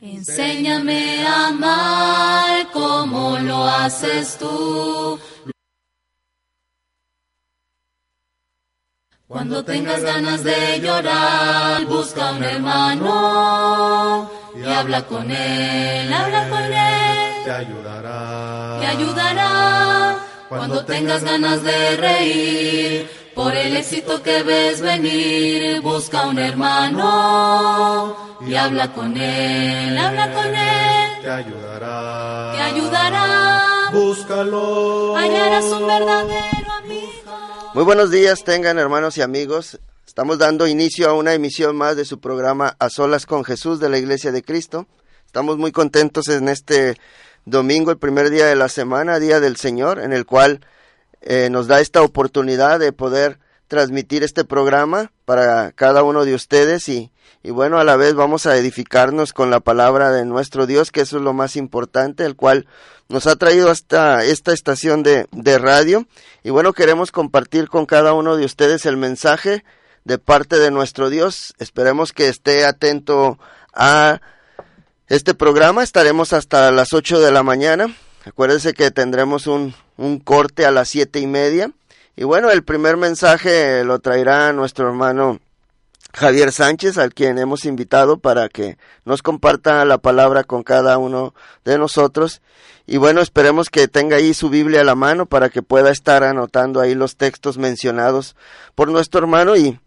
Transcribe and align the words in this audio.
Enséñame 0.00 1.26
a 1.26 1.48
amar 1.48 2.70
como 2.72 3.36
lo 3.38 3.64
haces 3.64 4.38
tú. 4.38 5.18
Cuando 9.26 9.64
tengas 9.64 10.02
ganas 10.02 10.44
de 10.44 10.80
llorar, 10.80 11.84
busca 11.86 12.30
un 12.30 12.44
hermano 12.44 14.30
y 14.56 14.64
habla 14.64 15.04
con 15.04 15.30
él, 15.30 16.12
habla 16.12 16.48
con 16.48 16.62
él. 16.62 17.44
Te 17.44 17.50
ayudará. 17.50 18.78
Te 18.80 18.86
ayudará. 18.86 20.27
Cuando 20.48 20.84
tengas 20.84 21.22
ganas 21.24 21.62
de 21.62 21.96
reír, 21.96 23.10
por 23.34 23.54
el 23.54 23.76
éxito 23.76 24.22
que 24.22 24.42
ves 24.42 24.80
venir, 24.80 25.82
busca 25.82 26.26
un 26.26 26.38
hermano 26.38 28.16
y 28.46 28.54
habla 28.54 28.92
con 28.94 29.14
él, 29.16 29.98
habla 29.98 30.32
con 30.32 30.46
él. 30.46 31.22
Te 31.22 31.30
ayudará. 31.30 32.52
Te 32.54 32.62
ayudará. 32.62 33.90
Búscalo. 33.92 35.16
Hallarás 35.16 35.64
un 35.66 35.86
verdadero 35.86 36.72
amigo. 36.78 37.70
Muy 37.74 37.84
buenos 37.84 38.10
días, 38.10 38.42
tengan 38.42 38.78
hermanos 38.78 39.18
y 39.18 39.22
amigos. 39.22 39.78
Estamos 40.06 40.38
dando 40.38 40.66
inicio 40.66 41.10
a 41.10 41.12
una 41.12 41.34
emisión 41.34 41.76
más 41.76 41.94
de 41.94 42.06
su 42.06 42.20
programa 42.20 42.74
A 42.78 42.88
Solas 42.88 43.26
con 43.26 43.44
Jesús 43.44 43.80
de 43.80 43.90
la 43.90 43.98
Iglesia 43.98 44.32
de 44.32 44.42
Cristo. 44.42 44.86
Estamos 45.26 45.58
muy 45.58 45.72
contentos 45.72 46.28
en 46.28 46.48
este 46.48 46.96
domingo, 47.50 47.90
el 47.90 47.98
primer 47.98 48.30
día 48.30 48.46
de 48.46 48.56
la 48.56 48.68
semana, 48.68 49.18
Día 49.18 49.40
del 49.40 49.56
Señor, 49.56 50.00
en 50.00 50.12
el 50.12 50.26
cual 50.26 50.60
eh, 51.20 51.48
nos 51.50 51.66
da 51.66 51.80
esta 51.80 52.02
oportunidad 52.02 52.78
de 52.78 52.92
poder 52.92 53.38
transmitir 53.66 54.22
este 54.22 54.44
programa 54.44 55.12
para 55.24 55.72
cada 55.72 56.02
uno 56.02 56.24
de 56.24 56.34
ustedes 56.34 56.88
y, 56.88 57.12
y 57.42 57.50
bueno, 57.50 57.78
a 57.78 57.84
la 57.84 57.96
vez 57.96 58.14
vamos 58.14 58.46
a 58.46 58.56
edificarnos 58.56 59.32
con 59.32 59.50
la 59.50 59.60
palabra 59.60 60.10
de 60.10 60.24
nuestro 60.24 60.66
Dios, 60.66 60.90
que 60.90 61.02
eso 61.02 61.18
es 61.18 61.22
lo 61.22 61.32
más 61.32 61.56
importante, 61.56 62.24
el 62.24 62.34
cual 62.34 62.66
nos 63.08 63.26
ha 63.26 63.36
traído 63.36 63.70
hasta 63.70 64.24
esta 64.24 64.52
estación 64.52 65.02
de, 65.02 65.26
de 65.32 65.58
radio. 65.58 66.06
Y 66.42 66.50
bueno, 66.50 66.72
queremos 66.72 67.12
compartir 67.12 67.68
con 67.68 67.86
cada 67.86 68.14
uno 68.14 68.36
de 68.36 68.44
ustedes 68.44 68.86
el 68.86 68.96
mensaje 68.96 69.64
de 70.04 70.18
parte 70.18 70.58
de 70.58 70.70
nuestro 70.70 71.10
Dios. 71.10 71.54
Esperemos 71.58 72.12
que 72.12 72.28
esté 72.28 72.64
atento 72.64 73.38
a 73.74 74.20
este 75.08 75.34
programa. 75.34 75.82
Estaremos 75.82 76.32
hasta 76.32 76.70
las 76.70 76.92
8 76.92 77.20
de 77.20 77.32
la 77.32 77.42
mañana. 77.42 77.94
Acuérdense 78.24 78.74
que 78.74 78.90
tendremos 78.90 79.46
un, 79.46 79.74
un 79.96 80.18
corte 80.18 80.66
a 80.66 80.70
las 80.70 80.88
siete 80.88 81.20
y 81.20 81.26
media. 81.26 81.70
Y 82.16 82.24
bueno, 82.24 82.50
el 82.50 82.64
primer 82.64 82.96
mensaje 82.96 83.84
lo 83.84 84.00
traerá 84.00 84.52
nuestro 84.52 84.88
hermano 84.88 85.40
Javier 86.12 86.52
Sánchez, 86.52 86.98
al 86.98 87.14
quien 87.14 87.38
hemos 87.38 87.64
invitado 87.64 88.18
para 88.18 88.48
que 88.48 88.76
nos 89.04 89.22
comparta 89.22 89.84
la 89.84 89.98
palabra 89.98 90.42
con 90.44 90.62
cada 90.62 90.98
uno 90.98 91.34
de 91.64 91.78
nosotros. 91.78 92.40
Y 92.86 92.96
bueno, 92.96 93.20
esperemos 93.20 93.68
que 93.68 93.86
tenga 93.86 94.16
ahí 94.16 94.34
su 94.34 94.48
Biblia 94.48 94.80
a 94.80 94.84
la 94.84 94.94
mano 94.94 95.26
para 95.26 95.48
que 95.50 95.62
pueda 95.62 95.90
estar 95.90 96.24
anotando 96.24 96.80
ahí 96.80 96.94
los 96.94 97.16
textos 97.16 97.58
mencionados 97.58 98.34
por 98.74 98.88
nuestro 98.88 99.20
hermano. 99.20 99.56
Y 99.56 99.78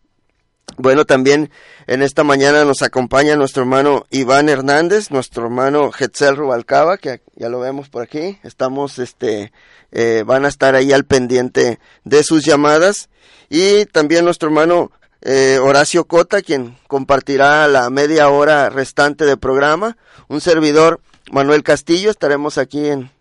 bueno, 0.77 1.05
también 1.05 1.51
en 1.87 2.01
esta 2.01 2.23
mañana 2.23 2.63
nos 2.65 2.81
acompaña 2.81 3.35
nuestro 3.35 3.63
hermano 3.63 4.05
Iván 4.09 4.49
Hernández, 4.49 5.11
nuestro 5.11 5.45
hermano 5.45 5.91
Hetzel 5.97 6.35
Rubalcaba, 6.35 6.97
que 6.97 7.21
ya 7.35 7.49
lo 7.49 7.59
vemos 7.59 7.89
por 7.89 8.03
aquí. 8.03 8.39
Estamos, 8.43 8.99
este, 8.99 9.51
eh, 9.91 10.23
van 10.25 10.45
a 10.45 10.47
estar 10.47 10.75
ahí 10.75 10.93
al 10.93 11.05
pendiente 11.05 11.79
de 12.03 12.23
sus 12.23 12.45
llamadas. 12.45 13.09
Y 13.49 13.85
también 13.85 14.25
nuestro 14.25 14.49
hermano 14.49 14.91
eh, 15.21 15.59
Horacio 15.61 16.05
Cota, 16.05 16.41
quien 16.41 16.77
compartirá 16.87 17.67
la 17.67 17.89
media 17.89 18.29
hora 18.29 18.69
restante 18.69 19.25
de 19.25 19.37
programa. 19.37 19.97
Un 20.27 20.41
servidor, 20.41 21.01
Manuel 21.31 21.63
Castillo, 21.63 22.09
estaremos 22.09 22.57
aquí 22.57 22.87
en 22.87 23.11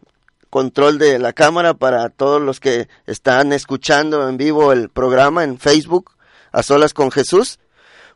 control 0.50 0.98
de 0.98 1.18
la 1.18 1.32
cámara 1.32 1.74
para 1.74 2.08
todos 2.08 2.40
los 2.40 2.58
que 2.58 2.88
están 3.06 3.52
escuchando 3.52 4.28
en 4.28 4.36
vivo 4.36 4.72
el 4.72 4.88
programa 4.88 5.44
en 5.44 5.58
Facebook, 5.58 6.12
a 6.52 6.62
solas 6.62 6.94
con 6.94 7.10
Jesús. 7.10 7.58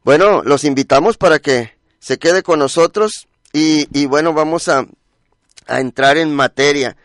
Bueno, 0.03 0.43
los 0.43 0.65
invitamos 0.65 1.17
para 1.17 1.39
que 1.39 1.73
se 1.99 2.19
quede 2.19 2.43
con 2.43 2.59
nosotros 2.59 3.29
y, 3.53 3.89
y 3.99 4.07
bueno, 4.07 4.33
vamos 4.33 4.69
a, 4.69 4.87
a 5.67 5.81
entrar 5.81 6.19
en 6.19 6.35
materia. 6.35 6.97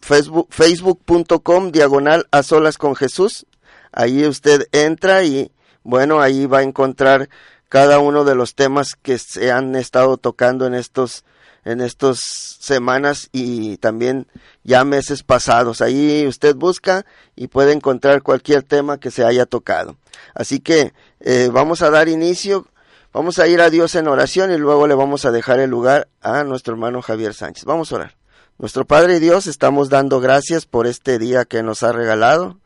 Facebook, 0.00 0.48
facebook.com 0.50 1.70
diagonal 1.70 2.26
a 2.32 2.42
solas 2.42 2.76
con 2.76 2.96
Jesús. 2.96 3.46
Ahí 3.92 4.26
usted 4.26 4.66
entra 4.72 5.22
y 5.22 5.52
bueno, 5.84 6.20
ahí 6.20 6.46
va 6.46 6.58
a 6.58 6.62
encontrar 6.62 7.28
cada 7.68 7.98
uno 7.98 8.24
de 8.24 8.34
los 8.34 8.54
temas 8.54 8.94
que 9.00 9.18
se 9.18 9.50
han 9.52 9.76
estado 9.76 10.16
tocando 10.16 10.66
en 10.66 10.74
estos 10.74 11.24
en 11.64 11.80
estas 11.80 12.20
semanas 12.20 13.28
y 13.30 13.76
también 13.76 14.26
ya 14.64 14.84
meses 14.84 15.22
pasados. 15.22 15.82
Ahí 15.82 16.26
usted 16.26 16.54
busca 16.54 17.04
y 17.36 17.48
puede 17.48 17.72
encontrar 17.72 18.22
cualquier 18.22 18.62
tema 18.62 18.98
que 18.98 19.10
se 19.10 19.24
haya 19.24 19.44
tocado. 19.44 19.96
Así 20.34 20.60
que 20.60 20.94
eh, 21.20 21.50
vamos 21.52 21.82
a 21.82 21.90
dar 21.90 22.08
inicio 22.08 22.66
Vamos 23.10 23.38
a 23.38 23.48
ir 23.48 23.62
a 23.62 23.70
Dios 23.70 23.94
en 23.94 24.06
oración 24.06 24.52
y 24.52 24.58
luego 24.58 24.86
le 24.86 24.94
vamos 24.94 25.24
a 25.24 25.30
dejar 25.30 25.60
el 25.60 25.70
lugar 25.70 26.08
a 26.20 26.44
nuestro 26.44 26.74
hermano 26.74 27.00
Javier 27.00 27.32
Sánchez. 27.32 27.64
Vamos 27.64 27.90
a 27.90 27.96
orar. 27.96 28.16
Nuestro 28.58 28.86
Padre 28.86 29.18
Dios, 29.18 29.46
estamos 29.46 29.88
dando 29.88 30.20
gracias 30.20 30.66
por 30.66 30.86
este 30.86 31.18
día 31.18 31.46
que 31.46 31.62
nos 31.62 31.82
ha 31.82 31.90
regalado. 31.90 32.58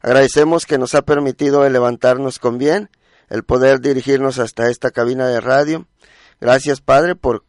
Agradecemos 0.00 0.64
que 0.64 0.78
nos 0.78 0.94
ha 0.94 1.02
permitido 1.02 1.68
levantarnos 1.68 2.38
con 2.38 2.56
bien, 2.56 2.88
el 3.30 3.44
poder 3.44 3.80
dirigirnos 3.80 4.38
hasta 4.38 4.68
esta 4.68 4.90
cabina 4.90 5.26
de 5.26 5.40
radio. 5.40 5.86
Gracias, 6.40 6.82
Padre, 6.82 7.16
por 7.16 7.44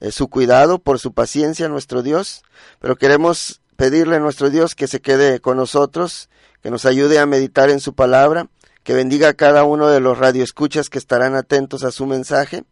eh, 0.00 0.12
su 0.12 0.28
cuidado, 0.28 0.78
por 0.78 1.00
su 1.00 1.12
paciencia, 1.12 1.68
nuestro 1.68 2.02
Dios. 2.02 2.42
Pero 2.78 2.94
queremos 2.94 3.60
pedirle 3.76 4.16
a 4.16 4.20
nuestro 4.20 4.50
Dios 4.50 4.76
que 4.76 4.86
se 4.86 5.00
quede 5.00 5.40
con 5.40 5.56
nosotros, 5.56 6.28
que 6.62 6.70
nos 6.70 6.86
ayude 6.86 7.18
a 7.18 7.26
meditar 7.26 7.70
en 7.70 7.80
su 7.80 7.94
palabra 7.94 8.48
que 8.82 8.94
bendiga 8.94 9.28
a 9.28 9.34
cada 9.34 9.64
uno 9.64 9.88
de 9.88 10.00
los 10.00 10.18
radioescuchas 10.18 10.88
que 10.88 10.98
estarán 10.98 11.34
atentos 11.34 11.84
a 11.84 11.92
su 11.92 12.06
mensaje 12.06 12.64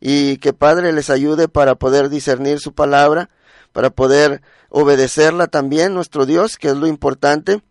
y 0.00 0.38
que 0.38 0.52
Padre 0.52 0.92
les 0.92 1.10
ayude 1.10 1.48
para 1.48 1.74
poder 1.74 2.08
discernir 2.08 2.60
su 2.60 2.72
palabra, 2.72 3.28
para 3.72 3.90
poder 3.90 4.40
obedecerla 4.70 5.46
también, 5.48 5.92
nuestro 5.92 6.24
Dios, 6.24 6.56
que 6.56 6.68
es 6.68 6.76
lo 6.76 6.86
importante, 6.86 7.62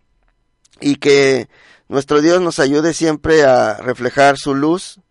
y 0.80 0.98
que 0.98 1.50
nuestro 1.90 2.22
Dios 2.22 2.40
nos 2.40 2.60
ayude 2.60 2.94
siempre 2.94 3.44
a 3.44 3.74
reflejar 3.76 4.38
su 4.38 4.56
luz 4.56 5.02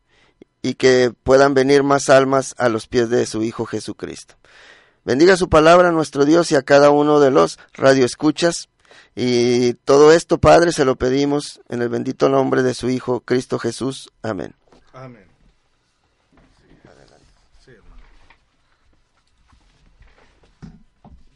y 0.62 0.74
que 0.74 1.12
puedan 1.22 1.52
venir 1.52 1.82
más 1.82 2.08
almas 2.08 2.54
a 2.56 2.68
los 2.68 2.86
pies 2.86 3.10
de 3.10 3.26
su 3.26 3.42
Hijo 3.42 3.66
Jesucristo. 3.66 4.36
Bendiga 5.04 5.36
su 5.36 5.48
palabra, 5.48 5.92
nuestro 5.92 6.24
Dios, 6.24 6.50
y 6.52 6.56
a 6.56 6.62
cada 6.62 6.90
uno 6.90 7.20
de 7.20 7.30
los 7.30 7.58
radioescuchas 7.74 8.68
y 9.14 9.74
todo 9.74 10.12
esto, 10.12 10.38
Padre, 10.38 10.70
se 10.70 10.84
lo 10.84 10.96
pedimos 10.96 11.60
en 11.68 11.82
el 11.82 11.88
bendito 11.88 12.28
nombre 12.28 12.62
de 12.62 12.74
su 12.74 12.88
Hijo, 12.88 13.20
Cristo 13.20 13.58
Jesús. 13.58 14.12
Amén. 14.22 14.54
Amén. 14.92 15.26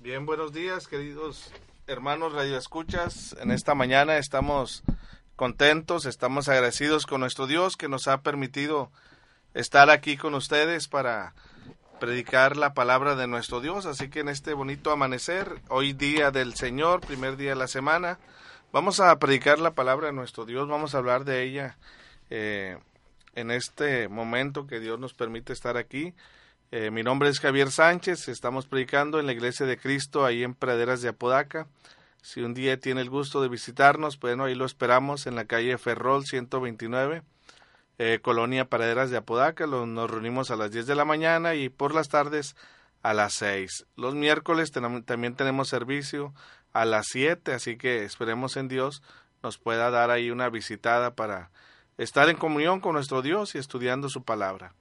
Bien, 0.00 0.26
buenos 0.26 0.52
días, 0.52 0.86
queridos 0.86 1.52
hermanos 1.86 2.32
radioescuchas. 2.32 3.36
En 3.40 3.50
esta 3.50 3.74
mañana 3.74 4.16
estamos 4.16 4.82
contentos, 5.42 6.06
estamos 6.06 6.48
agradecidos 6.48 7.04
con 7.04 7.20
nuestro 7.20 7.48
Dios 7.48 7.76
que 7.76 7.88
nos 7.88 8.06
ha 8.06 8.20
permitido 8.20 8.92
estar 9.54 9.90
aquí 9.90 10.16
con 10.16 10.36
ustedes 10.36 10.86
para 10.86 11.34
predicar 11.98 12.56
la 12.56 12.74
palabra 12.74 13.16
de 13.16 13.26
nuestro 13.26 13.60
Dios. 13.60 13.84
Así 13.86 14.08
que 14.08 14.20
en 14.20 14.28
este 14.28 14.54
bonito 14.54 14.92
amanecer, 14.92 15.60
hoy 15.66 15.94
día 15.94 16.30
del 16.30 16.54
Señor, 16.54 17.00
primer 17.00 17.36
día 17.36 17.50
de 17.50 17.56
la 17.56 17.66
semana, 17.66 18.20
vamos 18.70 19.00
a 19.00 19.18
predicar 19.18 19.58
la 19.58 19.72
palabra 19.72 20.06
de 20.06 20.12
nuestro 20.12 20.44
Dios, 20.44 20.68
vamos 20.68 20.94
a 20.94 20.98
hablar 20.98 21.24
de 21.24 21.42
ella 21.42 21.76
eh, 22.30 22.78
en 23.34 23.50
este 23.50 24.06
momento 24.06 24.68
que 24.68 24.78
Dios 24.78 25.00
nos 25.00 25.12
permite 25.12 25.52
estar 25.52 25.76
aquí. 25.76 26.14
Eh, 26.70 26.92
mi 26.92 27.02
nombre 27.02 27.28
es 27.28 27.40
Javier 27.40 27.72
Sánchez, 27.72 28.28
estamos 28.28 28.68
predicando 28.68 29.18
en 29.18 29.26
la 29.26 29.32
Iglesia 29.32 29.66
de 29.66 29.76
Cristo 29.76 30.24
ahí 30.24 30.44
en 30.44 30.54
Praderas 30.54 31.02
de 31.02 31.08
Apodaca. 31.08 31.66
Si 32.22 32.40
un 32.40 32.54
día 32.54 32.78
tiene 32.78 33.00
el 33.00 33.10
gusto 33.10 33.42
de 33.42 33.48
visitarnos, 33.48 34.18
bueno, 34.18 34.44
ahí 34.44 34.54
lo 34.54 34.64
esperamos 34.64 35.26
en 35.26 35.34
la 35.34 35.44
calle 35.44 35.76
Ferrol 35.76 36.24
129 36.24 37.22
eh, 37.98 38.20
Colonia 38.22 38.64
Paraderas 38.64 39.10
de 39.10 39.16
Apodaca. 39.16 39.66
nos 39.66 40.10
reunimos 40.10 40.50
a 40.50 40.56
las 40.56 40.70
10 40.70 40.86
de 40.86 40.94
la 40.94 41.04
mañana 41.04 41.54
y 41.54 41.68
por 41.68 41.94
las 41.94 42.08
tardes 42.08 42.56
a 43.02 43.14
las 43.14 43.34
6. 43.34 43.86
Los 43.96 44.14
miércoles 44.14 44.72
también 44.72 45.36
tenemos 45.36 45.68
servicio 45.68 46.32
a 46.72 46.84
las 46.84 47.06
7, 47.08 47.52
así 47.52 47.76
que 47.76 48.04
esperemos 48.04 48.56
en 48.56 48.68
Dios 48.68 49.02
nos 49.42 49.58
pueda 49.58 49.90
dar 49.90 50.10
ahí 50.10 50.30
una 50.30 50.48
visitada 50.48 51.14
para 51.14 51.50
estar 51.98 52.28
en 52.28 52.36
comunión 52.36 52.80
con 52.80 52.94
nuestro 52.94 53.22
Dios 53.22 53.54
y 53.54 53.58
estudiando 53.58 54.08
su 54.08 54.22
palabra. 54.22 54.74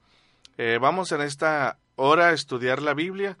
Eh, 0.58 0.78
vamos 0.80 1.12
en 1.12 1.20
esta 1.20 1.78
hora 1.96 2.28
a 2.28 2.32
estudiar 2.32 2.80
la 2.80 2.94
Biblia 2.94 3.36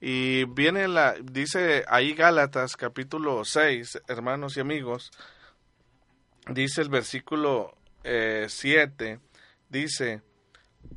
y 0.00 0.44
viene 0.44 0.88
la, 0.88 1.14
dice 1.22 1.84
ahí 1.88 2.14
Gálatas 2.14 2.76
capítulo 2.76 3.44
6, 3.44 4.02
hermanos 4.08 4.56
y 4.56 4.60
amigos, 4.60 5.10
dice 6.48 6.82
el 6.82 6.88
versículo 6.88 7.76
7, 8.02 9.10
eh, 9.10 9.20
dice, 9.68 10.22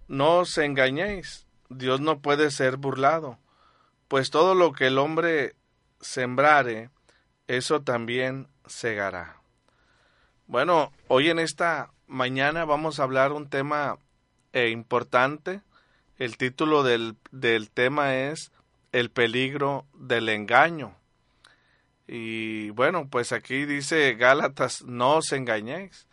no 0.08 0.40
os 0.40 0.58
engañéis, 0.58 1.48
Dios 1.70 2.02
no 2.02 2.20
puede 2.20 2.52
ser 2.52 2.78
burlado, 2.78 3.40
pues 4.08 4.30
todo 4.30 4.54
lo 4.54 4.74
que 4.74 4.88
el 4.88 4.98
hombre 4.98 5.56
sembrare, 6.02 6.90
eso 7.48 7.82
también 7.82 8.48
segará. 8.66 9.42
Bueno, 10.46 10.92
hoy 11.08 11.30
en 11.30 11.40
esta 11.40 11.92
mañana 12.08 12.66
vamos 12.66 13.00
a 13.00 13.04
hablar 13.04 13.32
un 13.32 13.50
tema 13.50 13.98
eh, 14.52 14.70
importante. 14.70 15.62
El 16.18 16.38
título 16.38 16.84
del, 16.84 17.18
del 17.32 17.70
tema 17.70 18.16
es 18.16 18.52
El 18.92 19.12
peligro 19.12 19.86
del 19.94 20.30
engaño. 20.30 20.96
Y 22.08 22.72
bueno, 22.72 23.08
pues 23.10 23.32
aquí 23.32 23.66
dice 23.66 24.16
Gálatas, 24.16 24.84
no 24.84 25.18
os 25.18 25.32
engañéis. 25.32 26.08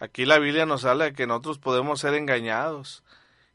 Aquí 0.00 0.24
la 0.24 0.38
Biblia 0.38 0.66
nos 0.66 0.84
habla 0.84 1.06
de 1.06 1.12
que 1.12 1.26
nosotros 1.26 1.58
podemos 1.58 2.00
ser 2.00 2.14
engañados. 2.14 3.04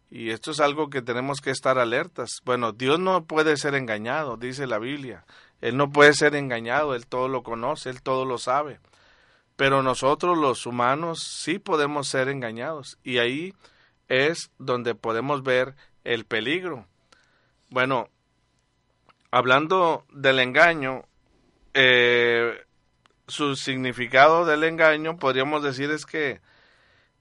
Y 0.10 0.30
esto 0.30 0.52
es 0.52 0.60
algo 0.60 0.90
que 0.90 1.02
tenemos 1.02 1.42
que 1.42 1.50
estar 1.50 1.80
alertas. 1.80 2.30
Bueno, 2.46 2.72
Dios 2.72 3.00
no 3.00 3.26
puede 3.26 3.58
ser 3.58 3.76
engañado, 3.76 4.38
dice 4.38 4.68
la 4.68 4.78
Biblia. 4.78 5.26
Él 5.60 5.76
no 5.76 5.90
puede 5.90 6.14
ser 6.14 6.36
engañado, 6.36 6.94
Él 6.94 7.08
todo 7.08 7.28
lo 7.28 7.42
conoce, 7.42 7.90
Él 7.90 8.02
todo 8.02 8.24
lo 8.24 8.38
sabe. 8.38 8.80
Pero 9.56 9.82
nosotros 9.82 10.38
los 10.38 10.66
humanos 10.66 11.24
sí 11.24 11.60
podemos 11.60 12.08
ser 12.08 12.28
engañados. 12.30 12.98
Y 13.04 13.18
ahí 13.18 13.54
es 14.08 14.52
donde 14.58 14.96
podemos 14.96 15.44
ver 15.44 15.76
el 16.04 16.26
peligro. 16.26 16.86
Bueno, 17.70 18.10
hablando 19.34 20.06
del 20.12 20.38
engaño, 20.38 21.06
eh, 21.74 22.64
su 23.28 23.56
significado 23.56 24.46
del 24.46 24.64
engaño 24.64 25.18
podríamos 25.18 25.64
decir 25.64 25.90
es 25.90 26.06
que 26.06 26.40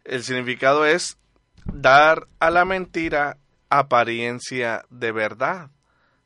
el 0.04 0.22
significado 0.22 0.84
es 0.84 1.16
dar 1.64 2.28
a 2.38 2.50
la 2.50 2.66
mentira 2.66 3.38
apariencia 3.70 4.84
de 4.90 5.10
verdad. 5.10 5.70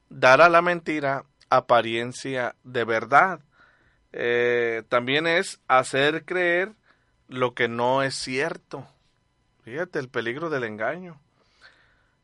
Dar 0.08 0.40
a 0.40 0.48
la 0.48 0.60
mentira 0.60 1.24
apariencia 1.50 2.56
de 2.64 2.82
verdad. 2.82 3.38
Eh, 4.12 4.82
también 4.88 5.28
es 5.28 5.60
hacer 5.68 6.24
creer 6.24 6.72
lo 7.28 7.54
que 7.54 7.68
no 7.68 8.02
es 8.02 8.16
cierto. 8.16 8.88
Fíjate 9.62 10.00
el 10.00 10.08
peligro 10.08 10.50
del 10.50 10.64
engaño. 10.64 11.20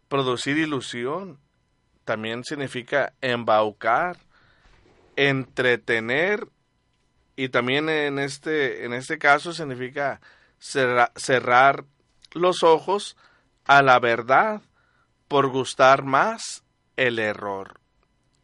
Producir 0.08 0.58
ilusión 0.58 1.38
también 2.04 2.44
significa 2.44 3.12
embaucar, 3.20 4.18
entretener 5.16 6.48
y 7.36 7.48
también 7.48 7.88
en 7.88 8.18
este, 8.18 8.84
en 8.84 8.92
este 8.92 9.18
caso 9.18 9.52
significa 9.52 10.20
cerrar 10.58 11.84
los 12.32 12.62
ojos 12.62 13.16
a 13.64 13.82
la 13.82 13.98
verdad 13.98 14.62
por 15.28 15.48
gustar 15.48 16.04
más 16.04 16.62
el 16.96 17.18
error. 17.18 17.80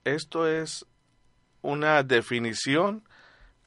Esto 0.04 0.48
es 0.48 0.86
una 1.62 2.02
definición 2.02 3.04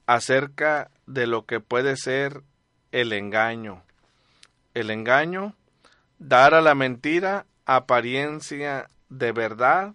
acerca 0.05 0.89
de 1.05 1.27
lo 1.27 1.45
que 1.45 1.59
puede 1.59 1.95
ser 1.97 2.43
el 2.91 3.13
engaño. 3.13 3.83
El 4.73 4.89
engaño, 4.89 5.55
dar 6.19 6.53
a 6.53 6.61
la 6.61 6.75
mentira 6.75 7.45
apariencia 7.65 8.89
de 9.11 9.33
verdad, 9.33 9.93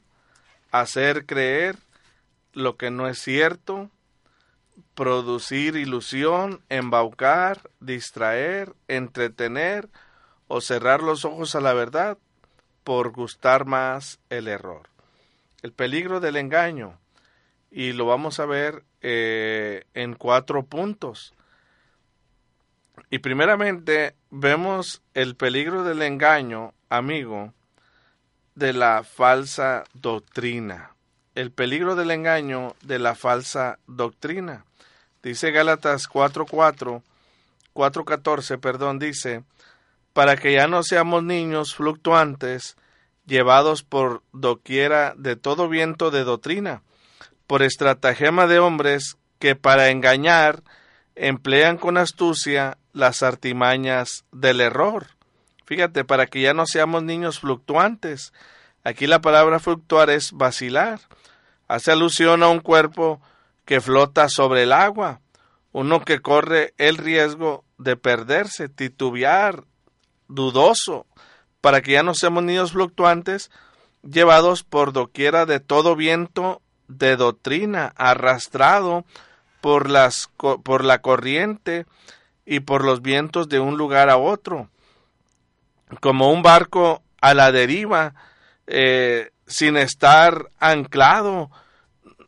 hacer 0.70 1.26
creer 1.26 1.76
lo 2.52 2.76
que 2.76 2.90
no 2.90 3.08
es 3.08 3.18
cierto, 3.18 3.90
producir 4.94 5.74
ilusión, 5.74 6.60
embaucar, 6.68 7.70
distraer, 7.80 8.74
entretener 8.88 9.88
o 10.48 10.60
cerrar 10.60 11.02
los 11.02 11.24
ojos 11.24 11.54
a 11.54 11.60
la 11.60 11.72
verdad 11.72 12.18
por 12.84 13.10
gustar 13.10 13.64
más 13.64 14.20
el 14.28 14.48
error. 14.48 14.90
El 15.62 15.72
peligro 15.72 16.20
del 16.20 16.36
engaño, 16.36 16.98
y 17.70 17.92
lo 17.92 18.06
vamos 18.06 18.38
a 18.38 18.46
ver 18.46 18.84
eh, 19.00 19.84
en 19.94 20.14
cuatro 20.14 20.62
puntos. 20.64 21.34
Y 23.10 23.18
primeramente 23.18 24.14
vemos 24.30 25.02
el 25.14 25.36
peligro 25.36 25.84
del 25.84 26.02
engaño, 26.02 26.74
amigo, 26.90 27.54
de 28.56 28.72
la 28.72 29.04
falsa 29.04 29.84
doctrina. 29.94 30.90
El 31.34 31.52
peligro 31.52 31.94
del 31.94 32.10
engaño 32.10 32.74
de 32.82 32.98
la 32.98 33.14
falsa 33.14 33.78
doctrina. 33.86 34.64
Dice 35.22 35.50
Gálatas 35.52 36.08
4:4, 36.08 37.02
4:14, 37.74 38.58
perdón, 38.58 38.98
dice, 38.98 39.44
para 40.12 40.36
que 40.36 40.54
ya 40.54 40.66
no 40.66 40.82
seamos 40.82 41.22
niños 41.22 41.74
fluctuantes, 41.74 42.76
llevados 43.26 43.82
por 43.82 44.22
doquiera 44.32 45.14
de 45.16 45.36
todo 45.36 45.68
viento 45.68 46.10
de 46.10 46.24
doctrina, 46.24 46.82
por 47.46 47.62
estratagema 47.62 48.46
de 48.46 48.58
hombres 48.58 49.18
que 49.38 49.54
para 49.54 49.90
engañar 49.90 50.62
emplean 51.14 51.76
con 51.76 51.98
astucia 51.98 52.78
las 52.94 53.22
artimañas 53.22 54.24
del 54.32 54.62
error. 54.62 55.15
Fíjate, 55.66 56.04
para 56.04 56.26
que 56.26 56.40
ya 56.40 56.54
no 56.54 56.64
seamos 56.64 57.02
niños 57.02 57.40
fluctuantes. 57.40 58.32
Aquí 58.84 59.08
la 59.08 59.20
palabra 59.20 59.58
fluctuar 59.58 60.10
es 60.10 60.30
vacilar. 60.32 61.00
Hace 61.66 61.90
alusión 61.90 62.44
a 62.44 62.48
un 62.48 62.60
cuerpo 62.60 63.20
que 63.64 63.80
flota 63.80 64.28
sobre 64.28 64.62
el 64.62 64.72
agua, 64.72 65.20
uno 65.72 66.04
que 66.04 66.20
corre 66.20 66.72
el 66.78 66.96
riesgo 66.96 67.64
de 67.78 67.96
perderse, 67.96 68.68
titubear, 68.68 69.64
dudoso, 70.28 71.06
para 71.60 71.82
que 71.82 71.92
ya 71.92 72.04
no 72.04 72.14
seamos 72.14 72.44
niños 72.44 72.70
fluctuantes, 72.70 73.50
llevados 74.08 74.62
por 74.62 74.92
doquiera 74.92 75.46
de 75.46 75.58
todo 75.58 75.96
viento 75.96 76.62
de 76.86 77.16
doctrina, 77.16 77.92
arrastrado 77.96 79.04
por, 79.60 79.90
las, 79.90 80.30
por 80.36 80.84
la 80.84 81.02
corriente 81.02 81.86
y 82.44 82.60
por 82.60 82.84
los 82.84 83.02
vientos 83.02 83.48
de 83.48 83.58
un 83.58 83.76
lugar 83.76 84.10
a 84.10 84.16
otro, 84.16 84.70
como 86.00 86.30
un 86.30 86.42
barco 86.42 87.02
a 87.20 87.34
la 87.34 87.52
deriva, 87.52 88.14
eh, 88.66 89.30
sin 89.46 89.76
estar 89.76 90.50
anclado. 90.58 91.50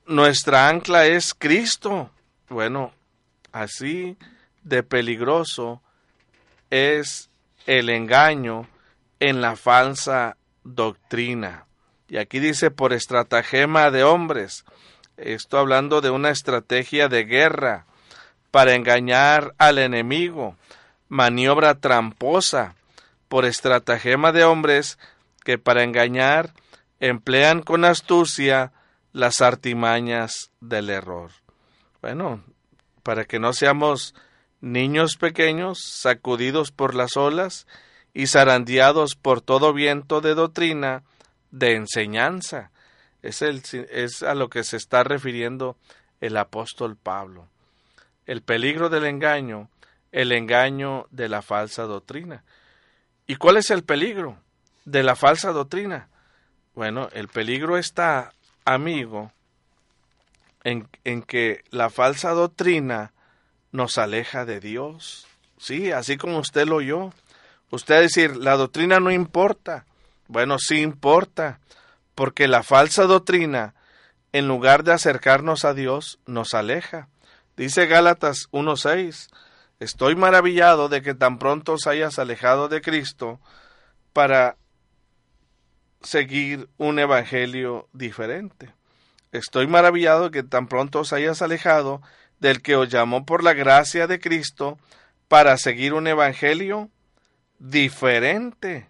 Nuestra 0.06 0.68
ancla 0.68 1.06
es 1.06 1.34
Cristo. 1.34 2.10
Bueno, 2.48 2.92
así 3.52 4.16
de 4.62 4.82
peligroso 4.82 5.82
es 6.70 7.30
el 7.66 7.90
engaño 7.90 8.68
en 9.20 9.40
la 9.40 9.56
falsa 9.56 10.36
doctrina. 10.64 11.66
Y 12.08 12.16
aquí 12.16 12.38
dice 12.38 12.70
por 12.70 12.92
estratagema 12.92 13.90
de 13.90 14.04
hombres. 14.04 14.64
Esto 15.16 15.58
hablando 15.58 16.00
de 16.00 16.10
una 16.10 16.30
estrategia 16.30 17.08
de 17.08 17.24
guerra 17.24 17.84
para 18.50 18.74
engañar 18.74 19.54
al 19.58 19.78
enemigo, 19.78 20.56
maniobra 21.08 21.74
tramposa 21.74 22.76
por 23.28 23.44
estratagema 23.44 24.32
de 24.32 24.44
hombres 24.44 24.98
que 25.44 25.58
para 25.58 25.84
engañar 25.84 26.52
emplean 27.00 27.62
con 27.62 27.84
astucia 27.84 28.72
las 29.12 29.40
artimañas 29.40 30.50
del 30.60 30.90
error. 30.90 31.30
Bueno, 32.00 32.42
para 33.02 33.24
que 33.24 33.38
no 33.38 33.52
seamos 33.52 34.14
niños 34.60 35.16
pequeños 35.16 35.78
sacudidos 35.82 36.72
por 36.72 36.94
las 36.94 37.16
olas 37.16 37.66
y 38.14 38.26
zarandeados 38.26 39.14
por 39.14 39.40
todo 39.40 39.72
viento 39.72 40.20
de 40.20 40.34
doctrina, 40.34 41.04
de 41.50 41.74
enseñanza. 41.74 42.70
Es, 43.22 43.42
es 43.42 44.22
a 44.22 44.34
lo 44.34 44.48
que 44.48 44.64
se 44.64 44.76
está 44.76 45.04
refiriendo 45.04 45.76
el 46.20 46.36
apóstol 46.36 46.96
Pablo. 46.96 47.48
El 48.26 48.42
peligro 48.42 48.88
del 48.88 49.04
engaño, 49.04 49.70
el 50.12 50.32
engaño 50.32 51.06
de 51.10 51.28
la 51.28 51.42
falsa 51.42 51.84
doctrina. 51.84 52.44
¿Y 53.28 53.36
cuál 53.36 53.58
es 53.58 53.70
el 53.70 53.84
peligro 53.84 54.36
de 54.84 55.04
la 55.04 55.14
falsa 55.14 55.52
doctrina? 55.52 56.08
Bueno, 56.74 57.08
el 57.12 57.28
peligro 57.28 57.78
está, 57.78 58.32
amigo, 58.64 59.30
en, 60.64 60.88
en 61.04 61.22
que 61.22 61.62
la 61.70 61.90
falsa 61.90 62.30
doctrina 62.30 63.12
nos 63.70 63.98
aleja 63.98 64.44
de 64.44 64.58
Dios. 64.58 65.28
Sí, 65.58 65.92
así 65.92 66.16
como 66.16 66.38
usted 66.38 66.66
lo 66.66 66.76
oyó, 66.76 67.12
Usted 67.70 68.00
decir, 68.00 68.36
la 68.36 68.56
doctrina 68.56 68.98
no 68.98 69.10
importa. 69.10 69.84
Bueno, 70.26 70.58
sí 70.58 70.80
importa, 70.80 71.60
porque 72.14 72.48
la 72.48 72.62
falsa 72.62 73.04
doctrina, 73.04 73.74
en 74.32 74.48
lugar 74.48 74.84
de 74.84 74.92
acercarnos 74.92 75.64
a 75.64 75.74
Dios, 75.74 76.18
nos 76.26 76.54
aleja. 76.54 77.08
Dice 77.56 77.86
Gálatas 77.86 78.48
1.6, 78.52 79.28
estoy 79.80 80.16
maravillado 80.16 80.88
de 80.88 81.02
que 81.02 81.14
tan 81.14 81.38
pronto 81.38 81.74
os 81.74 81.86
hayas 81.86 82.18
alejado 82.18 82.68
de 82.68 82.80
Cristo 82.80 83.40
para 84.12 84.56
seguir 86.02 86.68
un 86.78 86.98
evangelio 86.98 87.88
diferente. 87.92 88.74
Estoy 89.32 89.66
maravillado 89.66 90.24
de 90.24 90.30
que 90.30 90.42
tan 90.42 90.68
pronto 90.68 91.00
os 91.00 91.12
hayas 91.12 91.42
alejado 91.42 92.02
del 92.40 92.62
que 92.62 92.76
os 92.76 92.88
llamó 92.88 93.26
por 93.26 93.42
la 93.42 93.52
gracia 93.52 94.06
de 94.06 94.20
Cristo 94.20 94.78
para 95.28 95.56
seguir 95.58 95.92
un 95.92 96.06
evangelio 96.06 96.90
diferente. 97.58 98.88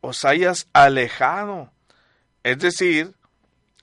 Os 0.00 0.24
hayas 0.24 0.68
alejado. 0.72 1.72
Es 2.44 2.58
decir, 2.58 3.14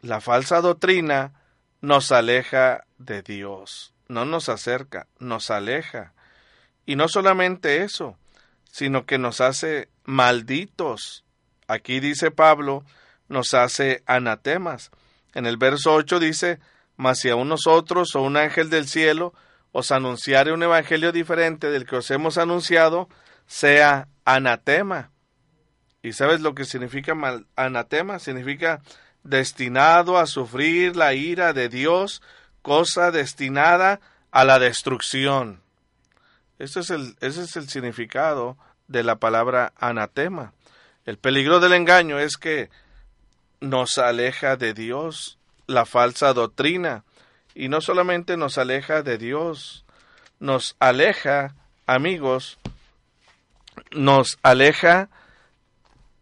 la 0.02 0.22
falsa 0.22 0.62
doctrina 0.62 1.34
nos 1.82 2.12
aleja 2.12 2.86
de 2.98 3.22
Dios. 3.22 3.95
No 4.08 4.26
nos 4.26 4.50
acerca, 4.50 5.08
nos 5.20 5.50
aleja. 5.50 6.14
Y 6.86 6.96
no 6.96 7.08
solamente 7.08 7.84
eso, 7.84 8.18
sino 8.72 9.06
que 9.06 9.18
nos 9.18 9.42
hace 9.42 9.90
malditos. 10.04 11.26
Aquí 11.68 12.00
dice 12.00 12.32
Pablo, 12.32 12.84
nos 13.28 13.54
hace 13.54 14.04
anatemas. 14.06 14.92
En 15.34 15.46
el 15.46 15.58
verso 15.58 15.94
8 15.94 16.20
dice, 16.20 16.60
mas 16.96 17.20
si 17.20 17.30
a 17.30 17.36
nosotros 17.36 18.16
o 18.16 18.22
un 18.22 18.38
ángel 18.38 18.70
del 18.70 18.88
cielo 18.88 19.34
os 19.72 19.92
anunciare 19.92 20.54
un 20.54 20.64
evangelio 20.64 21.12
diferente 21.12 21.70
del 21.70 21.86
que 21.86 21.98
os 21.98 22.10
hemos 22.12 22.38
anunciado, 22.38 23.10
sea 23.48 24.08
anatema. 24.24 25.12
¿Y 26.02 26.14
sabes 26.14 26.40
lo 26.42 26.56
que 26.56 26.66
significa 26.66 27.16
mal, 27.16 27.48
anatema? 27.56 28.20
Significa 28.20 28.82
destinado 29.24 30.18
a 30.18 30.28
sufrir 30.28 30.96
la 30.96 31.14
ira 31.14 31.52
de 31.52 31.68
Dios, 31.68 32.22
cosa 32.66 33.12
destinada 33.12 34.00
a 34.32 34.44
la 34.44 34.58
destrucción. 34.58 35.62
Es 36.58 36.76
el, 36.90 37.16
ese 37.22 37.44
es 37.44 37.56
el 37.58 37.70
significado 37.70 38.58
de 38.88 39.04
la 39.04 39.18
palabra 39.18 39.72
anatema. 39.78 40.52
El 41.06 41.20
peligro 41.20 41.60
del 41.60 41.74
engaño 41.74 42.18
es 42.18 42.38
que 42.38 42.72
nos 43.60 44.00
aleja 44.00 44.56
de 44.56 44.74
Dios 44.74 45.38
la 45.68 45.86
falsa 45.86 46.34
doctrina 46.34 47.04
y 47.54 47.70
no 47.70 47.82
solamente 47.82 48.36
nos 48.36 48.58
aleja 48.58 49.04
de 49.04 49.20
Dios, 49.20 49.86
nos 50.40 50.76
aleja, 50.80 51.54
amigos, 51.86 52.58
nos 53.92 54.40
aleja 54.42 55.10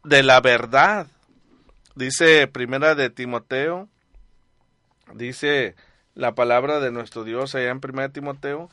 de 0.03 0.23
la 0.23 0.41
verdad. 0.41 1.07
Dice 1.95 2.47
primera 2.47 2.95
de 2.95 3.09
Timoteo, 3.09 3.87
dice 5.13 5.77
la 6.15 6.35
palabra 6.35 6.79
de 6.79 6.91
nuestro 6.91 7.23
Dios 7.23 7.55
allá 7.55 7.69
en 7.69 7.79
primera 7.79 8.07
de 8.07 8.13
Timoteo, 8.13 8.69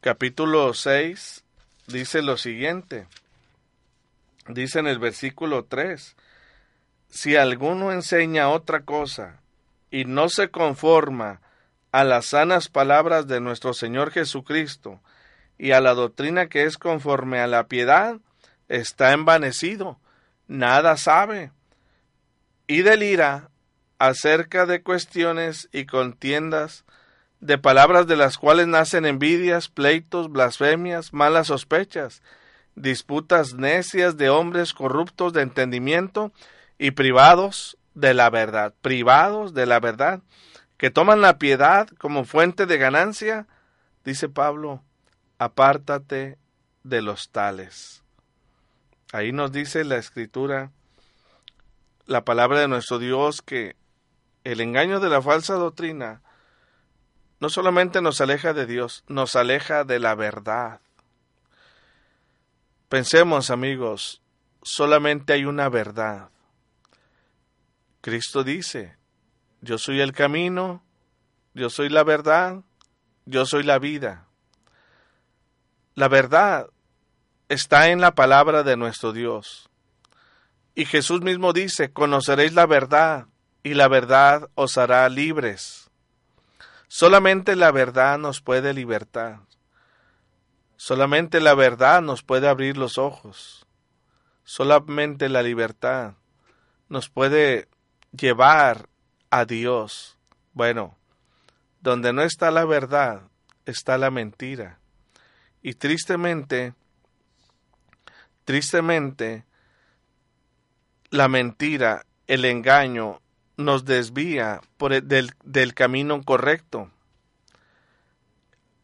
capítulo 0.00 0.72
6, 0.72 1.44
dice 1.86 2.22
lo 2.22 2.36
siguiente. 2.36 3.06
Dice 4.48 4.78
en 4.78 4.86
el 4.86 4.98
versículo 4.98 5.64
3, 5.64 6.16
si 7.08 7.36
alguno 7.36 7.92
enseña 7.92 8.48
otra 8.48 8.82
cosa 8.82 9.40
y 9.90 10.04
no 10.04 10.28
se 10.28 10.50
conforma 10.50 11.40
a 11.92 12.04
las 12.04 12.26
sanas 12.26 12.68
palabras 12.68 13.26
de 13.26 13.40
nuestro 13.40 13.74
Señor 13.74 14.10
Jesucristo 14.10 15.00
y 15.58 15.72
a 15.72 15.80
la 15.80 15.94
doctrina 15.94 16.48
que 16.48 16.64
es 16.64 16.78
conforme 16.78 17.40
a 17.40 17.46
la 17.46 17.66
piedad, 17.66 18.18
está 18.68 19.12
envanecido, 19.12 19.98
nada 20.46 20.96
sabe, 20.96 21.50
y 22.66 22.82
delira 22.82 23.50
acerca 23.98 24.66
de 24.66 24.82
cuestiones 24.82 25.68
y 25.72 25.86
contiendas, 25.86 26.84
de 27.40 27.58
palabras 27.58 28.06
de 28.06 28.16
las 28.16 28.38
cuales 28.38 28.66
nacen 28.66 29.04
envidias, 29.06 29.68
pleitos, 29.68 30.30
blasfemias, 30.30 31.12
malas 31.12 31.48
sospechas, 31.48 32.22
disputas 32.74 33.54
necias 33.54 34.16
de 34.16 34.30
hombres 34.30 34.72
corruptos 34.72 35.32
de 35.32 35.42
entendimiento 35.42 36.32
y 36.78 36.92
privados 36.92 37.78
de 37.94 38.14
la 38.14 38.30
verdad, 38.30 38.74
privados 38.82 39.54
de 39.54 39.66
la 39.66 39.80
verdad, 39.80 40.22
que 40.76 40.90
toman 40.90 41.20
la 41.20 41.38
piedad 41.38 41.88
como 41.98 42.24
fuente 42.24 42.66
de 42.66 42.76
ganancia, 42.76 43.46
dice 44.04 44.28
Pablo, 44.28 44.82
apártate 45.38 46.38
de 46.82 47.02
los 47.02 47.30
tales. 47.30 48.02
Ahí 49.12 49.32
nos 49.32 49.52
dice 49.52 49.84
la 49.84 49.96
escritura, 49.96 50.70
la 52.06 52.24
palabra 52.24 52.60
de 52.60 52.68
nuestro 52.68 52.98
Dios, 52.98 53.40
que 53.40 53.76
el 54.52 54.60
engaño 54.60 55.00
de 55.00 55.08
la 55.08 55.20
falsa 55.20 55.54
doctrina 55.54 56.22
no 57.40 57.48
solamente 57.48 58.00
nos 58.00 58.20
aleja 58.20 58.52
de 58.52 58.64
Dios, 58.64 59.02
nos 59.08 59.34
aleja 59.34 59.82
de 59.82 59.98
la 59.98 60.14
verdad. 60.14 60.80
Pensemos, 62.88 63.50
amigos, 63.50 64.22
solamente 64.62 65.32
hay 65.32 65.46
una 65.46 65.68
verdad. 65.68 66.30
Cristo 68.00 68.44
dice, 68.44 68.96
yo 69.62 69.78
soy 69.78 70.00
el 70.00 70.12
camino, 70.12 70.84
yo 71.52 71.68
soy 71.68 71.88
la 71.88 72.04
verdad, 72.04 72.62
yo 73.24 73.46
soy 73.46 73.64
la 73.64 73.80
vida. 73.80 74.28
La 75.96 76.06
verdad 76.06 76.68
está 77.48 77.88
en 77.88 78.00
la 78.00 78.14
palabra 78.14 78.62
de 78.62 78.76
nuestro 78.76 79.12
Dios. 79.12 79.68
Y 80.76 80.84
Jesús 80.84 81.20
mismo 81.22 81.52
dice, 81.52 81.92
conoceréis 81.92 82.52
la 82.54 82.66
verdad 82.66 83.26
y 83.66 83.74
la 83.74 83.88
verdad 83.88 84.48
os 84.54 84.78
hará 84.78 85.08
libres. 85.08 85.90
Solamente 86.86 87.56
la 87.56 87.72
verdad 87.72 88.16
nos 88.16 88.40
puede 88.40 88.72
libertar. 88.72 89.40
Solamente 90.76 91.40
la 91.40 91.52
verdad 91.56 92.00
nos 92.00 92.22
puede 92.22 92.46
abrir 92.46 92.76
los 92.76 92.96
ojos. 92.96 93.66
Solamente 94.44 95.28
la 95.28 95.42
libertad 95.42 96.14
nos 96.88 97.08
puede 97.10 97.66
llevar 98.12 98.88
a 99.30 99.44
Dios. 99.46 100.16
Bueno, 100.52 100.96
donde 101.80 102.12
no 102.12 102.22
está 102.22 102.52
la 102.52 102.64
verdad, 102.64 103.22
está 103.64 103.98
la 103.98 104.12
mentira. 104.12 104.78
Y 105.60 105.74
tristemente, 105.74 106.72
tristemente, 108.44 109.44
la 111.10 111.26
mentira, 111.26 112.06
el 112.28 112.44
engaño, 112.44 113.20
nos 113.56 113.84
desvía 113.84 114.60
del, 114.78 115.32
del 115.44 115.74
camino 115.74 116.22
correcto. 116.22 116.90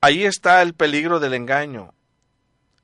Ahí 0.00 0.24
está 0.24 0.62
el 0.62 0.74
peligro 0.74 1.20
del 1.20 1.34
engaño. 1.34 1.94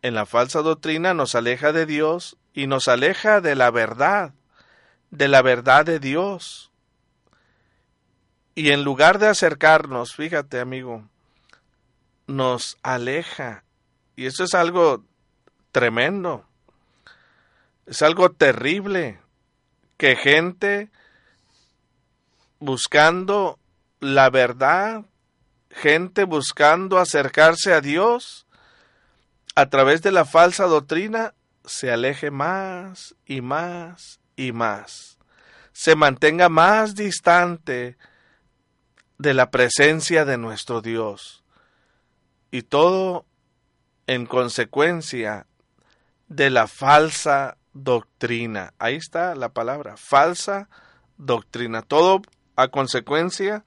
En 0.03 0.15
la 0.15 0.27
falsa 0.27 0.63
doctrina 0.63 1.15
nos 1.15 1.35
aleja 1.35 1.73
de 1.73 1.87
Dios 1.87 2.37
y 2.55 2.67
nos 2.67 2.89
aleja 2.89 3.41
de 3.41 3.55
la 3.55 3.71
verdad, 3.71 4.33
de 5.11 5.29
la 5.29 5.43
verdad 5.43 5.85
de 5.85 5.99
Dios. 5.99 6.71
Y 8.55 8.71
en 8.71 8.85
lugar 8.85 9.19
de 9.19 9.29
acercarnos, 9.29 10.15
fíjate 10.15 10.61
amigo, 10.61 11.09
nos 12.27 12.77
aleja. 12.83 13.65
Y 14.15 14.27
eso 14.27 14.45
es 14.45 14.55
algo 14.55 15.05
tremendo. 15.73 16.45
Es 17.87 18.03
algo 18.03 18.31
terrible 18.31 19.19
que 19.97 20.17
gente 20.17 20.91
buscando 22.61 23.59
la 24.01 24.31
verdad, 24.31 25.05
gente 25.71 26.25
buscando 26.25 26.99
acercarse 26.99 27.73
a 27.73 27.81
Dios 27.81 28.47
a 29.55 29.69
través 29.69 30.03
de 30.03 30.13
la 30.13 30.25
falsa 30.25 30.67
doctrina, 30.67 31.35
se 31.65 31.91
aleje 31.91 32.31
más 32.31 33.17
y 33.27 33.41
más 33.41 34.21
y 34.37 34.53
más. 34.53 35.19
Se 35.73 35.97
mantenga 35.97 36.49
más 36.49 36.95
distante 36.95 37.97
de 39.19 39.35
la 39.35 39.51
presencia 39.51 40.25
de 40.25 40.39
nuestro 40.39 40.81
Dios. 40.81 41.45
Y 42.51 42.63
todo 42.63 43.27
en 44.07 44.27
consecuencia 44.27 45.47
de 46.29 46.51
la 46.51 46.67
falsa 46.67 47.59
doctrina. 47.73 48.73
Ahí 48.79 48.97
está 48.97 49.35
la 49.35 49.51
palabra, 49.51 49.97
falsa 49.97 50.69
doctrina. 51.17 51.83
Todo 51.83 52.23
a 52.59 52.67
consecuencia 52.67 53.65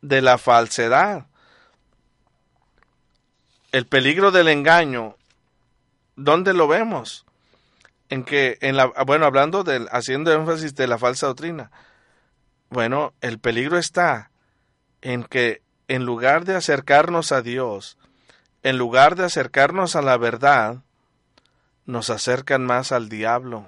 de 0.00 0.22
la 0.22 0.38
falsedad. 0.38 1.26
El 3.70 3.86
peligro 3.86 4.30
del 4.30 4.48
engaño, 4.48 5.16
¿dónde 6.16 6.54
lo 6.54 6.66
vemos? 6.66 7.26
En 8.08 8.24
que, 8.24 8.56
en 8.62 8.78
la, 8.78 8.86
bueno, 9.06 9.26
hablando 9.26 9.62
del, 9.62 9.88
haciendo 9.92 10.32
énfasis 10.32 10.74
de 10.74 10.86
la 10.86 10.96
falsa 10.96 11.26
doctrina. 11.26 11.70
Bueno, 12.70 13.12
el 13.20 13.38
peligro 13.38 13.76
está 13.76 14.30
en 15.02 15.22
que 15.24 15.60
en 15.86 16.06
lugar 16.06 16.46
de 16.46 16.56
acercarnos 16.56 17.30
a 17.30 17.42
Dios, 17.42 17.98
en 18.62 18.78
lugar 18.78 19.16
de 19.16 19.24
acercarnos 19.24 19.96
a 19.96 20.02
la 20.02 20.16
verdad, 20.16 20.78
nos 21.84 22.08
acercan 22.08 22.64
más 22.64 22.90
al 22.90 23.10
diablo. 23.10 23.66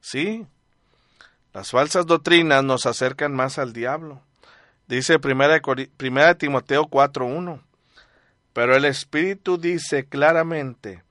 Sí, 0.00 0.48
las 1.56 1.70
falsas 1.70 2.04
doctrinas 2.04 2.62
nos 2.62 2.84
acercan 2.84 3.34
más 3.34 3.58
al 3.58 3.72
diablo. 3.72 4.20
Dice 4.88 5.18
primera, 5.18 5.58
primera 5.96 6.34
Timoteo 6.34 6.82
4.1. 6.84 7.62
Pero 8.52 8.76
el 8.76 8.84
Espíritu 8.84 9.56
dice 9.56 10.04
claramente 10.04 11.02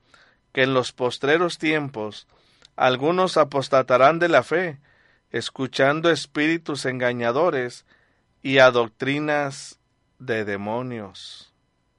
que 0.52 0.62
en 0.62 0.72
los 0.72 0.92
postreros 0.92 1.58
tiempos 1.58 2.28
algunos 2.76 3.38
apostatarán 3.38 4.20
de 4.20 4.28
la 4.28 4.44
fe, 4.44 4.78
escuchando 5.32 6.12
espíritus 6.12 6.84
engañadores 6.84 7.84
y 8.40 8.58
a 8.58 8.70
doctrinas 8.70 9.80
de 10.20 10.44
demonios. 10.44 11.52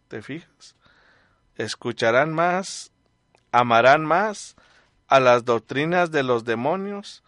¿Te 0.08 0.22
fijas? 0.22 0.77
Escucharán 1.58 2.32
más, 2.32 2.94
amarán 3.51 4.06
más 4.06 4.56
a 5.10 5.20
las 5.20 5.44
doctrinas 5.44 6.12
de 6.12 6.24
los 6.24 6.46
demonios 6.46 7.24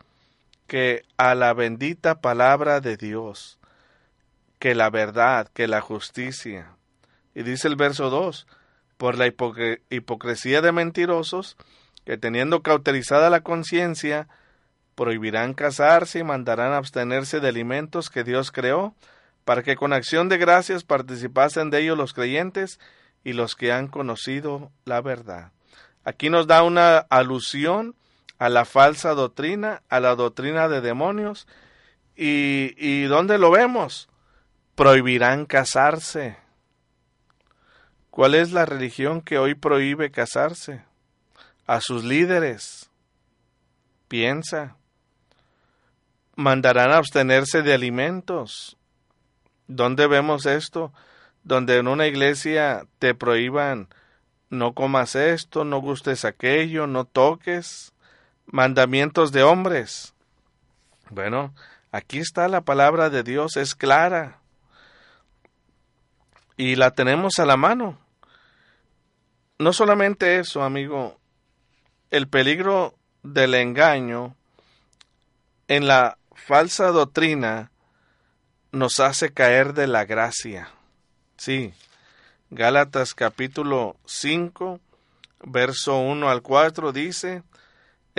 que 0.70 1.04
a 1.18 1.36
la 1.36 1.54
bendita 1.54 2.22
palabra 2.22 2.80
de 2.80 2.96
Dios, 2.96 3.60
que 4.60 4.76
la 4.76 4.90
verdad, 4.90 5.50
que 5.54 5.68
la 5.68 5.82
justicia. 5.82 6.78
Y 7.36 7.44
dice 7.44 7.68
el 7.68 7.76
verso 7.76 8.10
2, 8.10 8.48
por 8.96 9.18
la 9.18 9.28
hipocresía 9.28 10.62
de 10.62 10.72
mentirosos, 10.72 11.58
que 12.06 12.18
teniendo 12.18 12.62
cauterizada 12.62 13.30
la 13.30 13.42
conciencia, 13.42 14.30
prohibirán 14.96 15.54
casarse 15.54 16.20
y 16.20 16.24
mandarán 16.24 16.74
abstenerse 16.74 17.40
de 17.40 17.50
alimentos 17.50 18.10
que 18.10 18.24
Dios 18.24 18.52
creó, 18.52 18.96
para 19.46 19.64
que 19.64 19.76
con 19.76 19.92
acción 19.92 20.30
de 20.30 20.38
gracias 20.38 20.84
participasen 20.84 21.72
de 21.72 21.82
ellos 21.82 21.98
los 21.98 22.14
creyentes 22.14 22.80
y 23.24 23.34
los 23.34 23.56
que 23.56 23.72
han 23.72 23.88
conocido 23.88 24.72
la 24.86 25.02
verdad. 25.02 25.52
Aquí 26.04 26.30
nos 26.30 26.48
da 26.48 26.64
una 26.64 27.00
alusión 27.00 27.96
a 28.40 28.50
la 28.50 28.66
falsa 28.66 29.14
doctrina, 29.14 29.84
a 29.90 30.00
la 30.00 30.16
doctrina 30.16 30.68
de 30.68 30.82
demonios. 30.82 31.48
¿Y, 32.16 32.74
y 32.78 33.04
dónde 33.04 33.38
lo 33.38 33.52
vemos? 33.52 34.10
Prohibirán 34.76 35.46
casarse. 35.46 36.38
¿Cuál 38.10 38.36
es 38.36 38.52
la 38.52 38.66
religión 38.66 39.22
que 39.22 39.38
hoy 39.38 39.56
prohíbe 39.56 40.10
casarse? 40.10 40.84
A 41.68 41.82
sus 41.82 42.04
líderes. 42.04 42.90
Piensa. 44.08 44.76
Mandarán 46.36 46.92
a 46.92 46.98
abstenerse 46.98 47.62
de 47.62 47.74
alimentos. 47.74 48.78
¿Dónde 49.68 50.08
vemos 50.08 50.46
esto? 50.46 50.94
Donde 51.44 51.78
en 51.78 51.88
una 51.88 52.08
iglesia 52.08 52.88
te 52.98 53.14
prohíban 53.14 53.90
no 54.50 54.74
comas 54.74 55.16
esto, 55.16 55.64
no 55.64 55.80
gustes 55.80 56.26
aquello, 56.26 56.88
no 56.88 57.06
toques, 57.06 57.94
mandamientos 58.52 59.32
de 59.32 59.44
hombres. 59.44 60.14
Bueno, 61.10 61.54
aquí 61.92 62.20
está 62.20 62.48
la 62.48 62.62
palabra 62.62 63.10
de 63.10 63.24
Dios, 63.24 63.58
es 63.58 63.76
clara. 63.76 64.40
Y 66.58 66.76
la 66.76 66.92
tenemos 66.92 67.40
a 67.40 67.46
la 67.46 67.58
mano. 67.58 67.98
No 69.58 69.74
solamente 69.74 70.40
eso, 70.40 70.64
amigo, 70.64 71.20
el 72.12 72.28
peligro 72.28 72.96
del 73.24 73.56
engaño 73.56 74.36
en 75.68 75.88
la 75.88 76.18
falsa 76.34 76.88
doctrina 76.88 77.72
nos 78.72 79.00
hace 79.00 79.32
caer 79.32 79.74
de 79.74 79.88
la 79.88 80.06
gracia. 80.06 80.70
Sí, 81.38 81.74
Gálatas 82.52 83.14
capítulo 83.14 83.96
5, 84.06 84.80
verso 85.44 86.00
1 86.00 86.30
al 86.30 86.42
4 86.42 86.92
dice, 86.92 87.44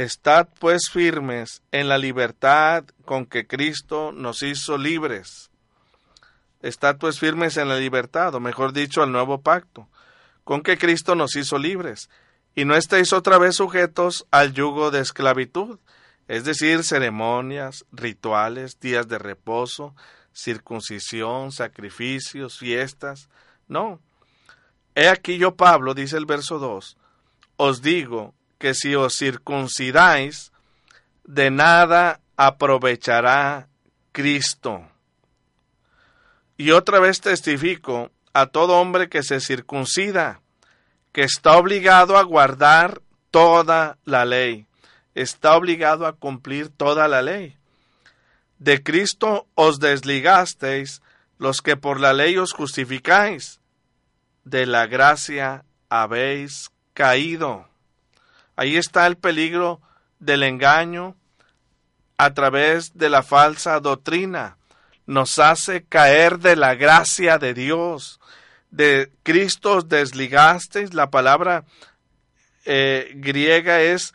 Estad 0.01 0.49
pues 0.59 0.89
firmes 0.91 1.61
en 1.73 1.91
la 1.91 1.99
libertad 1.99 2.87
con 3.05 3.27
que 3.27 3.47
Cristo 3.47 4.13
nos 4.13 4.43
hizo 4.43 4.79
libres. 4.79 5.51
Estad 6.63 6.97
pues 6.97 7.19
firmes 7.19 7.59
en 7.59 7.69
la 7.69 7.77
libertad, 7.77 8.35
o 8.35 8.41
mejor 8.41 8.73
dicho, 8.73 9.03
al 9.03 9.13
nuevo 9.13 9.43
pacto, 9.43 9.91
con 10.43 10.63
que 10.63 10.79
Cristo 10.79 11.17
nos 11.17 11.37
hizo 11.37 11.59
libres, 11.59 12.09
y 12.55 12.65
no 12.65 12.77
estéis 12.77 13.13
otra 13.13 13.37
vez 13.37 13.57
sujetos 13.57 14.27
al 14.31 14.55
yugo 14.55 14.91
de 14.91 15.01
esclavitud, 15.01 15.79
es 16.29 16.45
decir, 16.45 16.83
ceremonias, 16.83 17.85
rituales, 17.93 18.81
días 18.81 19.07
de 19.07 19.19
reposo, 19.19 19.95
circuncisión, 20.33 21.53
sacrificios, 21.53 22.59
fiestas. 22.59 23.29
No, 23.69 24.01
He 24.95 25.11
aquí 25.11 25.37
yo, 25.37 25.57
Pablo, 25.57 25.93
dice 25.93 26.17
el 26.17 26.25
verso 26.25 26.59
2, 26.59 26.97
os 27.59 27.83
digo 27.83 28.35
que 28.61 28.75
si 28.75 28.95
os 28.95 29.17
circuncidáis, 29.17 30.53
de 31.25 31.51
nada 31.51 32.21
aprovechará 32.37 33.69
Cristo. 34.13 34.87
Y 36.59 36.73
otra 36.73 37.01
vez 37.01 37.23
testifico 37.23 38.11
a 38.35 38.47
todo 38.47 38.79
hombre 38.79 39.09
que 39.09 39.23
se 39.23 39.41
circuncida, 39.41 40.43
que 41.13 41.23
está 41.23 41.57
obligado 41.57 42.19
a 42.19 42.23
guardar 42.23 43.01
toda 43.31 43.97
la 44.05 44.27
ley, 44.27 44.67
está 45.15 45.57
obligado 45.57 46.07
a 46.07 46.13
cumplir 46.13 46.69
toda 46.69 47.09
la 47.09 47.23
ley. 47.23 47.57
De 48.59 48.83
Cristo 48.83 49.47
os 49.55 49.81
desligasteis 49.81 51.01
los 51.39 51.63
que 51.63 51.79
por 51.79 51.99
la 51.99 52.13
ley 52.13 52.37
os 52.37 52.53
justificáis 52.53 53.59
de 54.45 54.67
la 54.67 54.87
gracia 54.87 55.65
habéis 55.89 56.71
caído. 56.93 57.70
Ahí 58.61 58.77
está 58.77 59.07
el 59.07 59.17
peligro 59.17 59.81
del 60.19 60.43
engaño 60.43 61.17
a 62.19 62.35
través 62.35 62.99
de 62.99 63.09
la 63.09 63.23
falsa 63.23 63.81
doctrina. 63.81 64.59
Nos 65.07 65.39
hace 65.39 65.87
caer 65.87 66.41
de 66.41 66.57
la 66.57 66.75
gracia 66.75 67.39
de 67.39 67.55
Dios. 67.55 68.21
De 68.71 69.11
Cristo 69.23 69.81
desligasteis. 69.81 70.93
La 70.93 71.09
palabra 71.09 71.65
eh, 72.67 73.11
griega 73.15 73.81
es 73.81 74.13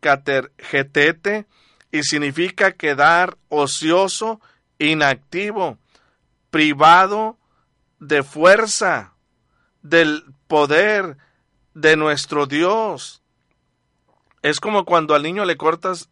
catergetete 0.00 1.44
y 1.90 2.02
significa 2.02 2.72
quedar 2.72 3.36
ocioso, 3.50 4.40
inactivo, 4.78 5.76
privado 6.50 7.36
de 8.00 8.22
fuerza 8.22 9.12
del 9.82 10.24
poder 10.46 11.18
de 11.74 11.98
nuestro 11.98 12.46
Dios. 12.46 13.21
Es 14.42 14.60
como 14.60 14.84
cuando 14.84 15.14
al 15.14 15.22
niño 15.22 15.44
le 15.44 15.56
cortas 15.56 16.10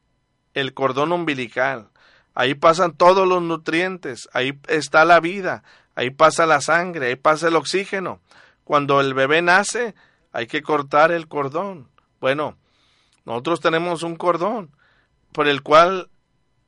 el 0.55 0.75
cordón 0.75 1.13
umbilical. 1.13 1.89
Ahí 2.35 2.55
pasan 2.55 2.97
todos 2.97 3.27
los 3.27 3.43
nutrientes, 3.43 4.29
ahí 4.33 4.59
está 4.69 5.05
la 5.05 5.21
vida, 5.21 5.63
ahí 5.95 6.11
pasa 6.11 6.47
la 6.47 6.61
sangre, 6.61 7.09
ahí 7.09 7.17
pasa 7.17 7.49
el 7.49 7.57
oxígeno. 7.57 8.21
Cuando 8.65 9.01
el 9.01 9.15
bebé 9.15 9.43
nace, 9.43 9.95
hay 10.33 10.47
que 10.47 10.63
cortar 10.63 11.11
el 11.11 11.27
cordón. 11.27 11.89
Bueno, 12.21 12.57
nosotros 13.25 13.61
tenemos 13.61 14.03
un 14.03 14.17
cordón 14.17 14.71
por 15.33 15.49
el 15.49 15.63
cual 15.63 16.09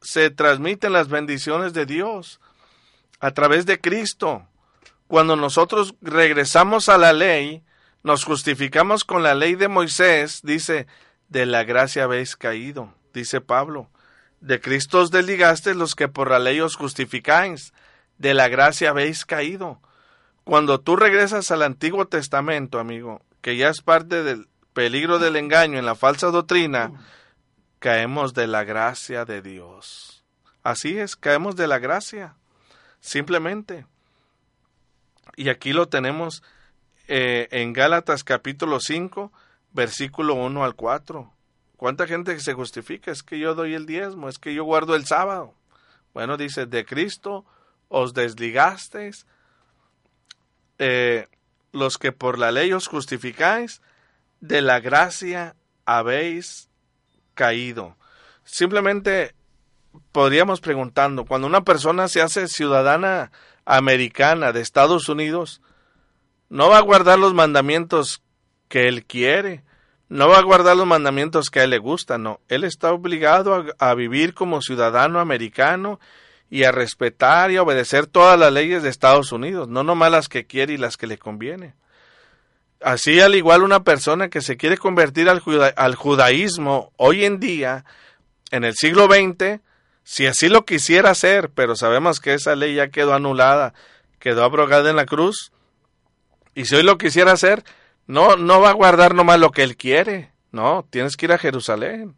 se 0.01 0.31
transmiten 0.31 0.93
las 0.93 1.09
bendiciones 1.09 1.73
de 1.73 1.87
Dios 1.87 2.41
a 3.21 3.31
través 3.31 3.67
de 3.67 3.81
Cristo 3.81 4.47
cuando 5.13 5.37
nosotros 5.37 5.95
regresamos 6.01 6.89
a 6.89 6.97
la 6.97 7.13
ley, 7.13 7.63
nos 8.03 8.25
justificamos 8.25 9.05
con 9.05 9.23
la 9.23 9.35
ley 9.35 9.57
de 9.57 9.69
Moisés, 9.69 10.41
dice, 10.43 10.87
de 11.33 11.47
la 11.47 11.65
gracia 11.65 12.05
habéis 12.05 12.37
caído, 12.37 12.95
dice 13.15 13.41
Pablo. 13.41 13.89
De 14.41 14.61
Cristo 14.61 15.01
os 15.01 15.11
desligaste 15.11 15.75
los 15.75 15.95
que 15.95 16.07
por 16.07 16.31
la 16.31 16.39
ley 16.39 16.61
os 16.61 16.77
justificáis, 16.77 17.73
de 18.19 18.35
la 18.35 18.49
gracia 18.49 18.91
habéis 18.91 19.25
caído. 19.25 19.81
Cuando 20.45 20.81
tú 20.81 20.95
regresas 20.95 21.51
al 21.51 21.63
Antiguo 21.63 22.07
Testamento, 22.07 22.79
amigo, 22.79 23.23
que 23.41 23.57
ya 23.57 23.71
es 23.71 23.81
parte 23.81 24.23
del 24.23 24.49
peligro 24.75 25.19
del 25.19 25.37
engaño 25.37 25.79
en 25.79 25.87
la 25.87 25.95
falsa 25.95 26.27
doctrina, 26.29 26.93
caemos 27.79 28.35
de 28.35 28.47
la 28.47 28.65
gracia 28.65 29.25
de 29.25 29.41
Dios. 29.41 30.25
Así 30.63 30.99
es, 30.99 31.17
caemos 31.17 31.57
de 31.57 31.67
la 31.67 31.79
gracia. 31.79 32.37
Simplemente. 33.01 33.87
Y 35.37 35.49
aquí 35.49 35.73
lo 35.73 35.89
tenemos 35.89 36.43
eh, 37.09 37.49
en 37.51 37.73
Gálatas 37.73 38.23
capítulo 38.23 38.81
5, 38.81 39.33
versículo 39.73 40.35
1 40.35 40.65
al 40.65 40.75
4. 40.75 41.33
¿Cuánta 41.77 42.07
gente 42.07 42.39
se 42.41 42.55
justifica? 42.55 43.11
Es 43.11 43.23
que 43.23 43.39
yo 43.39 43.55
doy 43.55 43.75
el 43.75 43.87
diezmo, 43.87 44.29
es 44.29 44.39
que 44.39 44.55
yo 44.55 44.65
guardo 44.65 44.95
el 44.95 45.07
sábado. 45.07 45.55
Bueno, 46.15 46.37
dice, 46.37 46.67
de 46.67 46.85
Cristo 46.85 47.45
os 47.89 48.15
desligasteis, 48.15 49.27
eh, 50.79 51.29
los 51.73 51.99
que 51.99 52.13
por 52.13 52.39
la 52.39 52.53
ley 52.53 52.73
os 52.73 52.87
justificáis, 52.87 53.83
de 54.41 54.63
la 54.63 54.81
gracia 54.81 55.57
habéis 55.85 56.69
caído. 57.35 57.97
Simplemente 58.45 59.35
podríamos 60.13 60.61
preguntando, 60.61 61.25
cuando 61.25 61.47
una 61.47 61.63
persona 61.63 62.09
se 62.09 62.23
hace 62.23 62.49
ciudadana 62.49 63.31
americana 63.65 64.53
de 64.53 64.61
Estados 64.61 65.09
Unidos, 65.09 65.61
no 66.49 66.69
va 66.69 66.79
a 66.79 66.83
guardar 66.83 67.19
los 67.19 67.35
mandamientos 67.35 68.23
que 68.73 68.89
él 68.89 69.05
quiere, 69.05 69.63
no 70.09 70.31
va 70.31 70.39
a 70.39 70.43
guardar 70.43 70.79
los 70.79 70.87
mandamientos 70.87 71.51
que 71.51 71.61
a 71.61 71.65
él 71.65 71.71
le 71.71 71.79
gustan, 71.79 72.23
no. 72.23 72.41
Él 72.49 72.65
está 72.65 72.91
obligado 72.91 73.67
a, 73.79 73.95
vivir 73.95 74.33
como 74.33 74.63
ciudadano 74.63 75.21
americano 75.21 76.01
y 76.49 76.65
a 76.65 76.73
respetar 76.73 77.51
y 77.51 77.59
a 77.59 77.63
obedecer 77.63 78.07
todas 78.07 78.39
las 78.39 78.51
leyes 78.51 78.83
de 78.83 78.89
Estados 78.89 79.31
Unidos, 79.31 79.69
no 79.69 79.83
nomás 79.83 80.11
las 80.11 80.31
que 80.31 80.47
quiere 80.47 80.73
y 80.73 80.79
las 80.79 80.97
que 80.97 81.07
le 81.07 81.19
conviene. 81.19 81.75
Así 82.81 83.21
al 83.21 83.35
igual 83.35 83.63
una 83.63 83.85
persona 83.85 84.31
que 84.31 84.41
se 84.41 84.57
quiere 84.57 84.79
convertir 84.79 85.29
al, 85.29 85.43
al 85.77 85.95
judaísmo 85.95 86.95
hoy 86.97 87.27
en 87.27 87.41
día, 87.41 87.85
en 88.53 88.65
el 88.65 88.73
siglo 88.75 89.05
XX, 89.05 89.61
si 90.03 90.25
así 90.25 90.49
lo 90.49 90.65
quisiera 90.65 91.11
hacer, 91.11 91.51
pero 91.51 91.77
sabemos 91.77 92.21
que 92.21 92.33
esa 92.33 92.57
ley 92.57 92.77
ya 92.77 92.89
quedó 92.89 93.13
anulada, 93.13 93.75
quedó 94.19 94.45
abrogada 94.45 94.89
en 94.89 94.97
la 94.97 95.05
cruz, 95.05 95.53
y 96.55 96.65
si 96.65 96.77
hoy 96.77 96.85
lo 96.85 96.97
quisiera 96.97 97.33
hacer, 97.33 97.65
no, 98.13 98.37
no 98.37 98.61
va 98.61 98.69
a 98.69 98.75
guardar 98.75 99.15
nomás 99.15 99.41
lo 99.41 99.53
que 99.53 99.63
él 99.63 99.75
quiere, 99.75 100.33
no, 100.51 100.87
tienes 100.91 101.17
que 101.17 101.25
ir 101.25 101.33
a 101.33 101.39
Jerusalén, 101.39 102.15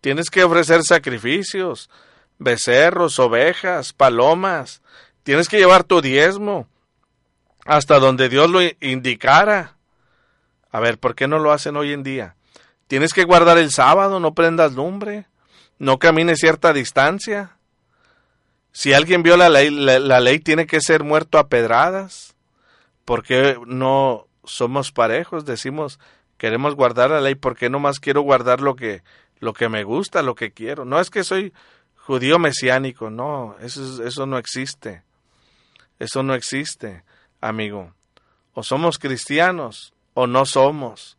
tienes 0.00 0.28
que 0.28 0.42
ofrecer 0.42 0.82
sacrificios, 0.82 1.88
becerros, 2.36 3.20
ovejas, 3.20 3.92
palomas, 3.92 4.82
tienes 5.22 5.48
que 5.48 5.58
llevar 5.58 5.84
tu 5.84 6.00
diezmo 6.00 6.66
hasta 7.64 8.00
donde 8.00 8.28
Dios 8.28 8.50
lo 8.50 8.58
indicara. 8.80 9.76
A 10.72 10.80
ver, 10.80 10.98
¿por 10.98 11.14
qué 11.14 11.28
no 11.28 11.38
lo 11.38 11.52
hacen 11.52 11.76
hoy 11.76 11.92
en 11.92 12.02
día? 12.02 12.34
Tienes 12.88 13.12
que 13.12 13.22
guardar 13.22 13.56
el 13.56 13.70
sábado, 13.70 14.18
no 14.18 14.34
prendas 14.34 14.72
lumbre, 14.72 15.26
no 15.78 16.00
camines 16.00 16.40
cierta 16.40 16.72
distancia. 16.72 17.56
Si 18.72 18.92
alguien 18.92 19.22
viola 19.22 19.48
la 19.48 19.60
ley, 19.60 19.70
la, 19.70 20.18
ley 20.18 20.40
tiene 20.40 20.66
que 20.66 20.80
ser 20.80 21.04
muerto 21.04 21.38
a 21.38 21.46
pedradas. 21.46 22.34
¿Por 23.04 23.22
qué 23.22 23.56
no 23.64 24.25
somos 24.46 24.92
parejos? 24.92 25.44
Decimos, 25.44 26.00
queremos 26.38 26.74
guardar 26.74 27.10
la 27.10 27.20
ley, 27.20 27.34
¿por 27.34 27.56
qué 27.56 27.68
no 27.68 27.78
más 27.78 28.00
quiero 28.00 28.22
guardar 28.22 28.60
lo 28.60 28.76
que, 28.76 29.02
lo 29.38 29.52
que 29.52 29.68
me 29.68 29.84
gusta, 29.84 30.22
lo 30.22 30.34
que 30.34 30.52
quiero? 30.52 30.84
No 30.84 31.00
es 31.00 31.10
que 31.10 31.24
soy 31.24 31.52
judío 31.96 32.38
mesiánico, 32.38 33.10
no, 33.10 33.56
eso, 33.60 34.02
eso 34.04 34.26
no 34.26 34.38
existe. 34.38 35.02
Eso 35.98 36.22
no 36.22 36.34
existe, 36.34 37.04
amigo. 37.40 37.94
O 38.52 38.62
somos 38.62 38.98
cristianos 38.98 39.94
o 40.14 40.26
no 40.26 40.46
somos, 40.46 41.18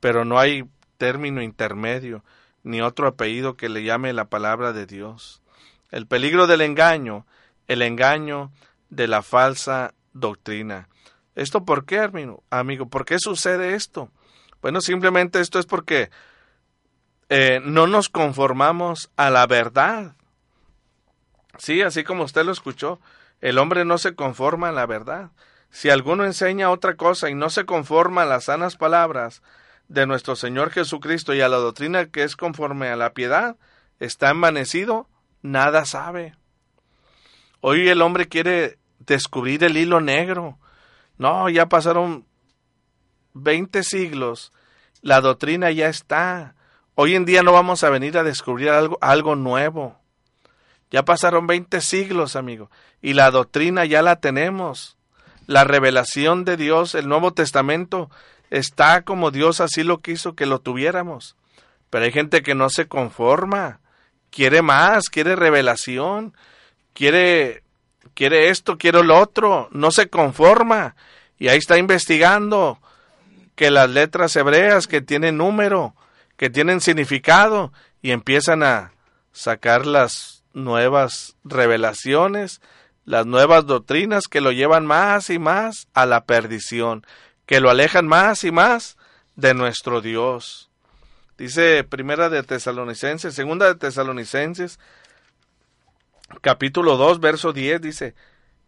pero 0.00 0.24
no 0.24 0.38
hay 0.38 0.64
término 0.98 1.42
intermedio, 1.42 2.24
ni 2.62 2.80
otro 2.80 3.06
apellido 3.06 3.56
que 3.56 3.68
le 3.68 3.82
llame 3.82 4.12
la 4.12 4.26
palabra 4.26 4.72
de 4.72 4.86
Dios. 4.86 5.42
El 5.90 6.06
peligro 6.06 6.46
del 6.46 6.62
engaño, 6.62 7.26
el 7.68 7.82
engaño 7.82 8.50
de 8.90 9.06
la 9.06 9.22
falsa 9.22 9.94
doctrina. 10.12 10.88
¿Esto 11.36 11.64
por 11.64 11.84
qué, 11.84 12.00
amigo? 12.00 12.42
amigo? 12.50 12.88
¿Por 12.88 13.04
qué 13.04 13.18
sucede 13.18 13.74
esto? 13.74 14.10
Bueno, 14.62 14.80
simplemente 14.80 15.40
esto 15.40 15.58
es 15.58 15.66
porque 15.66 16.10
eh, 17.28 17.60
no 17.62 17.86
nos 17.86 18.08
conformamos 18.08 19.10
a 19.16 19.30
la 19.30 19.46
verdad. 19.46 20.16
Sí, 21.58 21.82
así 21.82 22.04
como 22.04 22.24
usted 22.24 22.44
lo 22.44 22.52
escuchó, 22.52 23.00
el 23.40 23.58
hombre 23.58 23.84
no 23.84 23.98
se 23.98 24.14
conforma 24.14 24.70
a 24.70 24.72
la 24.72 24.86
verdad. 24.86 25.30
Si 25.70 25.90
alguno 25.90 26.24
enseña 26.24 26.70
otra 26.70 26.96
cosa 26.96 27.28
y 27.28 27.34
no 27.34 27.50
se 27.50 27.66
conforma 27.66 28.22
a 28.22 28.26
las 28.26 28.44
sanas 28.44 28.76
palabras 28.76 29.42
de 29.88 30.06
nuestro 30.06 30.36
Señor 30.36 30.70
Jesucristo 30.70 31.34
y 31.34 31.42
a 31.42 31.48
la 31.48 31.58
doctrina 31.58 32.06
que 32.06 32.22
es 32.22 32.34
conforme 32.34 32.88
a 32.88 32.96
la 32.96 33.12
piedad, 33.12 33.56
está 34.00 34.30
envanecido, 34.30 35.08
nada 35.42 35.84
sabe. 35.84 36.34
Hoy 37.60 37.88
el 37.88 38.00
hombre 38.00 38.26
quiere 38.26 38.78
descubrir 39.00 39.64
el 39.64 39.76
hilo 39.76 40.00
negro. 40.00 40.58
No, 41.18 41.48
ya 41.48 41.66
pasaron 41.66 42.26
veinte 43.32 43.82
siglos, 43.82 44.52
la 45.02 45.20
doctrina 45.20 45.70
ya 45.70 45.88
está. 45.88 46.54
Hoy 46.94 47.14
en 47.14 47.24
día 47.24 47.42
no 47.42 47.52
vamos 47.52 47.84
a 47.84 47.90
venir 47.90 48.16
a 48.18 48.22
descubrir 48.22 48.70
algo, 48.70 49.36
nuevo. 49.36 49.98
Ya 50.90 51.04
pasaron 51.04 51.46
veinte 51.46 51.80
siglos, 51.80 52.36
amigo, 52.36 52.70
y 53.02 53.12
la 53.12 53.30
doctrina 53.30 53.84
ya 53.84 54.02
la 54.02 54.20
tenemos. 54.20 54.96
La 55.46 55.64
revelación 55.64 56.44
de 56.44 56.56
Dios, 56.56 56.94
el 56.94 57.08
Nuevo 57.08 57.32
Testamento, 57.32 58.10
está 58.50 59.02
como 59.02 59.30
Dios 59.30 59.60
así 59.60 59.84
lo 59.84 60.00
quiso 60.00 60.34
que 60.34 60.46
lo 60.46 60.60
tuviéramos. 60.60 61.36
Pero 61.90 62.04
hay 62.04 62.12
gente 62.12 62.42
que 62.42 62.54
no 62.54 62.68
se 62.68 62.88
conforma, 62.88 63.80
quiere 64.30 64.62
más, 64.62 65.04
quiere 65.04 65.36
revelación, 65.36 66.34
quiere 66.94 67.62
quiere 68.14 68.50
esto, 68.50 68.78
quiere 68.78 69.02
lo 69.02 69.18
otro, 69.18 69.68
no 69.72 69.90
se 69.90 70.08
conforma 70.08 70.96
y 71.38 71.48
ahí 71.48 71.58
está 71.58 71.78
investigando 71.78 72.78
que 73.54 73.70
las 73.70 73.88
letras 73.90 74.34
hebreas 74.36 74.86
que 74.86 75.00
tienen 75.00 75.38
número, 75.38 75.94
que 76.36 76.50
tienen 76.50 76.80
significado 76.80 77.72
y 78.02 78.10
empiezan 78.10 78.62
a 78.62 78.92
sacar 79.32 79.86
las 79.86 80.44
nuevas 80.52 81.36
revelaciones, 81.44 82.60
las 83.04 83.26
nuevas 83.26 83.66
doctrinas 83.66 84.24
que 84.28 84.40
lo 84.40 84.52
llevan 84.52 84.86
más 84.86 85.30
y 85.30 85.38
más 85.38 85.88
a 85.94 86.06
la 86.06 86.24
perdición 86.24 87.04
que 87.46 87.60
lo 87.60 87.70
alejan 87.70 88.06
más 88.06 88.44
y 88.44 88.50
más 88.50 88.98
de 89.36 89.54
nuestro 89.54 90.00
Dios. 90.00 90.68
Dice 91.38 91.84
Primera 91.84 92.28
de 92.28 92.42
Tesalonicenses, 92.42 93.34
Segunda 93.34 93.66
de 93.66 93.76
Tesalonicenses, 93.76 94.78
capítulo 96.40 96.96
2, 96.96 97.20
verso 97.20 97.52
10, 97.52 97.80
dice, 97.80 98.14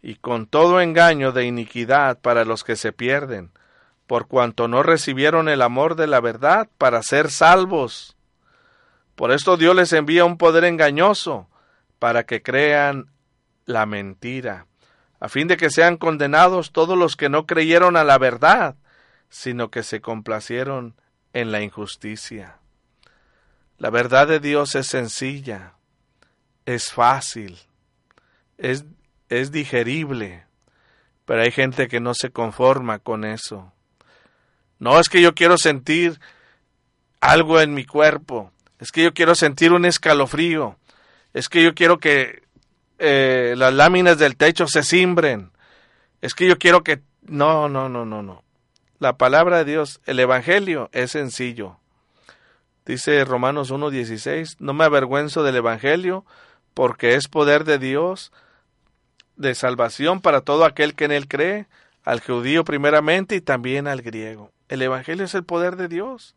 y 0.02 0.16
con 0.16 0.46
todo 0.46 0.80
engaño 0.80 1.32
de 1.32 1.44
iniquidad 1.44 2.20
para 2.20 2.44
los 2.44 2.64
que 2.64 2.76
se 2.76 2.92
pierden, 2.92 3.50
por 4.06 4.28
cuanto 4.28 4.68
no 4.68 4.82
recibieron 4.82 5.48
el 5.48 5.62
amor 5.62 5.96
de 5.96 6.06
la 6.06 6.20
verdad 6.20 6.68
para 6.78 7.02
ser 7.02 7.30
salvos. 7.30 8.16
Por 9.14 9.32
esto 9.32 9.56
Dios 9.56 9.74
les 9.74 9.92
envía 9.92 10.24
un 10.24 10.38
poder 10.38 10.64
engañoso, 10.64 11.48
para 11.98 12.24
que 12.24 12.42
crean 12.42 13.10
la 13.66 13.84
mentira 13.86 14.68
a 15.20 15.28
fin 15.28 15.48
de 15.48 15.56
que 15.56 15.70
sean 15.70 15.96
condenados 15.96 16.72
todos 16.72 16.96
los 16.96 17.16
que 17.16 17.28
no 17.28 17.46
creyeron 17.46 17.96
a 17.96 18.04
la 18.04 18.18
verdad, 18.18 18.76
sino 19.28 19.70
que 19.70 19.82
se 19.82 20.00
complacieron 20.00 20.94
en 21.32 21.50
la 21.50 21.60
injusticia. 21.60 22.58
La 23.78 23.90
verdad 23.90 24.28
de 24.28 24.40
Dios 24.40 24.74
es 24.74 24.86
sencilla, 24.86 25.74
es 26.68 26.92
fácil, 26.92 27.58
es, 28.58 28.84
es 29.30 29.50
digerible, 29.50 30.44
pero 31.24 31.40
hay 31.40 31.50
gente 31.50 31.88
que 31.88 31.98
no 31.98 32.12
se 32.12 32.30
conforma 32.30 32.98
con 32.98 33.24
eso. 33.24 33.72
No 34.78 35.00
es 35.00 35.08
que 35.08 35.22
yo 35.22 35.34
quiero 35.34 35.56
sentir 35.56 36.20
algo 37.22 37.58
en 37.62 37.72
mi 37.72 37.86
cuerpo, 37.86 38.52
es 38.78 38.92
que 38.92 39.02
yo 39.02 39.14
quiero 39.14 39.34
sentir 39.34 39.72
un 39.72 39.86
escalofrío, 39.86 40.76
es 41.32 41.48
que 41.48 41.62
yo 41.62 41.74
quiero 41.74 42.00
que 42.00 42.42
eh, 42.98 43.54
las 43.56 43.72
láminas 43.72 44.18
del 44.18 44.36
techo 44.36 44.66
se 44.66 44.82
cimbren. 44.82 45.50
Es 46.20 46.34
que 46.34 46.46
yo 46.46 46.58
quiero 46.58 46.82
que... 46.82 47.00
No, 47.22 47.70
no, 47.70 47.88
no, 47.88 48.04
no, 48.04 48.22
no. 48.22 48.42
La 48.98 49.16
palabra 49.16 49.58
de 49.58 49.64
Dios, 49.64 50.00
el 50.04 50.20
Evangelio 50.20 50.90
es 50.92 51.12
sencillo. 51.12 51.78
Dice 52.84 53.24
Romanos 53.24 53.72
1.16, 53.72 54.56
no 54.58 54.74
me 54.74 54.84
avergüenzo 54.84 55.42
del 55.42 55.56
Evangelio 55.56 56.26
porque 56.74 57.14
es 57.14 57.28
poder 57.28 57.64
de 57.64 57.78
Dios 57.78 58.32
de 59.36 59.54
salvación 59.54 60.20
para 60.20 60.40
todo 60.40 60.64
aquel 60.64 60.94
que 60.94 61.04
en 61.04 61.12
él 61.12 61.28
cree, 61.28 61.66
al 62.04 62.20
judío 62.20 62.64
primeramente 62.64 63.36
y 63.36 63.40
también 63.40 63.86
al 63.86 64.02
griego. 64.02 64.50
El 64.68 64.82
Evangelio 64.82 65.24
es 65.24 65.34
el 65.34 65.44
poder 65.44 65.76
de 65.76 65.88
Dios. 65.88 66.34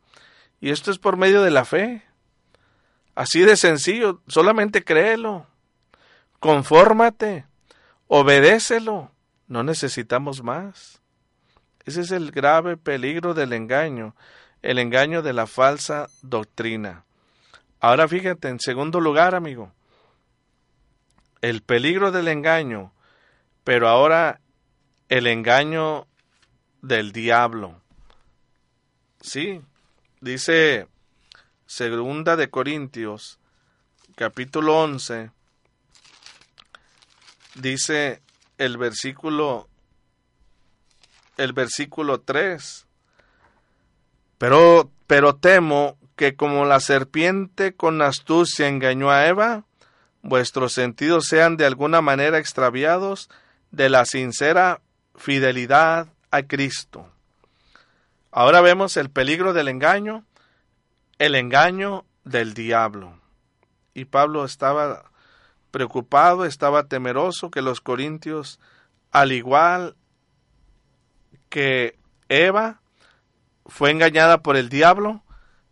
Y 0.59 0.69
esto 0.69 0.91
es 0.91 0.99
por 0.99 1.17
medio 1.17 1.41
de 1.41 1.51
la 1.51 1.65
fe. 1.65 2.03
Así 3.15 3.41
de 3.41 3.55
sencillo, 3.55 4.21
solamente 4.27 4.83
créelo 4.83 5.47
confórmate, 6.41 7.45
obedécelo, 8.07 9.11
no 9.47 9.63
necesitamos 9.63 10.43
más. 10.43 10.99
Ese 11.85 12.01
es 12.01 12.09
el 12.09 12.31
grave 12.31 12.77
peligro 12.77 13.35
del 13.35 13.53
engaño, 13.53 14.15
el 14.63 14.79
engaño 14.79 15.21
de 15.21 15.33
la 15.33 15.45
falsa 15.45 16.09
doctrina. 16.23 17.05
Ahora 17.79 18.07
fíjate, 18.07 18.49
en 18.49 18.59
segundo 18.59 18.99
lugar, 18.99 19.35
amigo, 19.35 19.71
el 21.41 21.61
peligro 21.61 22.11
del 22.11 22.27
engaño, 22.27 22.93
pero 23.63 23.87
ahora 23.87 24.41
el 25.09 25.27
engaño 25.27 26.07
del 26.81 27.11
diablo. 27.11 27.81
Sí, 29.21 29.61
dice 30.19 30.87
Segunda 31.65 32.35
de 32.35 32.49
Corintios, 32.49 33.39
capítulo 34.15 34.79
11, 34.81 35.31
dice 37.55 38.21
el 38.57 38.77
versículo 38.77 39.67
el 41.37 41.53
versículo 41.53 42.21
3. 42.21 42.87
Pero 44.37 44.91
pero 45.07 45.35
temo 45.35 45.97
que 46.15 46.35
como 46.35 46.63
la 46.65 46.79
serpiente 46.79 47.75
con 47.75 48.01
astucia 48.01 48.67
engañó 48.67 49.11
a 49.11 49.27
Eva, 49.27 49.65
vuestros 50.21 50.73
sentidos 50.73 51.25
sean 51.27 51.57
de 51.57 51.65
alguna 51.65 52.01
manera 52.01 52.37
extraviados 52.37 53.29
de 53.71 53.89
la 53.89 54.05
sincera 54.05 54.81
fidelidad 55.15 56.07
a 56.29 56.43
Cristo. 56.43 57.09
Ahora 58.31 58.61
vemos 58.61 58.97
el 58.97 59.09
peligro 59.09 59.53
del 59.53 59.67
engaño, 59.67 60.23
el 61.19 61.35
engaño 61.35 62.05
del 62.23 62.53
diablo. 62.53 63.19
Y 63.93 64.05
Pablo 64.05 64.45
estaba 64.45 65.11
preocupado, 65.71 66.45
estaba 66.45 66.83
temeroso 66.83 67.51
que 67.51 67.61
los 67.61 67.81
corintios, 67.81 68.59
al 69.11 69.31
igual 69.31 69.95
que 71.49 71.97
Eva, 72.29 72.81
fue 73.65 73.91
engañada 73.91 74.41
por 74.41 74.55
el 74.55 74.69
diablo, 74.69 75.23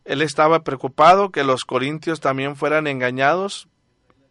él 0.05 0.21
estaba 0.21 0.63
preocupado 0.63 1.31
que 1.31 1.43
los 1.43 1.63
corintios 1.63 2.19
también 2.19 2.55
fueran 2.55 2.87
engañados 2.87 3.67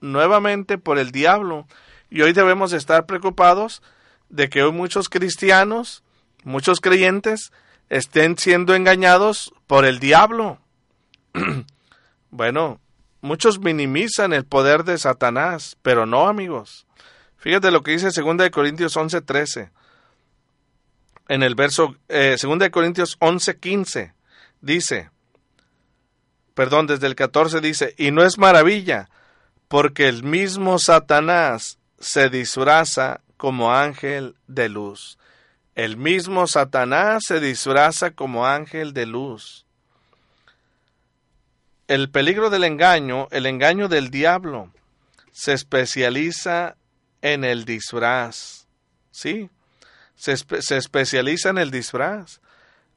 nuevamente 0.00 0.78
por 0.78 0.98
el 0.98 1.11
diablo. 1.11 1.66
Y 2.11 2.22
hoy 2.22 2.32
debemos 2.32 2.72
estar 2.72 3.06
preocupados 3.06 3.82
de 4.28 4.48
que 4.48 4.62
hoy 4.62 4.72
muchos 4.72 5.08
cristianos, 5.08 6.02
muchos 6.44 6.80
creyentes, 6.80 7.52
estén 7.88 8.37
siendo 8.38 8.74
engañados 8.74 9.52
por 9.66 9.84
el 9.84 9.98
diablo. 9.98 10.58
bueno, 12.30 12.80
muchos 13.20 13.58
minimizan 13.61 14.32
el 14.32 14.44
poder 14.44 14.84
de 14.84 14.98
Satanás, 14.98 15.76
pero 15.82 16.06
no, 16.06 16.28
amigos. 16.28 16.87
Fíjate 17.37 17.70
lo 17.70 17.82
que 17.82 17.92
dice 17.92 18.08
2 18.11 18.50
Corintios 18.50 18.96
11:13. 18.96 19.70
En 21.28 21.42
el 21.42 21.54
verso 21.54 21.96
eh, 22.08 22.37
2 22.40 22.70
Corintios 22.70 23.18
11:15 23.20 24.12
dice, 24.61 25.11
perdón, 26.54 26.87
desde 26.87 27.06
el 27.06 27.14
14 27.14 27.61
dice, 27.61 27.94
y 27.96 28.11
no 28.11 28.24
es 28.24 28.38
maravilla, 28.38 29.08
porque 29.68 30.09
el 30.09 30.22
mismo 30.22 30.78
Satanás 30.78 31.78
se 31.98 32.31
disfraza 32.31 33.20
como 33.37 33.72
ángel 33.72 34.35
de 34.46 34.68
luz. 34.68 35.18
El 35.74 35.96
mismo 35.96 36.46
Satanás 36.46 37.22
se 37.26 37.38
disfraza 37.38 38.11
como 38.11 38.46
ángel 38.46 38.92
de 38.94 39.07
luz. 39.07 39.66
El 41.87 42.11
peligro 42.11 42.50
del 42.50 42.64
engaño, 42.64 43.28
el 43.31 43.46
engaño 43.46 43.88
del 43.88 44.11
diablo, 44.11 44.72
se 45.33 45.52
especializa 45.52 46.76
en 47.22 47.44
el 47.44 47.64
disfraz. 47.64 48.66
¿Sí? 49.11 49.50
Se, 50.16 50.37
se 50.37 50.76
especializa 50.76 51.50
en 51.50 51.59
el 51.59 51.70
disfraz. 51.70 52.40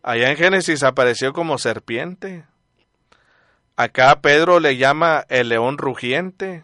Allá 0.02 0.32
en 0.32 0.38
Génesis 0.38 0.82
apareció 0.84 1.34
como 1.34 1.58
serpiente. 1.58 2.46
Acá 3.76 4.22
Pedro 4.22 4.60
le 4.60 4.78
llama 4.78 5.26
el 5.30 5.50
león 5.50 5.78
rugiente. 5.78 6.64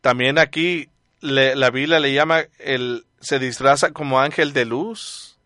También 0.00 0.38
aquí 0.38 0.88
la 1.20 1.70
Biblia 1.70 1.98
le 1.98 2.12
llama 2.12 2.44
el 2.58 3.04
se 3.20 3.38
disfraza 3.38 3.90
como 3.90 4.20
ángel 4.20 4.52
de 4.52 4.64
luz. 4.64 5.38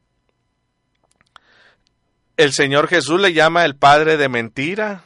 El 2.37 2.53
Señor 2.53 2.89
Jesús 2.89 3.21
le 3.21 3.33
llama 3.33 3.65
el 3.65 3.77
padre 3.77 4.17
de 4.17 4.29
mentira. 4.29 5.05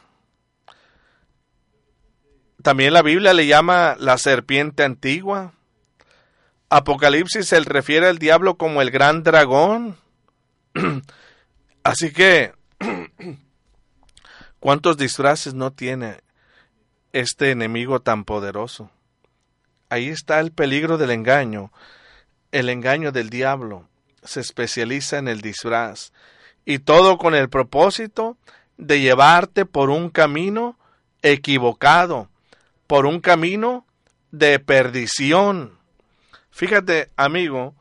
También 2.61 2.93
la 2.93 3.01
Biblia 3.01 3.33
le 3.33 3.47
llama 3.47 3.95
la 3.99 4.17
serpiente 4.17 4.83
antigua. 4.83 5.53
Apocalipsis 6.69 7.47
se 7.47 7.59
refiere 7.61 8.07
al 8.07 8.17
diablo 8.17 8.57
como 8.57 8.81
el 8.81 8.91
gran 8.91 9.23
dragón. 9.23 9.97
Así 11.83 12.11
que, 12.11 12.51
¿cuántos 14.59 14.97
disfraces 14.97 15.53
no 15.53 15.71
tiene 15.71 16.21
este 17.13 17.51
enemigo 17.51 18.01
tan 18.01 18.23
poderoso? 18.23 18.91
Ahí 19.89 20.09
está 20.09 20.39
el 20.39 20.51
peligro 20.51 20.97
del 20.97 21.11
engaño. 21.11 21.71
El 22.51 22.69
engaño 22.69 23.11
del 23.11 23.29
diablo 23.29 23.87
se 24.23 24.41
especializa 24.41 25.17
en 25.17 25.27
el 25.27 25.41
disfraz 25.41 26.11
y 26.65 26.79
todo 26.79 27.17
con 27.17 27.33
el 27.35 27.49
propósito 27.49 28.37
de 28.77 28.99
llevarte 28.99 29.65
por 29.65 29.89
un 29.89 30.09
camino 30.09 30.77
equivocado, 31.21 32.29
por 32.85 33.05
un 33.05 33.21
camino 33.21 33.85
de 34.31 34.59
perdición. 34.59 35.77
Fíjate, 36.51 37.09
amigo, 37.15 37.75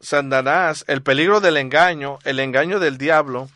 Sandanás, 0.00 0.84
el 0.88 1.02
peligro 1.02 1.40
del 1.40 1.56
engaño, 1.56 2.18
el 2.24 2.40
engaño 2.40 2.78
del 2.78 2.98
diablo, 2.98 3.48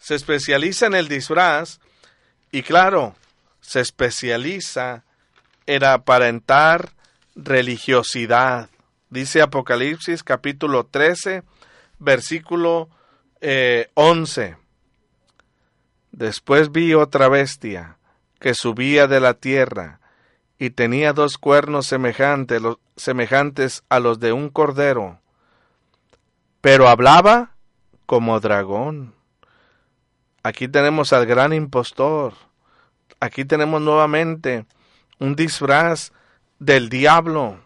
se 0.00 0.14
especializa 0.14 0.86
en 0.86 0.94
el 0.94 1.08
disfraz 1.08 1.78
y 2.50 2.62
claro, 2.62 3.14
se 3.60 3.80
especializa 3.80 5.04
en 5.66 5.84
aparentar 5.84 6.90
religiosidad. 7.36 8.70
Dice 9.10 9.42
Apocalipsis 9.42 10.24
capítulo 10.24 10.86
13, 10.86 11.42
versículo 11.98 12.88
11. 13.94 14.42
Eh, 14.42 14.56
Después 16.12 16.72
vi 16.72 16.94
otra 16.94 17.28
bestia 17.28 17.96
que 18.40 18.54
subía 18.54 19.06
de 19.06 19.20
la 19.20 19.34
tierra 19.34 20.00
y 20.58 20.70
tenía 20.70 21.12
dos 21.12 21.38
cuernos 21.38 21.86
semejantes 21.86 23.84
a 23.88 24.00
los 24.00 24.18
de 24.18 24.32
un 24.32 24.48
cordero, 24.48 25.20
pero 26.60 26.88
hablaba 26.88 27.52
como 28.06 28.40
dragón. 28.40 29.19
Aquí 30.42 30.68
tenemos 30.68 31.12
al 31.12 31.26
gran 31.26 31.52
impostor. 31.52 32.34
Aquí 33.20 33.44
tenemos 33.44 33.82
nuevamente 33.82 34.64
un 35.18 35.36
disfraz 35.36 36.12
del 36.58 36.88
diablo. 36.88 37.60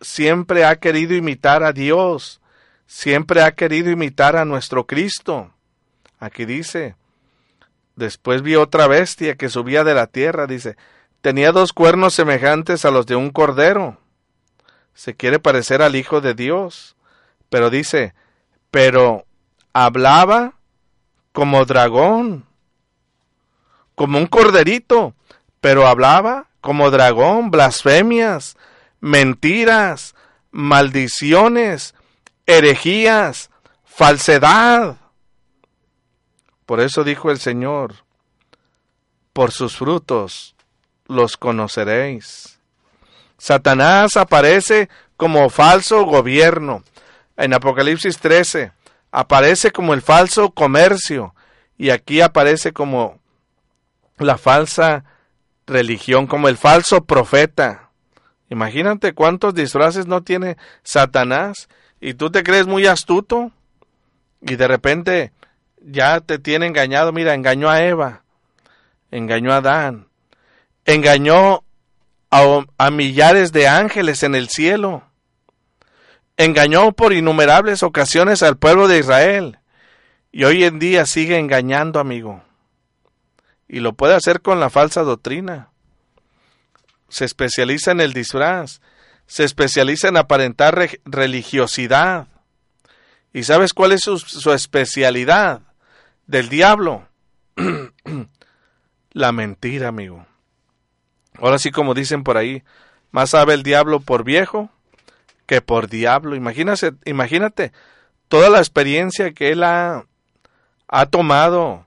Siempre 0.00 0.66
ha 0.66 0.76
querido 0.76 1.14
imitar 1.14 1.62
a 1.62 1.72
Dios, 1.72 2.42
siempre 2.86 3.42
ha 3.42 3.54
querido 3.54 3.90
imitar 3.90 4.36
a 4.36 4.44
nuestro 4.44 4.86
Cristo. 4.86 5.50
Aquí 6.18 6.44
dice, 6.44 6.96
después 7.96 8.42
vi 8.42 8.56
otra 8.56 8.86
bestia 8.86 9.36
que 9.36 9.48
subía 9.48 9.82
de 9.82 9.94
la 9.94 10.06
tierra, 10.06 10.46
dice, 10.46 10.76
tenía 11.22 11.52
dos 11.52 11.72
cuernos 11.72 12.12
semejantes 12.12 12.84
a 12.84 12.90
los 12.90 13.06
de 13.06 13.16
un 13.16 13.30
cordero. 13.30 13.98
Se 14.92 15.14
quiere 15.14 15.38
parecer 15.38 15.80
al 15.80 15.96
Hijo 15.96 16.20
de 16.20 16.34
Dios, 16.34 16.96
pero 17.48 17.70
dice, 17.70 18.14
pero 18.70 19.24
hablaba 19.72 20.54
como 21.34 21.66
dragón, 21.66 22.46
como 23.94 24.16
un 24.16 24.26
corderito 24.26 25.14
pero 25.64 25.86
hablaba 25.86 26.48
como 26.60 26.90
dragón, 26.90 27.50
blasfemias, 27.50 28.58
mentiras, 29.00 30.14
maldiciones, 30.50 31.94
herejías, 32.44 33.48
falsedad. 33.82 34.98
Por 36.66 36.80
eso 36.80 37.02
dijo 37.02 37.30
el 37.30 37.40
Señor, 37.40 37.94
por 39.32 39.52
sus 39.52 39.78
frutos 39.78 40.54
los 41.06 41.38
conoceréis. 41.38 42.58
Satanás 43.38 44.18
aparece 44.18 44.90
como 45.16 45.48
falso 45.48 46.04
gobierno. 46.04 46.84
En 47.38 47.54
Apocalipsis 47.54 48.18
13 48.18 48.72
aparece 49.14 49.70
como 49.70 49.94
el 49.94 50.02
falso 50.02 50.50
comercio 50.50 51.36
y 51.78 51.90
aquí 51.90 52.20
aparece 52.20 52.72
como 52.72 53.20
la 54.18 54.36
falsa 54.38 55.04
religión, 55.68 56.26
como 56.26 56.48
el 56.48 56.56
falso 56.56 57.04
profeta. 57.04 57.90
Imagínate 58.50 59.12
cuántos 59.12 59.54
disfraces 59.54 60.08
no 60.08 60.24
tiene 60.24 60.56
Satanás 60.82 61.68
y 62.00 62.14
tú 62.14 62.32
te 62.32 62.42
crees 62.42 62.66
muy 62.66 62.86
astuto 62.86 63.52
y 64.40 64.56
de 64.56 64.66
repente 64.66 65.32
ya 65.80 66.18
te 66.18 66.40
tiene 66.40 66.66
engañado. 66.66 67.12
Mira, 67.12 67.34
engañó 67.34 67.70
a 67.70 67.84
Eva, 67.84 68.24
engañó 69.12 69.52
a 69.52 69.58
Adán, 69.58 70.08
engañó 70.86 71.62
a, 72.32 72.64
a 72.78 72.90
millares 72.90 73.52
de 73.52 73.68
ángeles 73.68 74.24
en 74.24 74.34
el 74.34 74.48
cielo, 74.48 75.04
engañó 76.36 76.92
por 76.92 77.12
innumerables 77.12 77.82
ocasiones 77.82 78.42
al 78.42 78.56
pueblo 78.56 78.88
de 78.88 78.98
Israel 78.98 79.58
y 80.32 80.44
hoy 80.44 80.64
en 80.64 80.78
día 80.78 81.06
sigue 81.06 81.38
engañando, 81.38 82.00
amigo 82.00 82.42
y 83.68 83.80
lo 83.80 83.94
puede 83.94 84.14
hacer 84.14 84.40
con 84.40 84.60
la 84.60 84.70
falsa 84.70 85.02
doctrina. 85.02 85.70
Se 87.08 87.24
especializa 87.24 87.92
en 87.92 88.00
el 88.00 88.12
disfraz, 88.12 88.80
se 89.26 89.44
especializa 89.44 90.08
en 90.08 90.16
aparentar 90.16 90.90
religiosidad. 91.04 92.28
¿Y 93.32 93.44
sabes 93.44 93.72
cuál 93.72 93.92
es 93.92 94.02
su, 94.02 94.18
su 94.18 94.52
especialidad 94.52 95.62
del 96.26 96.48
diablo? 96.48 97.08
la 99.12 99.32
mentira, 99.32 99.88
amigo. 99.88 100.26
Ahora 101.38 101.58
sí, 101.58 101.70
como 101.70 101.94
dicen 101.94 102.22
por 102.22 102.36
ahí, 102.36 102.62
más 103.10 103.30
sabe 103.30 103.54
el 103.54 103.62
diablo 103.62 104.00
por 104.00 104.24
viejo 104.24 104.70
que 105.46 105.60
por 105.60 105.88
diablo. 105.88 106.36
Imagínate, 106.36 106.92
imagínate 107.04 107.72
toda 108.28 108.50
la 108.50 108.58
experiencia 108.58 109.32
que 109.32 109.52
él 109.52 109.62
ha, 109.62 110.06
ha 110.88 111.06
tomado 111.06 111.86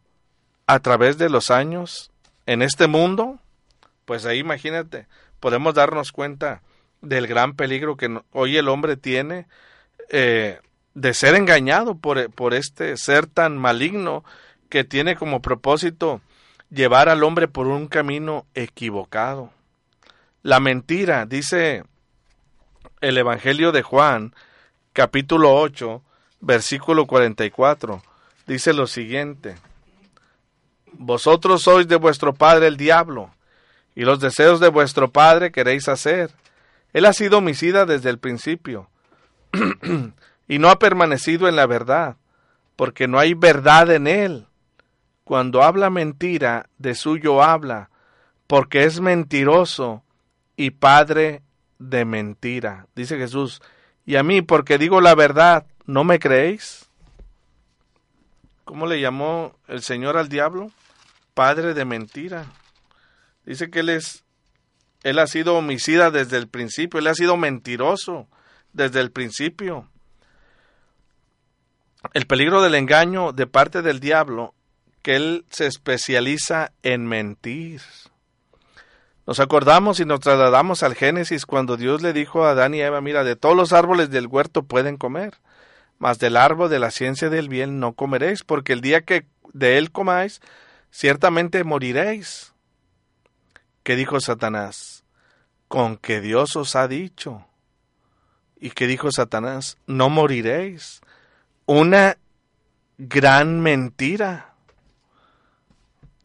a 0.66 0.80
través 0.80 1.18
de 1.18 1.30
los 1.30 1.50
años 1.52 2.12
en 2.46 2.62
este 2.62 2.88
mundo, 2.88 3.40
pues 4.06 4.26
ahí 4.26 4.40
imagínate, 4.40 5.08
podemos 5.40 5.74
darnos 5.74 6.12
cuenta 6.12 6.62
del 7.02 7.28
gran 7.28 7.56
peligro 7.56 7.98
que 7.98 8.22
hoy 8.32 8.58
el 8.58 8.70
hombre 8.70 8.98
tiene 8.98 9.48
eh, 10.10 10.60
de 10.94 11.14
ser 11.14 11.36
engañado 11.36 11.96
por, 11.96 12.32
por 12.32 12.54
este 12.54 12.98
ser 12.98 13.28
tan 13.28 13.58
maligno 13.58 14.24
que 14.70 14.84
tiene 14.84 15.16
como 15.16 15.42
propósito 15.42 16.22
llevar 16.70 17.10
al 17.10 17.24
hombre 17.24 17.48
por 17.48 17.68
un 17.68 17.88
camino 17.88 18.46
equivocado. 18.54 19.52
La 20.44 20.60
mentira, 20.60 21.26
dice 21.26 21.84
el 23.02 23.18
Evangelio 23.18 23.72
de 23.72 23.84
Juan, 23.84 24.34
capítulo 24.94 25.56
8, 25.56 26.02
versículo 26.40 27.06
44, 27.06 28.02
dice 28.48 28.74
lo 28.74 28.88
siguiente. 28.88 29.56
Vosotros 30.94 31.62
sois 31.62 31.88
de 31.88 31.96
vuestro 31.96 32.34
padre 32.34 32.68
el 32.68 32.78
diablo, 32.78 33.32
y 33.96 34.02
los 34.02 34.20
deseos 34.20 34.60
de 34.60 34.70
vuestro 34.70 35.12
padre 35.12 35.52
queréis 35.52 35.88
hacer. 35.88 36.32
Él 36.94 37.06
ha 37.06 37.14
sido 37.14 37.38
homicida 37.38 37.86
desde 37.86 38.10
el 38.10 38.18
principio, 38.18 38.90
y 40.48 40.60
no 40.60 40.70
ha 40.70 40.80
permanecido 40.80 41.48
en 41.48 41.56
la 41.56 41.68
verdad, 41.68 42.18
porque 42.76 43.08
no 43.08 43.20
hay 43.20 43.34
verdad 43.36 43.92
en 43.92 44.08
él. 44.08 44.48
Cuando 45.24 45.62
habla 45.62 45.90
mentira, 45.90 46.70
de 46.78 46.96
suyo 46.96 47.44
habla, 47.44 47.90
porque 48.48 48.86
es 48.86 49.02
mentiroso 49.02 50.04
y 50.56 50.72
padre 50.72 51.42
de 51.80 52.06
mentira. 52.06 52.88
Dice 52.96 53.18
Jesús, 53.18 53.62
y 54.06 54.16
a 54.16 54.24
mí, 54.24 54.42
porque 54.42 54.78
digo 54.78 55.02
la 55.02 55.16
verdad, 55.16 55.66
¿no 55.86 56.04
me 56.04 56.20
creéis? 56.20 56.90
¿Cómo 58.64 58.86
le 58.86 59.00
llamó 59.00 59.56
el 59.68 59.82
Señor 59.82 60.18
al 60.18 60.30
diablo? 60.30 60.72
Padre 61.34 61.74
de 61.74 61.86
mentira. 61.86 62.46
Dice 63.46 63.70
que 63.70 63.80
él 63.80 63.90
es, 63.90 64.26
él 65.04 65.20
ha 65.20 65.28
sido 65.28 65.56
homicida 65.56 66.12
desde 66.12 66.38
el 66.38 66.48
principio, 66.48 67.00
él 67.00 67.08
ha 67.08 67.16
sido 67.16 67.38
mentiroso 67.38 68.28
desde 68.74 69.00
el 69.00 69.12
principio. 69.12 69.90
El 72.14 72.28
peligro 72.28 72.62
del 72.62 72.76
engaño 72.76 73.32
de 73.32 73.48
parte 73.48 73.82
del 73.82 74.00
diablo 74.00 74.54
que 75.02 75.16
él 75.16 75.46
se 75.50 75.66
especializa 75.66 76.74
en 76.84 77.06
mentir. 77.06 77.82
Nos 79.28 79.42
acordamos 79.42 80.00
y 80.00 80.06
nos 80.06 80.22
trasladamos 80.22 80.84
al 80.84 80.96
Génesis 80.96 81.46
cuando 81.46 81.76
Dios 81.76 82.02
le 82.02 82.14
dijo 82.14 82.46
a 82.46 82.52
Adán 82.52 82.74
y 82.74 82.80
Eva, 82.80 83.02
mira, 83.02 83.26
de 83.26 83.36
todos 83.36 83.58
los 83.58 83.74
árboles 83.74 84.10
del 84.10 84.26
huerto 84.26 84.64
pueden 84.64 84.96
comer, 84.96 85.36
mas 86.00 86.18
del 86.18 86.38
árbol 86.38 86.70
de 86.70 86.80
la 86.80 86.92
ciencia 86.92 87.30
del 87.30 87.50
bien 87.50 87.82
no 87.82 87.92
comeréis, 87.92 88.44
porque 88.46 88.72
el 88.72 88.80
día 88.80 89.02
que 89.02 89.26
de 89.52 89.78
él 89.78 89.92
comáis, 89.92 90.40
ciertamente 90.92 91.66
moriréis. 91.66 92.54
¿Qué 93.84 93.98
dijo 93.98 94.22
Satanás? 94.22 95.04
Con 95.68 95.98
que 95.98 96.22
Dios 96.22 96.56
os 96.56 96.78
ha 96.78 96.88
dicho. 96.88 97.46
¿Y 98.58 98.70
qué 98.70 98.88
dijo 98.88 99.12
Satanás? 99.12 99.78
No 99.88 100.10
moriréis. 100.10 101.02
Una 101.66 102.18
gran 102.98 103.60
mentira. 103.60 104.54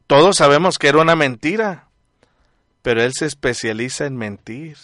Todos 0.06 0.36
sabemos 0.36 0.78
que 0.78 0.86
era 0.86 1.00
una 1.00 1.16
mentira, 1.16 1.88
pero 2.82 3.02
él 3.02 3.12
se 3.14 3.26
especializa 3.26 4.06
en 4.06 4.16
mentir. 4.16 4.76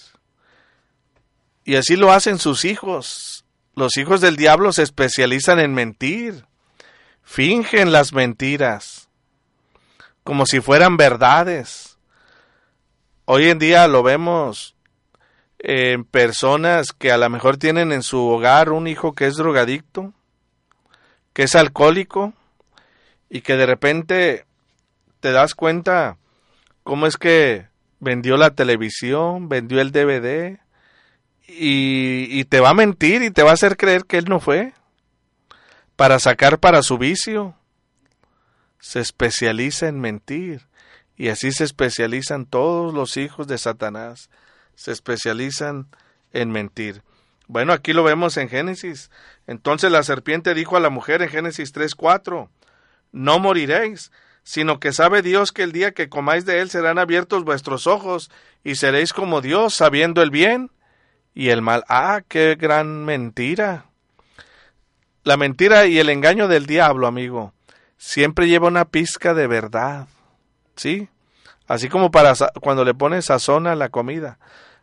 Y 1.65 1.77
así 1.77 1.97
lo 1.97 2.13
hacen 2.13 2.39
sus 2.39 2.65
hijos. 2.65 3.45
Los 3.75 3.97
hijos 3.97 4.21
del 4.21 4.37
diablo 4.37 4.73
se 4.73 4.83
especializan 4.83 5.59
en 5.59 5.75
mentir. 5.75 6.47
Fingen 7.23 7.93
las 7.93 8.13
mentiras 8.13 9.09
como 10.29 10.45
si 10.45 10.61
fueran 10.61 10.99
verdades. 10.99 11.97
Hoy 13.25 13.49
en 13.49 13.59
día 13.59 13.89
lo 13.89 14.03
vemos 14.03 14.77
en 15.59 16.05
personas 16.05 16.93
que 16.93 17.11
a 17.11 17.17
lo 17.17 17.31
mejor 17.31 17.57
tienen 17.57 17.93
en 17.93 18.03
su 18.03 18.29
hogar 18.29 18.71
un 18.71 18.89
hijo 18.89 19.15
que 19.15 19.27
es 19.27 19.37
drogadicto, 19.37 20.13
que 21.33 21.45
es 21.45 21.55
alcohólico 21.55 22.35
y 23.31 23.41
que 23.41 23.57
de 23.57 23.65
repente 23.65 24.45
te 25.21 25.33
das 25.33 25.55
cuenta 25.55 26.19
cómo 26.83 27.07
es 27.07 27.17
que 27.17 27.67
vendió 28.01 28.37
la 28.37 28.51
televisión, 28.51 29.49
vendió 29.49 29.81
el 29.81 29.93
DVD 29.93 30.59
y, 31.47 32.27
y, 32.31 32.45
te 32.45 32.61
va 32.61 32.71
a 32.71 32.75
mentir 32.75 33.23
y 33.23 33.31
te 33.31 33.43
va 33.43 33.51
a 33.51 33.55
hacer 33.55 33.77
creer 33.77 34.05
que 34.05 34.19
él 34.19 34.27
no 34.29 34.41
fue 34.41 34.75
para 35.97 36.19
sacar 36.19 36.59
para 36.59 36.83
su 36.83 36.99
vicio. 36.99 37.55
Se 38.79 39.01
especializa 39.01 39.89
en 39.89 40.01
mentir 40.01 40.69
y 41.17 41.29
así 41.29 41.51
se 41.51 41.65
especializan 41.65 42.47
todos 42.47 42.95
los 42.95 43.17
hijos 43.17 43.49
de 43.49 43.59
Satanás. 43.59 44.31
Se 44.77 44.93
especializan 44.93 45.89
en 46.33 46.51
mentir. 46.51 47.03
Bueno, 47.49 47.73
aquí 47.73 47.93
lo 47.93 48.05
vemos 48.05 48.37
en 48.37 48.49
Génesis. 48.49 49.11
Entonces 49.47 49.91
la 49.91 50.03
serpiente 50.03 50.55
dijo 50.55 50.77
a 50.77 50.81
la 50.81 50.91
mujer 50.91 51.23
en 51.23 51.31
Génesis 51.31 51.73
3:4, 51.73 52.51
no 53.11 53.39
moriréis, 53.39 54.13
sino 54.49 54.81
que 54.81 54.95
sabe 54.95 55.21
Dios 55.21 55.53
que 55.53 55.63
el 55.63 55.73
día 55.73 55.93
que 55.93 56.09
comáis 56.09 56.47
de 56.47 56.61
él 56.61 56.71
serán 56.71 56.99
abiertos 56.99 57.45
vuestros 57.45 57.87
ojos 57.87 58.31
y 58.65 58.77
seréis 58.77 59.13
como 59.13 59.43
Dios, 59.43 59.75
sabiendo 59.75 60.23
el 60.23 60.31
bien 60.31 60.71
y 61.35 61.51
el 61.51 61.61
mal. 61.61 61.85
Ah, 61.87 62.23
qué 62.27 62.57
gran 62.59 63.05
mentira. 63.05 63.85
La 65.23 65.37
mentira 65.37 65.85
y 65.85 65.99
el 65.99 66.09
engaño 66.09 66.49
del 66.49 66.65
diablo, 66.65 67.07
amigo, 67.07 67.53
siempre 67.99 68.49
lleva 68.49 68.69
una 68.69 68.87
pizca 68.87 69.35
de 69.35 69.49
verdad. 69.49 70.09
¿Sí? 70.77 71.11
Así 71.67 71.91
como 71.91 72.11
para 72.11 72.33
cuando 72.63 72.87
le 72.87 72.95
pones 72.95 73.27
sazón 73.27 73.67
a 73.67 73.75
la 73.75 73.91
comida. 73.91 74.39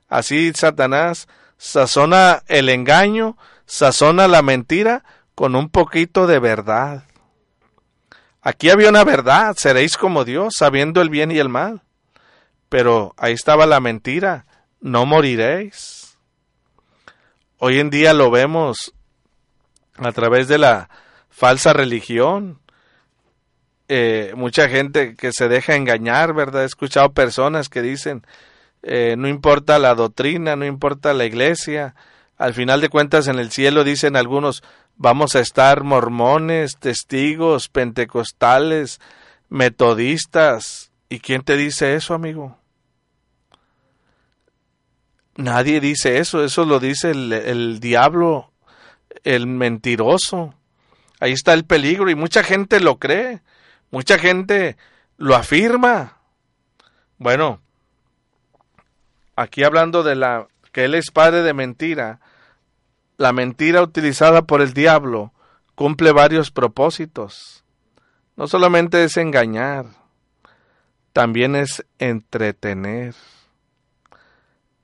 Así 0.07 0.53
Satanás 0.53 1.27
sazona 1.57 2.43
el 2.49 2.69
engaño, 2.69 3.35
sazona 3.65 4.27
la 4.27 4.43
mentira 4.43 5.03
con 5.33 5.55
un 5.55 5.69
poquito 5.69 6.27
de 6.27 6.37
verdad. 6.37 7.05
Aquí 8.47 8.69
había 8.69 8.89
una 8.89 9.03
verdad, 9.03 9.55
seréis 9.57 9.97
como 9.97 10.23
Dios, 10.23 10.53
sabiendo 10.55 11.01
el 11.01 11.09
bien 11.09 11.31
y 11.31 11.39
el 11.39 11.49
mal. 11.49 11.81
Pero 12.69 13.15
ahí 13.17 13.33
estaba 13.33 13.65
la 13.65 13.79
mentira, 13.79 14.45
no 14.79 15.07
moriréis. 15.07 16.15
Hoy 17.57 17.79
en 17.79 17.89
día 17.89 18.13
lo 18.13 18.29
vemos 18.29 18.93
a 19.95 20.11
través 20.11 20.47
de 20.47 20.59
la 20.59 20.91
falsa 21.27 21.73
religión. 21.73 22.59
Eh, 23.87 24.31
mucha 24.35 24.69
gente 24.69 25.15
que 25.15 25.31
se 25.31 25.47
deja 25.47 25.75
engañar, 25.75 26.35
¿verdad? 26.35 26.61
He 26.61 26.67
escuchado 26.67 27.13
personas 27.13 27.67
que 27.67 27.81
dicen, 27.81 28.27
eh, 28.83 29.15
no 29.17 29.27
importa 29.27 29.79
la 29.79 29.95
doctrina, 29.95 30.55
no 30.55 30.65
importa 30.65 31.15
la 31.15 31.25
iglesia, 31.25 31.95
al 32.37 32.53
final 32.53 32.79
de 32.79 32.89
cuentas 32.89 33.27
en 33.27 33.39
el 33.39 33.49
cielo 33.49 33.83
dicen 33.83 34.15
algunos, 34.15 34.61
Vamos 34.97 35.35
a 35.35 35.41
estar 35.41 35.83
mormones, 35.83 36.77
testigos, 36.77 37.67
pentecostales, 37.67 39.01
metodistas. 39.49 40.91
¿Y 41.09 41.19
quién 41.19 41.41
te 41.41 41.57
dice 41.57 41.95
eso, 41.95 42.13
amigo? 42.13 42.57
Nadie 45.35 45.81
dice 45.81 46.19
eso, 46.19 46.43
eso 46.43 46.63
lo 46.63 46.79
dice 46.79 47.11
el, 47.11 47.33
el 47.33 47.79
diablo, 47.81 48.51
el 49.25 49.47
mentiroso. 49.47 50.53
Ahí 51.19 51.33
está 51.33 51.53
el 51.53 51.65
peligro 51.65 52.09
y 52.09 52.15
mucha 52.15 52.41
gente 52.41 52.79
lo 52.79 52.97
cree, 52.97 53.41
mucha 53.91 54.17
gente 54.17 54.77
lo 55.17 55.35
afirma. 55.35 56.17
Bueno, 57.17 57.59
aquí 59.35 59.63
hablando 59.63 60.03
de 60.03 60.15
la 60.15 60.47
que 60.71 60.85
él 60.85 60.95
es 60.95 61.11
padre 61.11 61.41
de 61.41 61.53
mentira, 61.53 62.19
la 63.17 63.33
mentira 63.33 63.81
utilizada 63.81 64.43
por 64.43 64.61
el 64.61 64.73
diablo 64.73 65.33
cumple 65.75 66.11
varios 66.11 66.51
propósitos. 66.51 67.63
No 68.35 68.47
solamente 68.47 69.03
es 69.03 69.17
engañar, 69.17 69.85
también 71.13 71.55
es 71.55 71.85
entretener. 71.99 73.15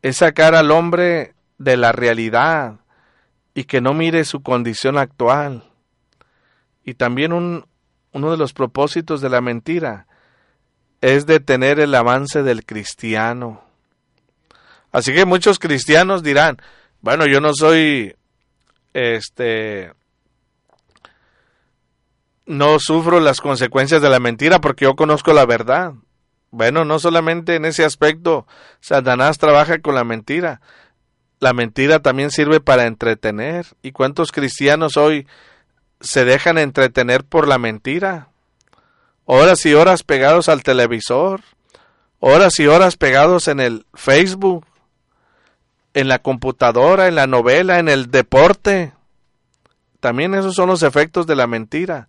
Es 0.02 0.18
sacar 0.18 0.56
al 0.56 0.72
hombre 0.72 1.36
de 1.58 1.78
la 1.78 1.92
realidad 1.92 2.80
y 3.54 3.66
que 3.66 3.82
no 3.82 3.94
mire 3.94 4.24
su 4.24 4.42
condición 4.42 4.98
actual. 4.98 5.64
Y 6.84 6.94
también 6.94 7.34
un, 7.34 7.66
uno 8.14 8.32
de 8.32 8.38
los 8.38 8.54
propósitos 8.54 9.22
de 9.22 9.30
la 9.30 9.42
mentira 9.42 10.08
es 11.02 11.26
detener 11.26 11.80
el 11.80 11.94
avance 11.94 12.44
del 12.44 12.66
cristiano. 12.66 13.64
Así 14.92 15.14
que 15.14 15.26
muchos 15.26 15.60
cristianos 15.60 16.24
dirán, 16.24 16.58
bueno, 17.02 17.26
yo 17.26 17.42
no 17.42 17.54
soy 17.54 18.16
este 18.94 19.94
no 22.46 22.80
sufro 22.80 23.20
las 23.20 23.40
consecuencias 23.40 24.02
de 24.02 24.10
la 24.10 24.20
mentira 24.20 24.60
porque 24.60 24.86
yo 24.86 24.96
conozco 24.96 25.34
la 25.34 25.46
verdad. 25.46 25.94
Bueno, 26.50 26.84
no 26.84 27.00
solamente 27.00 27.56
en 27.56 27.66
ese 27.66 27.86
aspecto 27.86 28.46
Satanás 28.82 29.38
trabaja 29.38 29.80
con 29.80 29.96
la 29.96 30.04
mentira. 30.04 30.62
La 31.40 31.54
mentira 31.54 32.00
también 32.00 32.30
sirve 32.30 32.60
para 32.60 32.86
entretener. 32.86 33.66
¿Y 33.82 33.94
cuántos 33.94 34.32
cristianos 34.32 34.98
hoy 34.98 35.28
se 36.00 36.26
dejan 36.26 36.58
entretener 36.58 37.24
por 37.24 37.48
la 37.48 37.58
mentira? 37.58 38.28
Horas 39.26 39.66
y 39.66 39.74
horas 39.74 40.04
pegados 40.04 40.50
al 40.50 40.62
televisor, 40.62 41.42
horas 42.20 42.60
y 42.60 42.68
horas 42.68 42.98
pegados 42.98 43.48
en 43.48 43.60
el 43.60 43.86
Facebook, 43.94 44.66
en 45.94 46.08
la 46.08 46.20
computadora, 46.20 47.08
en 47.08 47.16
la 47.16 47.28
novela, 47.28 47.80
en 47.80 47.90
el 47.90 48.12
deporte. 48.12 48.94
También 50.00 50.34
esos 50.34 50.56
son 50.56 50.70
los 50.70 50.84
efectos 50.84 51.28
de 51.28 51.36
la 51.36 51.48
mentira. 51.48 52.08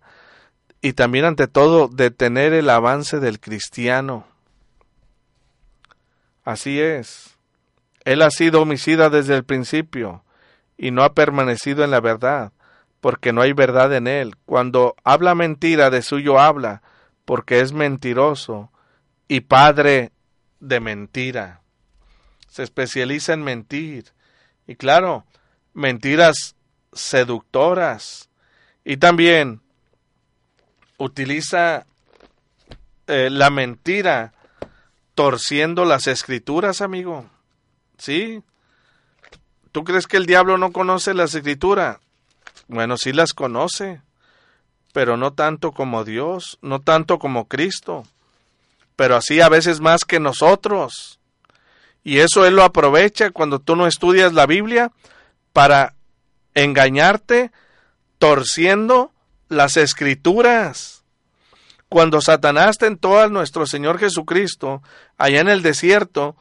y 0.85 0.91
también 0.91 1.23
ante 1.23 1.47
todo 1.47 1.87
detener 1.87 2.51
el 2.51 2.69
avance 2.69 3.21
del 3.21 3.39
cristiano. 3.39 4.27
Así 6.43 6.81
es. 6.81 7.37
Él 8.03 8.21
ha 8.21 8.29
sido 8.29 8.61
homicida 8.61 9.09
desde 9.09 9.35
el 9.35 9.45
principio 9.45 10.25
y 10.77 10.91
no 10.91 11.03
ha 11.03 11.13
permanecido 11.13 11.85
en 11.85 11.91
la 11.91 12.01
verdad, 12.01 12.51
porque 12.99 13.31
no 13.31 13.41
hay 13.41 13.53
verdad 13.53 13.93
en 13.93 14.07
él. 14.07 14.35
Cuando 14.45 14.95
habla 15.05 15.35
mentira, 15.35 15.89
de 15.89 16.01
suyo 16.01 16.37
habla, 16.37 16.81
porque 17.23 17.61
es 17.61 17.71
mentiroso 17.71 18.69
y 19.29 19.39
padre 19.39 20.11
de 20.59 20.81
mentira. 20.81 21.62
Se 22.53 22.61
especializa 22.61 23.33
en 23.33 23.41
mentir. 23.41 24.13
Y 24.67 24.75
claro, 24.75 25.25
mentiras 25.73 26.55
seductoras. 26.91 28.29
Y 28.85 28.97
también 28.97 29.61
utiliza 30.99 31.87
eh, 33.07 33.31
la 33.31 33.49
mentira 33.49 34.33
torciendo 35.15 35.83
las 35.83 36.05
escrituras, 36.05 36.81
amigo. 36.81 37.27
¿Sí? 37.97 38.43
¿Tú 39.71 39.83
crees 39.83 40.05
que 40.05 40.17
el 40.17 40.27
diablo 40.27 40.59
no 40.59 40.71
conoce 40.71 41.15
las 41.15 41.33
escrituras? 41.33 41.97
Bueno, 42.67 42.97
sí 42.97 43.13
las 43.13 43.33
conoce, 43.33 44.03
pero 44.93 45.17
no 45.17 45.33
tanto 45.33 45.71
como 45.71 46.03
Dios, 46.03 46.59
no 46.61 46.81
tanto 46.81 47.17
como 47.17 47.47
Cristo, 47.47 48.03
pero 48.95 49.15
así 49.15 49.41
a 49.41 49.49
veces 49.49 49.79
más 49.79 50.05
que 50.05 50.19
nosotros. 50.19 51.19
Y 52.03 52.19
eso 52.19 52.45
Él 52.45 52.55
lo 52.55 52.63
aprovecha 52.63 53.31
cuando 53.31 53.59
tú 53.59 53.75
no 53.75 53.87
estudias 53.87 54.33
la 54.33 54.45
Biblia 54.45 54.91
para 55.53 55.95
engañarte 56.53 57.51
torciendo 58.17 59.11
las 59.49 59.77
escrituras. 59.77 61.03
Cuando 61.89 62.21
Satanás 62.21 62.77
tentó 62.77 63.19
a 63.19 63.27
nuestro 63.27 63.65
Señor 63.67 63.99
Jesucristo 63.99 64.81
allá 65.17 65.41
en 65.41 65.47
el 65.47 65.61
desierto, 65.61 66.35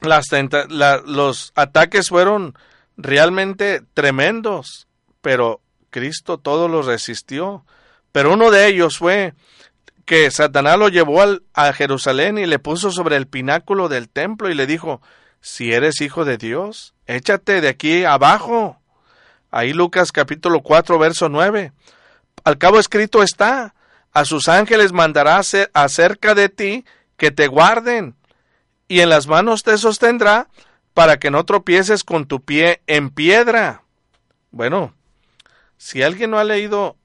las 0.00 0.26
los 1.06 1.52
ataques 1.56 2.08
fueron 2.08 2.54
realmente 2.96 3.82
tremendos, 3.94 4.86
pero 5.20 5.60
Cristo 5.90 6.38
todo 6.38 6.68
lo 6.68 6.82
resistió. 6.82 7.64
Pero 8.12 8.32
uno 8.32 8.50
de 8.50 8.66
ellos 8.66 8.98
fue 8.98 9.34
que 10.08 10.30
Satanás 10.30 10.78
lo 10.78 10.88
llevó 10.88 11.20
al, 11.20 11.42
a 11.52 11.70
Jerusalén 11.74 12.38
y 12.38 12.46
le 12.46 12.58
puso 12.58 12.90
sobre 12.90 13.16
el 13.16 13.26
pináculo 13.26 13.90
del 13.90 14.08
templo 14.08 14.48
y 14.48 14.54
le 14.54 14.66
dijo, 14.66 15.02
si 15.42 15.70
eres 15.70 16.00
hijo 16.00 16.24
de 16.24 16.38
Dios, 16.38 16.94
échate 17.06 17.60
de 17.60 17.68
aquí 17.68 18.04
abajo. 18.04 18.80
Ahí 19.50 19.74
Lucas 19.74 20.10
capítulo 20.10 20.62
4 20.62 20.98
verso 20.98 21.28
9. 21.28 21.72
Al 22.42 22.56
cabo 22.56 22.78
escrito 22.78 23.22
está, 23.22 23.74
a 24.12 24.24
sus 24.24 24.48
ángeles 24.48 24.94
mandará 24.94 25.42
acerca 25.74 26.34
de 26.34 26.48
ti 26.48 26.86
que 27.18 27.30
te 27.30 27.46
guarden, 27.46 28.16
y 28.88 29.00
en 29.00 29.10
las 29.10 29.26
manos 29.26 29.62
te 29.62 29.76
sostendrá 29.76 30.48
para 30.94 31.18
que 31.18 31.30
no 31.30 31.44
tropieces 31.44 32.02
con 32.02 32.24
tu 32.24 32.40
pie 32.40 32.80
en 32.86 33.10
piedra. 33.10 33.82
Bueno, 34.52 34.94
si 35.76 36.02
alguien 36.02 36.30
no 36.30 36.38
ha 36.38 36.44
leído 36.44 36.96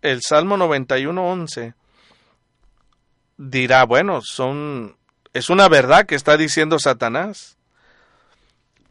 el 0.00 0.22
Salmo 0.22 0.56
91.11, 0.56 1.74
dirá, 3.40 3.84
bueno, 3.84 4.20
son, 4.22 4.96
es 5.32 5.48
una 5.48 5.68
verdad 5.68 6.04
que 6.04 6.14
está 6.14 6.36
diciendo 6.36 6.78
Satanás. 6.78 7.56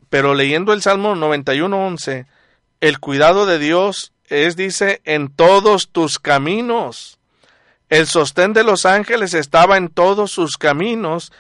Pero 0.09 0.33
leyendo 0.33 0.73
el 0.73 0.81
Salmo 0.81 1.15
91.11, 1.15 2.25
el 2.81 2.99
cuidado 2.99 3.45
de 3.45 3.59
Dios 3.59 4.11
es, 4.25 4.55
dice, 4.55 5.01
en 5.05 5.29
todos 5.29 5.89
tus 5.89 6.17
caminos. 6.17 7.19
El 7.89 8.07
sostén 8.07 8.53
de 8.53 8.63
los 8.63 8.85
ángeles 8.87 9.35
estaba 9.35 9.77
en 9.77 9.89
todos 9.89 10.31
sus 10.31 10.57
caminos 10.57 11.31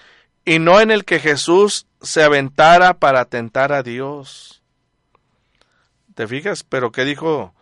y 0.45 0.59
no 0.59 0.79
en 0.79 0.91
el 0.91 1.03
que 1.03 1.19
Jesús 1.19 1.87
se 2.01 2.23
aventara 2.23 2.95
para 2.95 3.25
tentar 3.25 3.73
a 3.73 3.81
Dios. 3.81 4.61
¿Te 6.13 6.27
fijas? 6.27 6.63
Pero 6.63 6.91
¿qué 6.91 7.05
dijo 7.05 7.55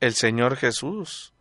el 0.00 0.14
Señor 0.14 0.56
Jesús? 0.56 1.32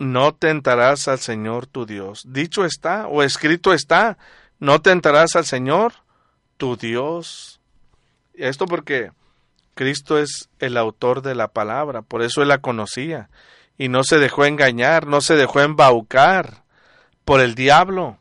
No 0.00 0.34
tentarás 0.34 1.08
al 1.08 1.18
Señor 1.18 1.66
tu 1.66 1.84
Dios. 1.84 2.24
Dicho 2.26 2.64
está, 2.64 3.06
o 3.06 3.22
escrito 3.22 3.74
está, 3.74 4.16
no 4.58 4.80
tentarás 4.80 5.36
al 5.36 5.44
Señor 5.44 5.92
tu 6.56 6.76
Dios. 6.76 7.60
Esto 8.32 8.64
porque 8.64 9.12
Cristo 9.74 10.18
es 10.18 10.48
el 10.58 10.78
autor 10.78 11.20
de 11.20 11.34
la 11.34 11.48
palabra, 11.48 12.00
por 12.00 12.22
eso 12.22 12.40
él 12.40 12.48
la 12.48 12.62
conocía 12.62 13.28
y 13.76 13.88
no 13.88 14.02
se 14.02 14.18
dejó 14.18 14.46
engañar, 14.46 15.06
no 15.06 15.20
se 15.20 15.36
dejó 15.36 15.60
embaucar 15.60 16.64
por 17.26 17.42
el 17.42 17.54
diablo. 17.54 18.18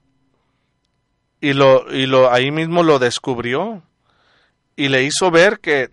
Y 1.40 1.54
lo, 1.54 1.90
y 1.96 2.08
lo 2.08 2.30
ahí 2.30 2.52
mismo 2.52 2.84
lo 2.84 3.00
descubrió 3.00 3.84
y 4.76 4.90
le 4.90 5.04
hizo 5.04 5.32
ver 5.32 5.62
que 5.62 5.92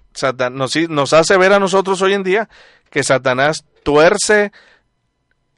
nos, 0.50 0.74
nos 0.88 1.12
hace 1.12 1.36
ver 1.36 1.52
a 1.52 1.60
nosotros 1.60 2.02
hoy 2.02 2.14
en 2.14 2.24
día 2.24 2.48
que 2.90 3.04
Satanás 3.04 3.64
tuerce 3.84 4.50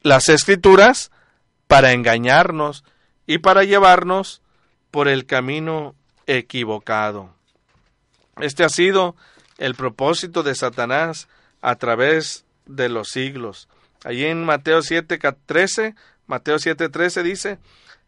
las 0.09 0.29
escrituras 0.29 1.11
para 1.67 1.93
engañarnos 1.93 2.85
y 3.27 3.39
para 3.39 3.65
llevarnos 3.65 4.43
por 4.91 5.07
el 5.07 5.27
camino 5.27 5.95
equivocado. 6.27 7.35
Este 8.41 8.65
ha 8.65 8.69
sido 8.69 9.17
el 9.59 9.75
propósito 9.75 10.43
de 10.43 10.55
Satanás 10.55 11.29
a 11.61 11.77
través 11.77 12.45
de 12.67 12.89
los 12.89 13.09
siglos. 13.09 13.69
Allí 14.05 14.25
en 14.25 14.45
Mateo 14.45 14.81
7:13, 14.83 15.95
Mateo 16.27 16.59
7:13 16.59 17.23
dice, 17.23 17.59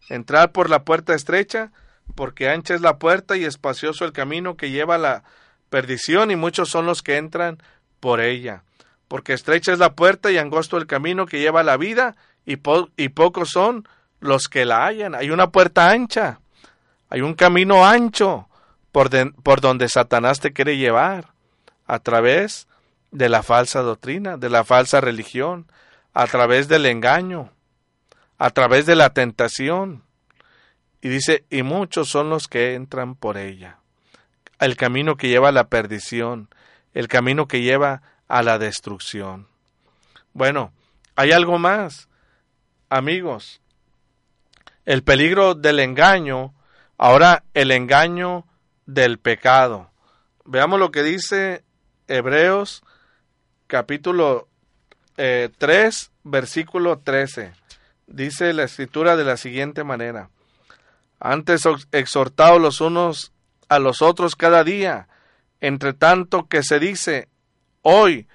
"Entrad 0.08 0.50
por 0.52 0.70
la 0.70 0.84
puerta 0.84 1.14
estrecha, 1.14 1.72
porque 2.14 2.48
ancha 2.48 2.74
es 2.74 2.80
la 2.80 2.98
puerta 2.98 3.36
y 3.36 3.44
espacioso 3.44 4.04
el 4.04 4.12
camino 4.12 4.56
que 4.56 4.70
lleva 4.70 4.94
a 4.96 4.98
la 4.98 5.24
perdición 5.68 6.30
y 6.30 6.36
muchos 6.36 6.68
son 6.68 6.86
los 6.86 7.02
que 7.02 7.16
entran 7.16 7.62
por 8.00 8.20
ella. 8.20 8.64
Porque 9.10 9.32
estrecha 9.32 9.72
es 9.72 9.80
la 9.80 9.96
puerta 9.96 10.30
y 10.30 10.38
angosto 10.38 10.76
el 10.76 10.86
camino 10.86 11.26
que 11.26 11.40
lleva 11.40 11.62
a 11.62 11.64
la 11.64 11.76
vida 11.76 12.14
y, 12.46 12.60
y 12.96 13.08
pocos 13.08 13.50
son 13.50 13.88
los 14.20 14.48
que 14.48 14.64
la 14.64 14.86
hallan. 14.86 15.16
Hay 15.16 15.30
una 15.30 15.50
puerta 15.50 15.90
ancha, 15.90 16.38
hay 17.08 17.20
un 17.20 17.34
camino 17.34 17.84
ancho 17.84 18.48
por, 18.92 19.10
por 19.42 19.60
donde 19.60 19.88
Satanás 19.88 20.38
te 20.38 20.52
quiere 20.52 20.76
llevar 20.76 21.32
a 21.88 21.98
través 21.98 22.68
de 23.10 23.28
la 23.28 23.42
falsa 23.42 23.80
doctrina, 23.80 24.36
de 24.36 24.48
la 24.48 24.62
falsa 24.62 25.00
religión, 25.00 25.66
a 26.14 26.28
través 26.28 26.68
del 26.68 26.86
engaño, 26.86 27.50
a 28.38 28.50
través 28.50 28.86
de 28.86 28.94
la 28.94 29.12
tentación. 29.12 30.04
Y 31.00 31.08
dice, 31.08 31.44
y 31.50 31.64
muchos 31.64 32.08
son 32.08 32.30
los 32.30 32.46
que 32.46 32.74
entran 32.74 33.16
por 33.16 33.38
ella. 33.38 33.80
El 34.60 34.76
camino 34.76 35.16
que 35.16 35.26
lleva 35.26 35.48
a 35.48 35.52
la 35.52 35.66
perdición, 35.66 36.48
el 36.94 37.08
camino 37.08 37.48
que 37.48 37.62
lleva 37.62 38.02
a 38.30 38.42
la 38.42 38.58
destrucción. 38.58 39.48
Bueno, 40.32 40.72
hay 41.16 41.32
algo 41.32 41.58
más, 41.58 42.08
amigos. 42.88 43.60
El 44.86 45.02
peligro 45.02 45.54
del 45.54 45.80
engaño, 45.80 46.54
ahora 46.96 47.42
el 47.54 47.72
engaño 47.72 48.46
del 48.86 49.18
pecado. 49.18 49.90
Veamos 50.44 50.78
lo 50.78 50.92
que 50.92 51.02
dice 51.02 51.64
Hebreos 52.06 52.82
capítulo 53.66 54.48
3, 55.16 55.18
eh, 55.18 56.10
versículo 56.22 56.98
13. 57.00 57.52
Dice 58.06 58.52
la 58.52 58.62
escritura 58.62 59.16
de 59.16 59.24
la 59.24 59.36
siguiente 59.36 59.82
manera. 59.82 60.30
Antes 61.18 61.64
exhortados 61.90 62.60
los 62.60 62.80
unos 62.80 63.32
a 63.68 63.80
los 63.80 64.02
otros 64.02 64.36
cada 64.36 64.62
día, 64.62 65.08
entre 65.60 65.92
tanto 65.94 66.48
que 66.48 66.62
se 66.62 66.78
dice 66.78 67.28
hoy, 67.82 68.28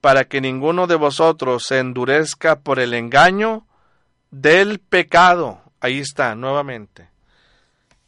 para 0.00 0.24
que 0.24 0.40
ninguno 0.40 0.86
de 0.86 0.94
vosotros 0.94 1.64
se 1.66 1.78
endurezca 1.78 2.60
por 2.60 2.78
el 2.78 2.94
engaño 2.94 3.66
del 4.30 4.78
pecado. 4.78 5.62
Ahí 5.80 5.98
está, 5.98 6.34
nuevamente. 6.34 7.10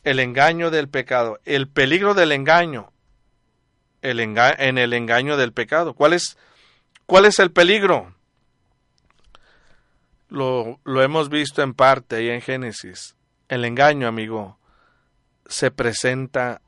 El 0.04 0.20
engaño 0.20 0.70
del 0.70 0.88
pecado. 0.88 1.40
El 1.44 1.68
peligro 1.68 2.14
del 2.14 2.32
engaño 2.32 2.92
el 4.02 4.20
en 4.20 4.78
el 4.78 4.92
engaño 4.92 5.36
del 5.36 5.52
pecado. 5.52 5.94
¿Cuál 5.94 6.12
es, 6.12 6.36
cuál 7.06 7.24
es 7.24 7.38
el 7.38 7.50
peligro? 7.50 8.14
Lo, 10.28 10.80
lo 10.84 11.02
hemos 11.02 11.28
visto 11.28 11.62
en 11.62 11.74
parte 11.74 12.16
ahí 12.16 12.28
en 12.28 12.40
Génesis. 12.40 13.16
El 13.48 13.64
engaño, 13.64 14.06
amigo, 14.06 14.58
se 15.46 15.70
presenta, 15.70 16.60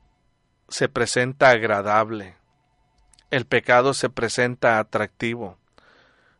se 0.67 0.89
presenta 0.89 1.49
agradable. 1.49 2.35
El 3.31 3.45
pecado 3.45 3.93
se 3.93 4.09
presenta 4.09 4.77
atractivo. 4.77 5.57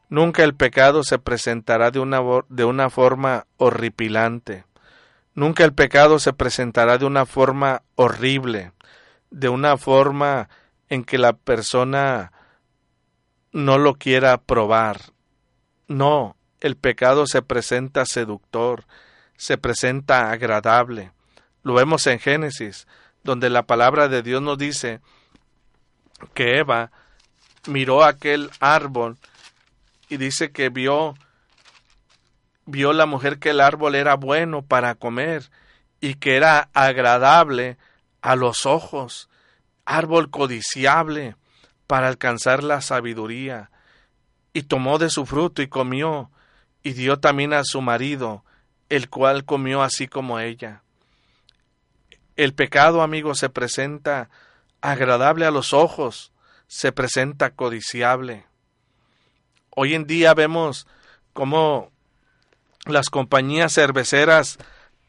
Nunca 0.10 0.44
el 0.44 0.54
pecado 0.54 1.04
se 1.04 1.20
presentará 1.20 1.90
de 1.90 2.00
una, 2.00 2.22
de 2.50 2.66
una 2.66 2.90
forma 2.90 3.48
horripilante. 3.56 4.66
Nunca 5.34 5.64
el 5.64 5.74
pecado 5.74 6.20
se 6.20 6.34
presentará 6.34 6.98
de 6.98 7.06
una 7.06 7.26
forma 7.26 7.84
horrible, 7.96 8.74
de 9.30 9.48
una 9.48 9.78
forma 9.78 10.50
en 10.90 11.06
que 11.06 11.18
la 11.18 11.32
persona 11.32 12.34
no 13.54 13.78
lo 13.78 13.96
quiera 13.96 14.38
probar. 14.38 15.00
No, 15.88 16.36
el 16.60 16.76
pecado 16.76 17.26
se 17.26 17.42
presenta 17.42 18.06
seductor, 18.06 18.86
se 19.38 19.58
presenta 19.58 20.32
agradable. 20.32 21.14
Lo 21.64 21.74
vemos 21.74 22.06
en 22.08 22.20
Génesis, 22.20 22.86
donde 23.24 23.50
la 23.50 23.64
palabra 23.64 24.10
de 24.10 24.22
Dios 24.22 24.42
nos 24.42 24.58
dice 24.58 25.00
que 26.34 26.58
Eva 26.58 26.92
miró 27.68 28.04
aquel 28.04 28.50
árbol 28.60 29.18
y 30.10 30.18
dice 30.18 30.52
que 30.52 30.70
vio 30.70 31.16
vio 32.66 32.94
la 32.94 33.06
mujer 33.06 33.40
que 33.40 33.50
el 33.50 33.62
árbol 33.62 33.96
era 33.96 34.16
bueno 34.16 34.62
para 34.62 34.96
comer 34.96 35.50
y 36.00 36.16
que 36.16 36.36
era 36.36 36.70
agradable 36.74 37.78
a 38.22 38.36
los 38.36 38.66
ojos, 38.66 39.30
árbol 39.86 40.30
codiciable 40.30 41.36
para 41.88 42.08
alcanzar 42.08 42.64
la 42.64 42.82
sabiduría, 42.82 43.70
y 44.54 44.64
tomó 44.64 44.98
de 44.98 45.10
su 45.10 45.26
fruto 45.26 45.62
y 45.62 45.68
comió, 45.68 46.32
y 46.84 46.94
dio 46.94 47.20
también 47.20 47.54
a 47.54 47.64
su 47.64 47.82
marido, 47.82 48.44
el 48.90 49.10
cual 49.10 49.46
comió 49.46 49.84
así 49.84 50.08
como 50.08 50.40
ella. 50.40 50.82
El 52.36 52.54
pecado, 52.54 53.02
amigo, 53.02 53.36
se 53.36 53.50
presenta 53.50 54.30
agradable 54.82 55.46
a 55.46 55.52
los 55.52 55.74
ojos, 55.74 56.32
se 56.68 56.92
presenta 56.92 57.52
codiciable. 57.52 58.46
Hoy 59.70 59.94
en 59.94 60.06
día 60.06 60.34
vemos 60.34 60.88
cómo 61.34 61.92
las 62.86 63.10
compañías 63.10 63.74
cerveceras 63.74 64.58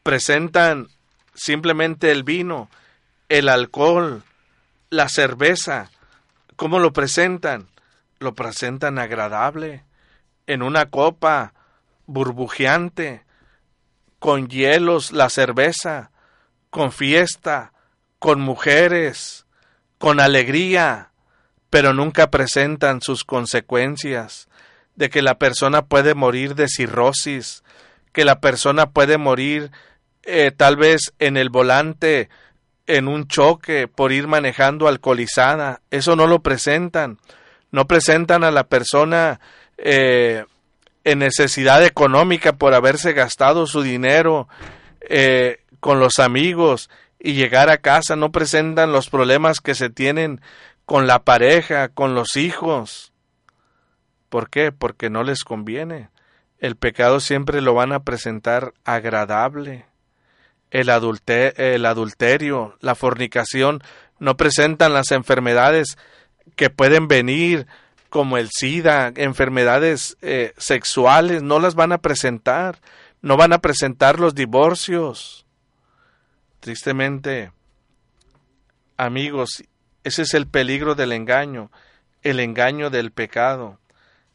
presentan 0.03 0.89
simplemente 1.33 2.11
el 2.11 2.23
vino, 2.23 2.69
el 3.29 3.49
alcohol, 3.49 4.23
la 4.89 5.09
cerveza. 5.09 5.89
¿Cómo 6.55 6.79
lo 6.79 6.93
presentan? 6.93 7.67
Lo 8.19 8.35
presentan 8.35 8.99
agradable, 8.99 9.83
en 10.47 10.61
una 10.61 10.89
copa 10.89 11.53
burbujeante, 12.05 13.25
con 14.19 14.47
hielos 14.47 15.11
la 15.11 15.29
cerveza, 15.29 16.11
con 16.69 16.91
fiesta, 16.91 17.73
con 18.19 18.39
mujeres, 18.39 19.42
con 20.03 20.19
alegría, 20.19 21.11
pero 21.69 21.93
nunca 21.93 22.29
presentan 22.29 22.99
sus 22.99 23.23
consecuencias 23.23 24.49
de 24.97 25.09
que 25.09 25.21
la 25.21 25.39
persona 25.39 25.85
puede 25.85 26.13
morir 26.13 26.55
de 26.55 26.67
cirrosis, 26.67 27.63
que 28.11 28.25
la 28.25 28.41
persona 28.41 28.89
puede 28.89 29.17
morir 29.17 29.71
eh, 30.23 30.51
tal 30.51 30.75
vez 30.75 31.13
en 31.19 31.37
el 31.37 31.49
volante 31.49 32.27
en 32.85 33.07
un 33.07 33.29
choque 33.29 33.87
por 33.87 34.11
ir 34.11 34.27
manejando 34.27 34.89
alcoholizada. 34.89 35.79
Eso 35.89 36.17
no 36.17 36.27
lo 36.27 36.41
presentan. 36.41 37.17
No 37.71 37.87
presentan 37.87 38.43
a 38.43 38.51
la 38.51 38.65
persona 38.65 39.39
eh, 39.77 40.43
en 41.05 41.19
necesidad 41.19 41.81
económica 41.81 42.51
por 42.51 42.73
haberse 42.73 43.13
gastado 43.13 43.67
su 43.67 43.81
dinero 43.81 44.49
eh, 44.99 45.61
con 45.79 46.01
los 46.01 46.19
amigos 46.19 46.89
y 47.23 47.33
llegar 47.33 47.71
a 47.71 47.79
casa. 47.79 48.15
No 48.15 48.31
presentan 48.31 48.91
los 48.91 49.09
problemas 49.09 49.59
que 49.61 49.73
se 49.73 49.89
tienen 49.89 50.41
con 50.85 51.07
la 51.07 51.23
pareja, 51.23 51.89
con 51.89 52.13
los 52.13 52.35
hijos. 52.35 53.13
¿Por 54.29 54.51
qué? 54.51 54.71
Porque 54.71 55.09
no 55.09 55.23
les 55.23 55.43
conviene. 55.43 56.09
El 56.59 56.75
pecado 56.75 57.19
siempre 57.19 57.61
lo 57.61 57.73
van 57.73 57.93
a 57.93 58.03
presentar 58.03 58.73
agradable. 58.83 59.85
El, 60.69 60.89
adulterio, 60.89 62.75
la 62.79 62.95
fornicación, 62.95 63.81
no 64.19 64.37
presentan 64.37 64.93
las 64.93 65.11
enfermedades 65.11 65.97
que 66.55 66.69
pueden 66.69 67.07
venir 67.07 67.67
como 68.09 68.37
el 68.37 68.49
SIDA, 68.49 69.11
enfermedades 69.15 70.17
eh, 70.21 70.53
sexuales, 70.57 71.43
no 71.43 71.59
las 71.59 71.75
van 71.75 71.91
a 71.91 71.99
presentar, 71.99 72.79
no 73.21 73.37
van 73.37 73.53
a 73.53 73.59
presentar 73.59 74.19
los 74.19 74.33
divorcios. 74.33 75.42
Tristemente, 76.63 77.51
amigos, 78.95 79.65
ese 80.05 80.21
es 80.21 80.33
el 80.33 80.47
peligro 80.47 80.95
del 80.95 81.11
engaño, 81.11 81.69
el 82.21 82.39
engaño 82.39 82.89
del 82.89 83.11
pecado 83.11 83.81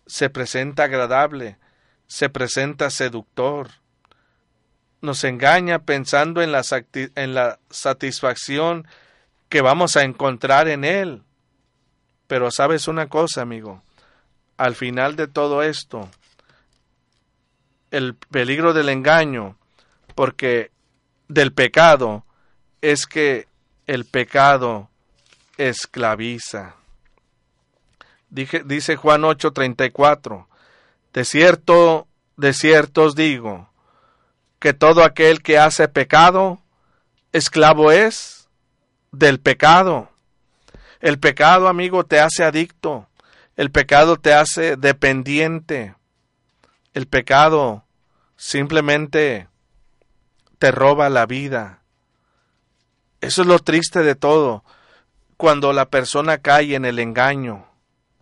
se 0.06 0.28
presenta 0.28 0.84
agradable, 0.84 1.56
se 2.06 2.28
presenta 2.28 2.90
seductor, 2.90 3.70
nos 5.00 5.24
engaña 5.24 5.78
pensando 5.78 6.42
en 6.42 6.52
la, 6.52 6.60
en 6.92 7.32
la 7.32 7.60
satisfacción 7.70 8.86
que 9.48 9.62
vamos 9.62 9.96
a 9.96 10.02
encontrar 10.02 10.68
en 10.68 10.84
Él. 10.84 11.22
Pero 12.26 12.50
sabes 12.50 12.88
una 12.88 13.08
cosa, 13.08 13.40
amigo, 13.40 13.82
al 14.58 14.74
final 14.74 15.16
de 15.16 15.28
todo 15.28 15.62
esto, 15.62 16.10
el 17.90 18.16
peligro 18.16 18.74
del 18.74 18.90
engaño, 18.90 19.56
porque 20.14 20.72
del 21.28 21.52
pecado, 21.52 22.24
es 22.80 23.06
que 23.06 23.46
el 23.86 24.04
pecado 24.04 24.88
esclaviza 25.56 26.78
dice 28.30 28.96
Juan 28.96 29.22
8:34, 29.22 30.46
de 31.12 31.24
cierto, 31.24 32.06
de 32.36 32.52
cierto 32.52 33.04
os 33.04 33.14
digo, 33.14 33.70
que 34.58 34.74
todo 34.74 35.04
aquel 35.04 35.42
que 35.42 35.58
hace 35.58 35.88
pecado, 35.88 36.60
esclavo 37.32 37.92
es 37.92 38.48
del 39.12 39.40
pecado. 39.40 40.10
El 41.00 41.18
pecado, 41.18 41.68
amigo, 41.68 42.04
te 42.04 42.20
hace 42.20 42.42
adicto. 42.42 43.06
El 43.56 43.70
pecado 43.70 44.16
te 44.16 44.34
hace 44.34 44.76
dependiente. 44.76 45.94
El 46.92 47.06
pecado 47.06 47.84
simplemente 48.36 49.47
te 50.58 50.70
roba 50.70 51.08
la 51.08 51.26
vida. 51.26 51.82
Eso 53.20 53.42
es 53.42 53.48
lo 53.48 53.58
triste 53.58 54.02
de 54.02 54.14
todo, 54.14 54.64
cuando 55.36 55.72
la 55.72 55.88
persona 55.88 56.38
cae 56.38 56.74
en 56.74 56.84
el 56.84 56.98
engaño. 56.98 57.66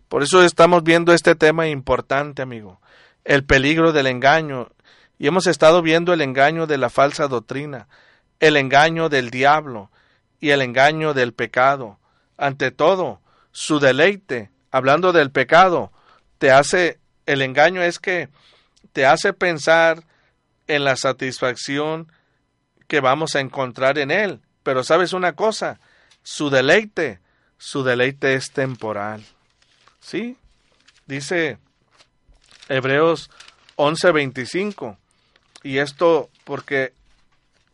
Por 0.07 0.23
eso 0.23 0.43
estamos 0.43 0.83
viendo 0.83 1.13
este 1.13 1.35
tema 1.35 1.67
importante, 1.67 2.41
amigo, 2.41 2.79
el 3.25 3.43
peligro 3.43 3.91
del 3.91 4.07
engaño. 4.07 4.69
Y 5.19 5.27
hemos 5.27 5.47
estado 5.47 5.81
viendo 5.81 6.13
el 6.13 6.21
engaño 6.21 6.67
de 6.67 6.77
la 6.77 6.89
falsa 6.89 7.27
doctrina, 7.27 7.87
el 8.39 8.55
engaño 8.55 9.09
del 9.09 9.29
diablo 9.29 9.91
y 10.39 10.51
el 10.51 10.61
engaño 10.61 11.13
del 11.13 11.33
pecado. 11.33 11.99
Ante 12.37 12.71
todo, 12.71 13.19
su 13.51 13.79
deleite, 13.79 14.51
hablando 14.71 15.11
del 15.11 15.31
pecado, 15.31 15.91
te 16.37 16.51
hace, 16.51 16.99
el 17.25 17.41
engaño 17.41 17.81
es 17.81 17.99
que 17.99 18.29
te 18.93 19.05
hace 19.05 19.33
pensar 19.33 20.03
en 20.67 20.83
la 20.83 20.95
satisfacción 20.95 22.11
que 22.87 22.99
vamos 22.99 23.35
a 23.35 23.39
encontrar 23.39 23.97
en 23.97 24.11
él. 24.11 24.41
Pero 24.63 24.83
sabes 24.83 25.13
una 25.13 25.33
cosa, 25.33 25.79
su 26.23 26.49
deleite, 26.49 27.19
su 27.57 27.83
deleite 27.83 28.33
es 28.33 28.51
temporal. 28.51 29.23
Sí, 29.99 30.37
dice 31.05 31.57
Hebreos 32.69 33.29
11:25. 33.75 34.97
Y 35.63 35.79
esto 35.79 36.29
porque 36.43 36.93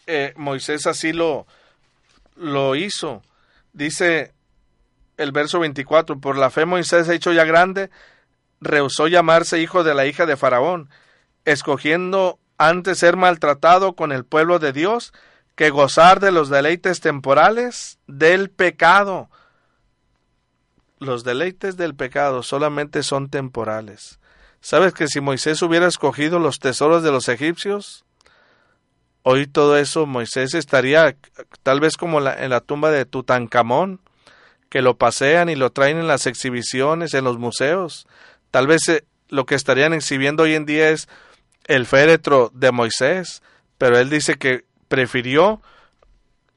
eh, 0.08 0.34
Moisés 0.36 0.88
así 0.88 1.14
lo, 1.14 1.46
lo 2.36 2.76
hizo. 2.76 3.22
Dice 3.74 4.34
el 5.18 5.32
verso 5.32 5.60
24, 5.60 6.20
por 6.20 6.38
la 6.38 6.50
fe 6.50 6.66
Moisés 6.66 7.10
hecho 7.10 7.34
ya 7.34 7.44
grande, 7.44 7.90
rehusó 8.62 9.08
llamarse 9.08 9.60
hijo 9.60 9.84
de 9.84 9.94
la 9.94 10.06
hija 10.06 10.26
de 10.26 10.38
Faraón, 10.38 10.90
escogiendo 11.46 12.40
antes 12.68 13.00
ser 13.00 13.18
maltratado 13.18 13.94
con 13.94 14.12
el 14.12 14.26
pueblo 14.26 14.60
de 14.60 14.74
Dios 14.74 15.14
que 15.56 15.70
gozar 15.70 16.20
de 16.20 16.32
los 16.32 16.50
deleites 16.50 17.00
temporales 17.00 18.00
del 18.08 18.50
pecado 18.50 19.30
los 21.04 21.24
deleites 21.24 21.78
del 21.78 21.96
pecado 21.96 22.44
solamente 22.44 23.04
son 23.04 23.30
temporales. 23.30 24.20
¿Sabes 24.62 24.94
que 24.94 25.08
si 25.08 25.20
Moisés 25.20 25.62
hubiera 25.62 25.88
escogido 25.88 26.40
los 26.40 26.60
tesoros 26.60 27.04
de 27.04 27.12
los 27.12 27.28
egipcios, 27.28 28.06
hoy 29.22 29.46
todo 29.48 29.78
eso 29.78 30.06
Moisés 30.06 30.54
estaría 30.54 31.16
tal 31.64 31.80
vez 31.80 31.98
como 31.98 32.20
en 32.26 32.50
la 32.50 32.62
tumba 32.62 32.90
de 32.92 33.06
Tutankamón, 33.06 34.00
que 34.70 34.82
lo 34.82 34.98
pasean 34.98 35.50
y 35.50 35.56
lo 35.56 35.72
traen 35.72 35.98
en 35.98 36.08
las 36.08 36.26
exhibiciones, 36.26 37.14
en 37.14 37.26
los 37.26 37.38
museos. 37.38 38.08
Tal 38.50 38.66
vez 38.66 38.88
eh, 38.90 39.06
lo 39.30 39.46
que 39.46 39.56
estarían 39.56 39.94
exhibiendo 39.94 40.44
hoy 40.44 40.56
en 40.56 40.66
día 40.66 40.90
es 40.90 41.08
el 41.66 41.86
féretro 41.86 42.52
de 42.54 42.72
Moisés, 42.72 43.42
pero 43.78 43.98
él 43.98 44.10
dice 44.10 44.36
que 44.36 44.66
prefirió 44.88 45.62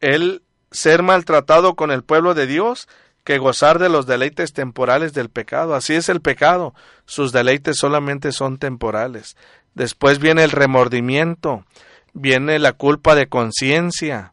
él 0.00 0.42
ser 0.70 1.02
maltratado 1.02 1.74
con 1.74 1.90
el 1.90 2.02
pueblo 2.02 2.34
de 2.34 2.46
Dios 2.46 2.88
que 3.24 3.38
gozar 3.38 3.78
de 3.78 3.88
los 3.88 4.07
deleites 4.07 4.52
temporales 4.52 5.12
del 5.12 5.30
pecado. 5.30 5.74
Así 5.74 5.94
es 5.94 6.09
el 6.09 6.20
pecado, 6.20 6.74
sus 7.07 7.32
deleites 7.32 7.76
solamente 7.76 8.30
son 8.30 8.59
temporales. 8.59 9.36
Después 9.74 10.20
viene 10.20 10.44
el 10.44 10.52
remordimiento, 10.52 11.64
viene 12.12 12.59
la 12.59 12.72
culpa 12.72 13.14
de 13.14 13.26
conciencia, 13.26 14.32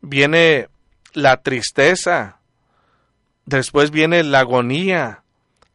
viene 0.00 0.68
la 1.12 1.38
tristeza, 1.42 2.38
después 3.44 3.90
viene 3.90 4.22
la 4.22 4.40
agonía 4.40 5.22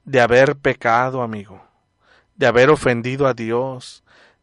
de 0.03 0.19
haber 0.19 0.55
pecado, 0.57 1.21
amigo, 1.21 1.63
de 2.35 2.47
haber 2.47 2.69
ofendido 2.69 3.27
a 3.27 3.33
Dios, 3.33 4.00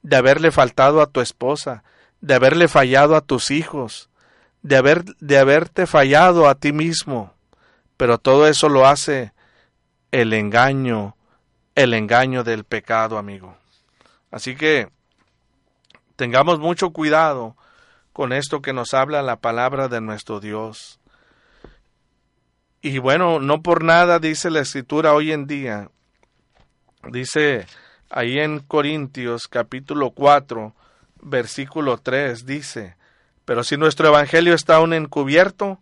de 0.08 0.16
haberle 0.16 0.50
faltado 0.50 1.02
a 1.02 1.06
tu 1.06 1.20
esposa, 1.20 1.84
de 2.22 2.34
haberle 2.34 2.66
fallado 2.66 3.14
a 3.14 3.20
tus 3.20 3.50
hijos, 3.50 4.08
de, 4.62 4.76
haber, 4.76 5.04
de 5.04 5.36
haberte 5.36 5.86
fallado 5.86 6.48
a 6.48 6.54
ti 6.54 6.72
mismo. 6.72 7.34
Pero 7.98 8.16
todo 8.16 8.46
eso 8.48 8.70
lo 8.70 8.86
hace 8.86 9.34
el 10.10 10.32
engaño, 10.32 11.14
el 11.74 11.92
engaño 11.92 12.42
del 12.42 12.64
pecado, 12.64 13.18
amigo. 13.18 13.54
Así 14.30 14.56
que 14.56 14.88
tengamos 16.16 16.58
mucho 16.58 16.90
cuidado 16.90 17.54
con 18.14 18.32
esto 18.32 18.62
que 18.62 18.72
nos 18.72 18.94
habla 18.94 19.20
la 19.20 19.36
palabra 19.36 19.88
de 19.88 20.00
nuestro 20.00 20.40
Dios. 20.40 21.00
Y 22.80 22.96
bueno, 22.96 23.40
no 23.40 23.62
por 23.62 23.84
nada 23.84 24.20
dice 24.20 24.48
la 24.48 24.60
escritura 24.60 25.12
hoy 25.12 25.32
en 25.32 25.46
día, 25.46 25.90
dice 27.10 27.66
ahí 28.10 28.38
en 28.38 28.60
Corintios 28.60 29.48
capítulo 29.48 30.10
4, 30.10 30.74
versículo 31.22 31.98
3, 31.98 32.46
dice, 32.46 32.96
pero 33.44 33.64
si 33.64 33.76
nuestro 33.76 34.08
Evangelio 34.08 34.54
está 34.54 34.76
aún 34.76 34.92
encubierto, 34.92 35.78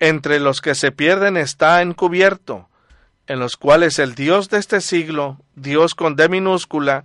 entre 0.00 0.40
los 0.40 0.60
que 0.60 0.74
se 0.74 0.92
pierden 0.92 1.36
está 1.36 1.80
encubierto, 1.82 2.68
en 3.26 3.38
los 3.38 3.56
cuales 3.56 3.98
el 3.98 4.14
Dios 4.14 4.50
de 4.50 4.58
este 4.58 4.80
siglo, 4.80 5.38
Dios 5.54 5.94
con 5.94 6.16
D 6.16 6.28
minúscula, 6.28 7.04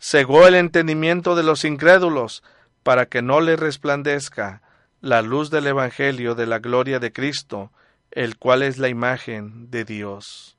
cegó 0.00 0.46
el 0.46 0.54
entendimiento 0.54 1.36
de 1.36 1.42
los 1.42 1.64
incrédulos, 1.64 2.42
para 2.82 3.06
que 3.06 3.22
no 3.22 3.40
le 3.40 3.56
resplandezca 3.56 4.62
la 5.00 5.22
luz 5.22 5.50
del 5.50 5.66
Evangelio 5.66 6.34
de 6.34 6.46
la 6.46 6.58
gloria 6.58 6.98
de 6.98 7.12
Cristo, 7.12 7.70
el 8.10 8.38
cual 8.38 8.62
es 8.62 8.78
la 8.78 8.88
imagen 8.88 9.70
de 9.70 9.84
Dios. 9.84 10.56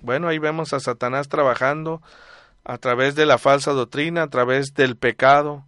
Bueno, 0.00 0.28
ahí 0.28 0.38
vemos 0.38 0.72
a 0.72 0.80
Satanás 0.80 1.28
trabajando 1.28 2.02
a 2.68 2.78
través 2.78 3.14
de 3.14 3.26
la 3.26 3.38
falsa 3.38 3.72
doctrina, 3.72 4.24
a 4.24 4.28
través 4.28 4.74
del 4.74 4.96
pecado, 4.96 5.64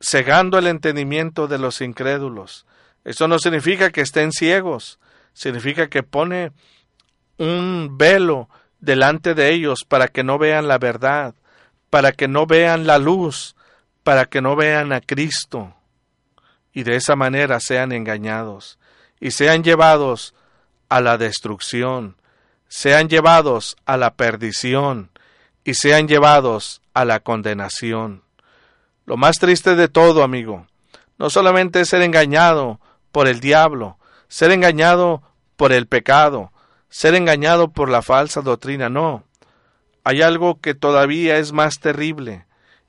cegando 0.00 0.58
el 0.58 0.66
entendimiento 0.66 1.46
de 1.46 1.58
los 1.58 1.80
incrédulos. 1.80 2.66
Eso 3.04 3.28
no 3.28 3.38
significa 3.38 3.90
que 3.90 4.00
estén 4.00 4.32
ciegos, 4.32 4.98
significa 5.32 5.88
que 5.88 6.02
pone 6.02 6.50
un 7.38 7.96
velo 7.96 8.48
delante 8.80 9.34
de 9.34 9.52
ellos 9.52 9.84
para 9.86 10.08
que 10.08 10.24
no 10.24 10.38
vean 10.38 10.66
la 10.66 10.78
verdad, 10.78 11.34
para 11.88 12.10
que 12.10 12.26
no 12.26 12.46
vean 12.46 12.88
la 12.88 12.98
luz, 12.98 13.54
para 14.02 14.26
que 14.26 14.42
no 14.42 14.56
vean 14.56 14.92
a 14.92 15.00
Cristo 15.00 15.76
y 16.72 16.82
de 16.82 16.96
esa 16.96 17.14
manera 17.14 17.60
sean 17.60 17.92
engañados 17.92 18.78
y 19.20 19.30
sean 19.30 19.62
llevados 19.62 20.34
a 20.88 21.00
la 21.00 21.16
destrucción, 21.16 22.16
sean 22.66 23.08
llevados 23.08 23.76
a 23.86 23.96
la 23.96 24.14
perdición 24.14 25.10
y 25.68 25.74
sean 25.74 26.08
llevados 26.08 26.80
a 26.94 27.04
la 27.04 27.20
condenación. 27.20 28.22
Lo 29.04 29.18
más 29.18 29.38
triste 29.38 29.74
de 29.74 29.88
todo, 29.88 30.22
amigo, 30.22 30.66
no 31.18 31.28
solamente 31.28 31.82
es 31.82 31.90
ser 31.90 32.00
engañado 32.00 32.80
por 33.12 33.28
el 33.28 33.40
diablo, 33.40 33.98
ser 34.28 34.50
engañado 34.50 35.22
por 35.58 35.72
el 35.72 35.86
pecado, 35.86 36.52
ser 36.88 37.14
engañado 37.14 37.70
por 37.70 37.90
la 37.90 38.00
falsa 38.00 38.40
doctrina, 38.40 38.88
no. 38.88 39.24
Hay 40.04 40.22
algo 40.22 40.58
que 40.58 40.72
todavía 40.72 41.36
es 41.36 41.52
más 41.52 41.80
terrible, 41.80 42.46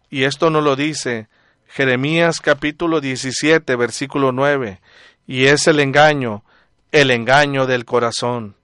y 0.09 0.23
esto 0.23 0.49
nos 0.49 0.63
lo 0.63 0.77
dice 0.77 1.27
Jeremías 1.67 2.39
capítulo 2.39 3.01
17, 3.01 3.75
versículo 3.75 4.31
9, 4.31 4.79
y 5.27 5.47
es 5.47 5.67
el 5.67 5.81
engaño, 5.81 6.45
el 6.93 7.11
engaño 7.11 7.67
del 7.67 7.83
corazón. 7.83 8.55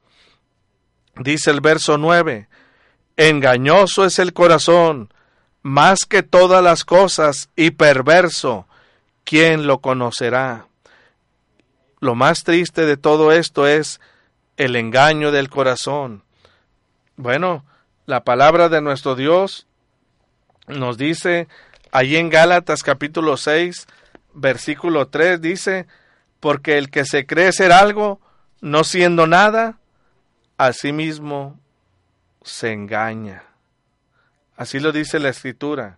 Dice 1.17 1.51
el 1.51 1.59
verso 1.59 1.97
9, 1.97 2.47
engañoso 3.17 4.05
es 4.05 4.19
el 4.19 4.33
corazón, 4.33 5.13
más 5.61 6.05
que 6.07 6.23
todas 6.23 6.63
las 6.63 6.85
cosas, 6.85 7.49
y 7.55 7.71
perverso, 7.71 8.67
¿quién 9.23 9.67
lo 9.67 9.79
conocerá? 9.79 10.67
Lo 11.99 12.15
más 12.15 12.43
triste 12.43 12.85
de 12.85 12.97
todo 12.97 13.31
esto 13.31 13.67
es 13.67 13.99
el 14.57 14.75
engaño 14.75 15.31
del 15.31 15.49
corazón. 15.49 16.23
Bueno, 17.15 17.65
la 18.05 18.23
palabra 18.23 18.69
de 18.69 18.81
nuestro 18.81 19.15
Dios 19.15 19.67
nos 20.67 20.97
dice 20.97 21.47
Allí 21.95 22.17
en 22.17 22.29
Gálatas 22.29 22.83
capítulo 22.83 23.37
6, 23.37 23.87
versículo 24.33 25.07
3 25.07 25.39
dice, 25.39 25.87
porque 26.41 26.77
el 26.77 26.89
que 26.89 27.05
se 27.05 27.25
cree 27.25 27.53
ser 27.53 27.71
algo, 27.71 28.19
no 28.59 28.83
siendo 28.83 29.27
nada, 29.27 29.77
a 30.57 30.73
sí 30.73 30.91
mismo 30.91 31.57
se 32.45 32.71
engaña. 32.71 33.43
Así 34.55 34.79
lo 34.79 34.91
dice 34.91 35.19
la 35.19 35.29
escritura. 35.29 35.97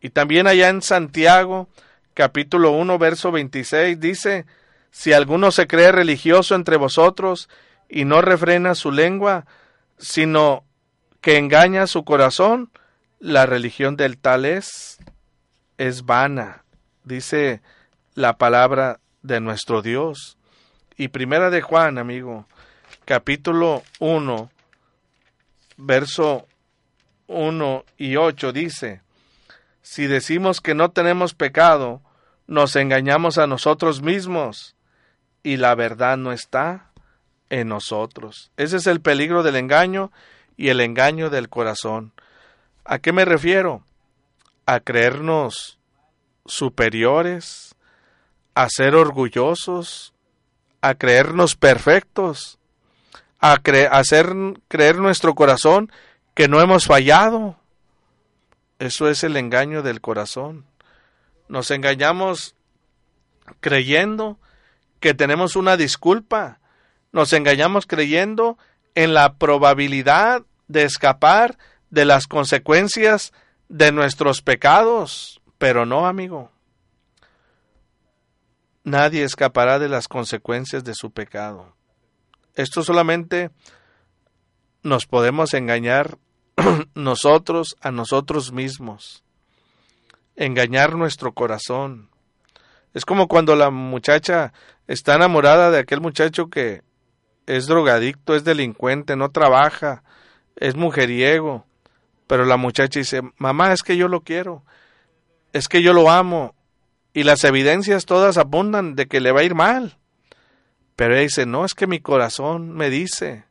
Y 0.00 0.10
también 0.10 0.46
allá 0.46 0.70
en 0.70 0.82
Santiago, 0.82 1.68
capítulo 2.14 2.72
1, 2.72 2.98
verso 2.98 3.30
26, 3.30 4.00
dice, 4.00 4.46
si 4.90 5.12
alguno 5.12 5.52
se 5.52 5.66
cree 5.66 5.92
religioso 5.92 6.54
entre 6.54 6.76
vosotros 6.76 7.48
y 7.88 8.04
no 8.04 8.22
refrena 8.22 8.74
su 8.74 8.90
lengua, 8.90 9.44
sino 9.98 10.64
que 11.20 11.36
engaña 11.36 11.86
su 11.86 12.04
corazón, 12.04 12.70
la 13.20 13.44
religión 13.44 13.96
del 13.96 14.16
tal 14.18 14.46
es, 14.46 14.98
es 15.76 16.06
vana, 16.06 16.64
dice 17.04 17.60
la 18.14 18.38
palabra 18.38 19.00
de 19.22 19.40
nuestro 19.40 19.82
Dios. 19.82 20.38
Y 20.96 21.08
primera 21.08 21.50
de 21.50 21.60
Juan, 21.60 21.98
amigo, 21.98 22.46
capítulo 23.04 23.82
1, 23.98 24.50
verso 25.78 26.46
1 27.28 27.84
y 27.96 28.16
8 28.16 28.52
dice, 28.52 29.00
si 29.80 30.06
decimos 30.06 30.60
que 30.60 30.74
no 30.74 30.90
tenemos 30.90 31.32
pecado, 31.32 32.02
nos 32.46 32.76
engañamos 32.76 33.38
a 33.38 33.46
nosotros 33.46 34.02
mismos 34.02 34.76
y 35.42 35.56
la 35.56 35.74
verdad 35.74 36.18
no 36.18 36.32
está 36.32 36.90
en 37.48 37.68
nosotros. 37.68 38.50
Ese 38.56 38.76
es 38.76 38.86
el 38.86 39.00
peligro 39.00 39.42
del 39.42 39.56
engaño 39.56 40.12
y 40.56 40.68
el 40.68 40.80
engaño 40.80 41.30
del 41.30 41.48
corazón. 41.48 42.12
¿A 42.84 42.98
qué 42.98 43.12
me 43.12 43.24
refiero? 43.24 43.82
A 44.66 44.80
creernos 44.80 45.78
superiores, 46.44 47.74
a 48.54 48.68
ser 48.68 48.94
orgullosos, 48.94 50.12
a 50.80 50.94
creernos 50.94 51.54
perfectos, 51.54 52.57
a 53.40 53.60
hacer 53.92 54.34
creer 54.68 54.96
nuestro 54.98 55.34
corazón 55.34 55.92
que 56.34 56.48
no 56.48 56.60
hemos 56.60 56.86
fallado. 56.86 57.56
Eso 58.78 59.08
es 59.08 59.24
el 59.24 59.36
engaño 59.36 59.82
del 59.82 60.00
corazón. 60.00 60.64
Nos 61.48 61.70
engañamos 61.70 62.54
creyendo 63.60 64.38
que 65.00 65.14
tenemos 65.14 65.56
una 65.56 65.76
disculpa. 65.76 66.60
Nos 67.12 67.32
engañamos 67.32 67.86
creyendo 67.86 68.58
en 68.94 69.14
la 69.14 69.34
probabilidad 69.34 70.42
de 70.66 70.84
escapar 70.84 71.58
de 71.90 72.04
las 72.04 72.26
consecuencias 72.26 73.32
de 73.68 73.92
nuestros 73.92 74.42
pecados, 74.42 75.40
pero 75.58 75.86
no, 75.86 76.06
amigo. 76.06 76.50
Nadie 78.84 79.22
escapará 79.22 79.78
de 79.78 79.88
las 79.88 80.08
consecuencias 80.08 80.84
de 80.84 80.94
su 80.94 81.10
pecado. 81.10 81.77
Esto 82.58 82.82
solamente 82.82 83.50
nos 84.82 85.06
podemos 85.06 85.54
engañar 85.54 86.18
nosotros 86.96 87.76
a 87.80 87.92
nosotros 87.92 88.50
mismos, 88.50 89.22
engañar 90.34 90.96
nuestro 90.96 91.32
corazón. 91.34 92.10
Es 92.94 93.04
como 93.04 93.28
cuando 93.28 93.54
la 93.54 93.70
muchacha 93.70 94.52
está 94.88 95.14
enamorada 95.14 95.70
de 95.70 95.78
aquel 95.78 96.00
muchacho 96.00 96.50
que 96.50 96.82
es 97.46 97.68
drogadicto, 97.68 98.34
es 98.34 98.42
delincuente, 98.42 99.14
no 99.14 99.30
trabaja, 99.30 100.02
es 100.56 100.74
mujeriego, 100.74 101.64
pero 102.26 102.44
la 102.44 102.56
muchacha 102.56 102.98
dice, 102.98 103.22
mamá, 103.36 103.72
es 103.72 103.84
que 103.84 103.96
yo 103.96 104.08
lo 104.08 104.22
quiero, 104.22 104.64
es 105.52 105.68
que 105.68 105.80
yo 105.80 105.92
lo 105.92 106.10
amo, 106.10 106.56
y 107.12 107.22
las 107.22 107.44
evidencias 107.44 108.04
todas 108.04 108.36
abundan 108.36 108.96
de 108.96 109.06
que 109.06 109.20
le 109.20 109.30
va 109.30 109.42
a 109.42 109.44
ir 109.44 109.54
mal. 109.54 109.96
Pero 110.98 111.14
ella 111.14 111.22
dice, 111.22 111.46
no, 111.46 111.64
es 111.64 111.74
que 111.74 111.86
mi 111.86 112.00
corazón 112.00 112.72
me 112.72 112.90
dice, 112.90 113.44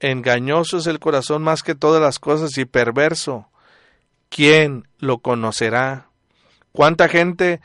engañoso 0.00 0.78
es 0.78 0.86
el 0.86 0.98
corazón 0.98 1.42
más 1.42 1.62
que 1.62 1.74
todas 1.74 2.00
las 2.00 2.18
cosas 2.18 2.56
y 2.56 2.64
perverso. 2.64 3.50
¿Quién 4.30 4.88
lo 4.98 5.18
conocerá? 5.18 6.06
¿Cuánta 6.72 7.08
gente 7.08 7.60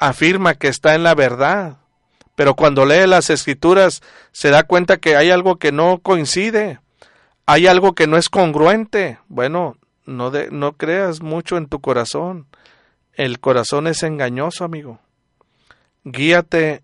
afirma 0.00 0.54
que 0.54 0.66
está 0.66 0.96
en 0.96 1.04
la 1.04 1.14
verdad? 1.14 1.78
Pero 2.34 2.56
cuando 2.56 2.84
lee 2.84 3.06
las 3.06 3.30
escrituras 3.30 4.02
se 4.32 4.50
da 4.50 4.64
cuenta 4.64 4.96
que 4.96 5.14
hay 5.14 5.30
algo 5.30 5.56
que 5.56 5.70
no 5.70 6.00
coincide 6.00 6.80
hay 7.46 7.66
algo 7.66 7.94
que 7.94 8.06
no 8.06 8.16
es 8.16 8.28
congruente. 8.28 9.18
Bueno, 9.28 9.76
no, 10.06 10.30
de, 10.30 10.50
no 10.50 10.76
creas 10.76 11.22
mucho 11.22 11.56
en 11.56 11.66
tu 11.66 11.80
corazón. 11.80 12.46
El 13.12 13.40
corazón 13.40 13.86
es 13.86 14.02
engañoso, 14.02 14.64
amigo. 14.64 15.00
Guíate 16.04 16.82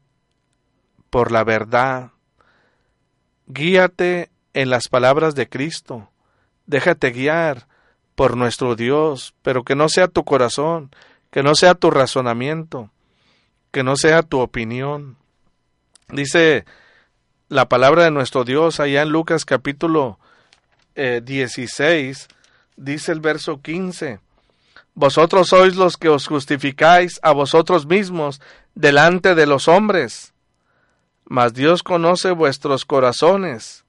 por 1.11 1.33
la 1.33 1.45
verdad. 1.45 2.11
Guíate 3.47 4.31
en 4.55 4.71
las 4.71 4.89
palabras 4.89 5.35
de 5.35 5.49
Cristo. 5.49 6.11
Déjate 6.67 7.11
guiar 7.11 7.67
por 8.15 8.37
nuestro 8.37 8.77
Dios, 8.77 9.35
pero 9.43 9.63
que 9.63 9.75
no 9.75 9.89
sea 9.89 10.09
tu 10.09 10.25
corazón, 10.25 10.91
que 11.31 11.43
no 11.43 11.55
sea 11.55 11.75
tu 11.75 11.91
razonamiento, 11.91 12.91
que 13.71 13.83
no 13.83 13.97
sea 13.97 14.23
tu 14.23 14.41
opinión. 14.41 15.17
Dice 16.09 16.65
la 17.49 17.69
palabra 17.69 18.05
de 18.05 18.11
nuestro 18.11 18.45
Dios 18.45 18.81
allá 18.81 19.03
en 19.03 19.11
Lucas 19.11 19.45
capítulo 19.45 20.19
16, 20.95 22.29
eh, 22.29 22.35
dice 22.77 23.13
el 23.13 23.21
verso 23.21 23.63
15, 23.63 24.21
Vosotros 24.95 25.51
sois 25.51 25.77
los 25.77 25.97
que 25.97 26.09
os 26.09 26.27
justificáis 26.27 27.21
a 27.23 27.31
vosotros 27.31 27.87
mismos 27.87 28.41
delante 28.75 29.37
de 29.37 29.47
los 29.47 29.69
hombres, 29.69 30.35
mas 31.29 31.53
Dios 31.53 31.83
conoce 31.83 32.31
vuestros 32.31 32.87
corazones, 32.87 33.85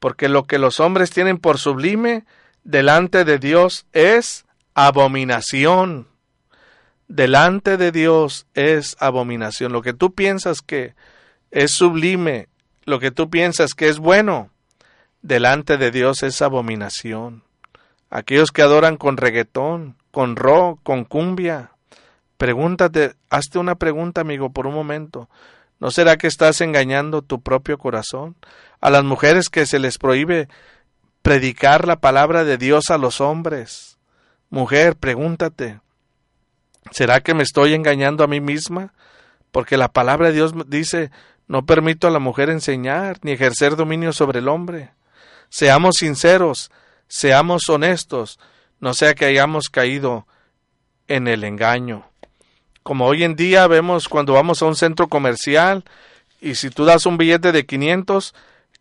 porque 0.00 0.28
lo 0.30 0.44
que 0.44 0.58
los 0.58 0.80
hombres 0.80 1.10
tienen 1.10 1.36
por 1.36 1.58
sublime 1.58 2.24
delante 2.64 3.24
de 3.24 3.38
Dios 3.38 3.86
es 3.92 4.46
abominación. 4.74 6.08
Delante 7.06 7.76
de 7.76 7.92
Dios 7.92 8.46
es 8.54 8.96
abominación. 8.98 9.72
Lo 9.72 9.82
que 9.82 9.92
tú 9.92 10.14
piensas 10.14 10.62
que 10.62 10.94
es 11.50 11.72
sublime, 11.72 12.48
lo 12.86 12.98
que 12.98 13.10
tú 13.10 13.28
piensas 13.28 13.74
que 13.74 13.90
es 13.90 13.98
bueno, 13.98 14.48
delante 15.20 15.76
de 15.76 15.90
Dios 15.90 16.22
es 16.22 16.40
abominación. 16.40 17.42
Aquellos 18.08 18.52
que 18.52 18.62
adoran 18.62 18.96
con 18.96 19.18
reggaetón, 19.18 19.96
con 20.10 20.36
rock, 20.36 20.80
con 20.82 21.04
cumbia, 21.04 21.72
pregúntate, 22.38 23.16
hazte 23.28 23.58
una 23.58 23.74
pregunta, 23.74 24.22
amigo, 24.22 24.50
por 24.50 24.66
un 24.66 24.74
momento. 24.74 25.28
¿No 25.84 25.90
será 25.90 26.16
que 26.16 26.28
estás 26.28 26.62
engañando 26.62 27.20
tu 27.20 27.42
propio 27.42 27.76
corazón? 27.76 28.36
A 28.80 28.88
las 28.88 29.04
mujeres 29.04 29.50
que 29.50 29.66
se 29.66 29.78
les 29.78 29.98
prohíbe 29.98 30.48
predicar 31.20 31.86
la 31.86 31.96
palabra 31.96 32.42
de 32.42 32.56
Dios 32.56 32.88
a 32.88 32.96
los 32.96 33.20
hombres. 33.20 33.98
Mujer, 34.48 34.96
pregúntate, 34.96 35.80
¿será 36.90 37.20
que 37.20 37.34
me 37.34 37.42
estoy 37.42 37.74
engañando 37.74 38.24
a 38.24 38.28
mí 38.28 38.40
misma? 38.40 38.94
Porque 39.52 39.76
la 39.76 39.92
palabra 39.92 40.28
de 40.28 40.32
Dios 40.32 40.54
dice, 40.68 41.10
no 41.48 41.66
permito 41.66 42.06
a 42.06 42.10
la 42.10 42.18
mujer 42.18 42.48
enseñar 42.48 43.18
ni 43.20 43.32
ejercer 43.32 43.76
dominio 43.76 44.14
sobre 44.14 44.38
el 44.38 44.48
hombre. 44.48 44.92
Seamos 45.50 45.96
sinceros, 45.98 46.70
seamos 47.08 47.68
honestos, 47.68 48.38
no 48.80 48.94
sea 48.94 49.14
que 49.14 49.26
hayamos 49.26 49.68
caído 49.68 50.26
en 51.08 51.28
el 51.28 51.44
engaño. 51.44 52.08
Como 52.84 53.06
hoy 53.06 53.24
en 53.24 53.34
día 53.34 53.66
vemos 53.66 54.08
cuando 54.08 54.34
vamos 54.34 54.62
a 54.62 54.66
un 54.66 54.76
centro 54.76 55.08
comercial 55.08 55.84
y 56.40 56.54
si 56.54 56.70
tú 56.70 56.84
das 56.84 57.04
un 57.04 57.18
billete 57.18 57.50
de 57.50 57.66
500, 57.66 58.34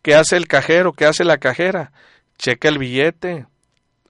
¿qué 0.04 0.14
hace 0.14 0.38
el 0.38 0.47
cajero? 0.47 0.93
¿Qué 0.93 1.06
hace 1.06 1.24
la 1.24 1.39
cajera? 1.39 1.91
checa 2.38 2.68
el 2.68 2.78
billete, 2.78 3.45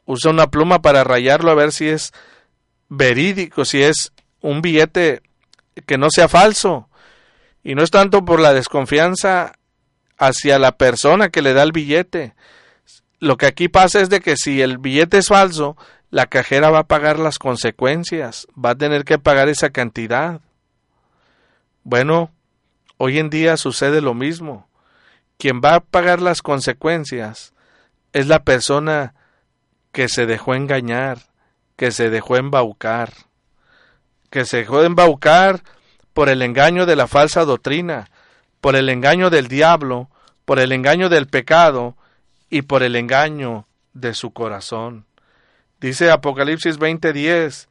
usa 0.05 0.31
una 0.31 0.47
pluma 0.49 0.81
para 0.81 1.03
rayarlo 1.03 1.51
a 1.51 1.55
ver 1.55 1.71
si 1.71 1.87
es 1.87 2.11
verídico, 2.89 3.65
si 3.65 3.83
es 3.83 4.11
un 4.41 4.61
billete 4.61 5.21
que 5.85 5.97
no 5.97 6.09
sea 6.09 6.27
falso. 6.27 6.89
Y 7.63 7.75
no 7.75 7.83
es 7.83 7.91
tanto 7.91 8.25
por 8.25 8.39
la 8.39 8.53
desconfianza 8.53 9.53
hacia 10.17 10.59
la 10.59 10.73
persona 10.73 11.29
que 11.29 11.41
le 11.41 11.53
da 11.53 11.63
el 11.63 11.71
billete. 11.71 12.33
Lo 13.19 13.37
que 13.37 13.45
aquí 13.45 13.69
pasa 13.69 14.01
es 14.01 14.09
de 14.09 14.19
que 14.19 14.35
si 14.35 14.61
el 14.61 14.79
billete 14.79 15.19
es 15.19 15.27
falso, 15.27 15.77
la 16.13 16.27
cajera 16.27 16.69
va 16.69 16.77
a 16.77 16.87
pagar 16.87 17.17
las 17.17 17.39
consecuencias, 17.39 18.45
va 18.53 18.69
a 18.69 18.75
tener 18.75 19.03
que 19.03 19.17
pagar 19.17 19.49
esa 19.49 19.71
cantidad. 19.71 20.41
Bueno, 21.83 22.29
hoy 22.97 23.17
en 23.17 23.31
día 23.31 23.57
sucede 23.57 23.99
lo 23.99 24.13
mismo. 24.13 24.67
Quien 25.39 25.59
va 25.59 25.73
a 25.73 25.79
pagar 25.79 26.21
las 26.21 26.43
consecuencias 26.43 27.55
es 28.11 28.27
la 28.27 28.43
persona 28.43 29.15
que 29.91 30.07
se 30.07 30.27
dejó 30.27 30.53
engañar, 30.53 31.17
que 31.77 31.89
se 31.89 32.11
dejó 32.11 32.37
embaucar, 32.37 33.11
que 34.29 34.45
se 34.45 34.57
dejó 34.57 34.83
embaucar 34.83 35.63
por 36.13 36.29
el 36.29 36.43
engaño 36.43 36.85
de 36.85 36.95
la 36.95 37.07
falsa 37.07 37.43
doctrina, 37.43 38.11
por 38.61 38.75
el 38.75 38.89
engaño 38.89 39.31
del 39.31 39.47
diablo, 39.47 40.11
por 40.45 40.59
el 40.59 40.73
engaño 40.73 41.09
del 41.09 41.25
pecado 41.25 41.97
y 42.51 42.61
por 42.61 42.83
el 42.83 42.95
engaño 42.95 43.65
de 43.93 44.13
su 44.13 44.31
corazón. 44.31 45.07
Dice 45.83 46.11
Apocalipsis 46.11 46.79
20:10, 46.79 47.67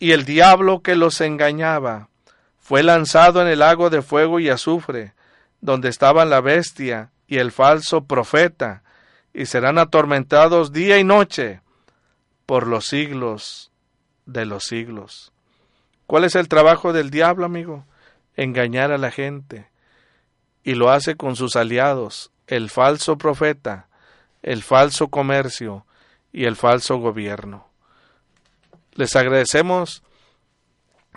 y 0.00 0.10
el 0.10 0.24
diablo 0.24 0.82
que 0.82 0.96
los 0.96 1.20
engañaba 1.20 2.08
fue 2.58 2.82
lanzado 2.82 3.40
en 3.40 3.46
el 3.46 3.60
lago 3.60 3.88
de 3.88 4.02
fuego 4.02 4.40
y 4.40 4.48
azufre, 4.48 5.14
donde 5.60 5.88
estaban 5.88 6.28
la 6.28 6.40
bestia 6.40 7.12
y 7.28 7.38
el 7.38 7.52
falso 7.52 8.02
profeta, 8.04 8.82
y 9.32 9.46
serán 9.46 9.78
atormentados 9.78 10.72
día 10.72 10.98
y 10.98 11.04
noche 11.04 11.60
por 12.46 12.66
los 12.66 12.88
siglos 12.88 13.70
de 14.24 14.44
los 14.44 14.64
siglos. 14.64 15.32
¿Cuál 16.08 16.24
es 16.24 16.34
el 16.34 16.48
trabajo 16.48 16.92
del 16.92 17.10
diablo, 17.10 17.46
amigo? 17.46 17.84
Engañar 18.34 18.90
a 18.90 18.98
la 18.98 19.12
gente. 19.12 19.70
Y 20.64 20.74
lo 20.74 20.90
hace 20.90 21.14
con 21.14 21.36
sus 21.36 21.54
aliados, 21.54 22.32
el 22.48 22.70
falso 22.70 23.16
profeta, 23.18 23.86
el 24.42 24.64
falso 24.64 25.10
comercio 25.10 25.85
y 26.36 26.44
el 26.44 26.54
falso 26.54 26.98
gobierno. 26.98 27.66
Les 28.92 29.16
agradecemos 29.16 30.02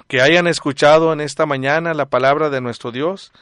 que 0.07 0.21
hayan 0.21 0.47
escuchado 0.47 1.11
en 1.11 1.19
esta 1.19 1.45
mañana 1.45 1.93
la 1.93 2.05
palabra 2.05 2.49
de 2.49 2.61
nuestro 2.61 2.93
Dios. 2.93 3.33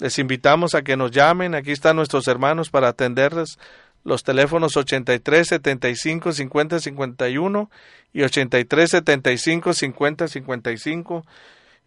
Les 0.00 0.18
invitamos 0.18 0.74
a 0.74 0.82
que 0.82 0.98
nos 0.98 1.12
llamen. 1.12 1.54
Aquí 1.54 1.72
están 1.72 1.96
nuestros 1.96 2.28
hermanos 2.28 2.68
para 2.68 2.88
atenderles 2.88 3.58
los 4.04 4.22
teléfonos 4.22 4.76
83 4.76 5.48
75 5.48 6.32
50 6.32 6.80
51 6.80 7.70
y 8.12 8.22
83 8.22 8.90
75 8.90 9.72
50 9.72 10.28
55. 10.28 11.24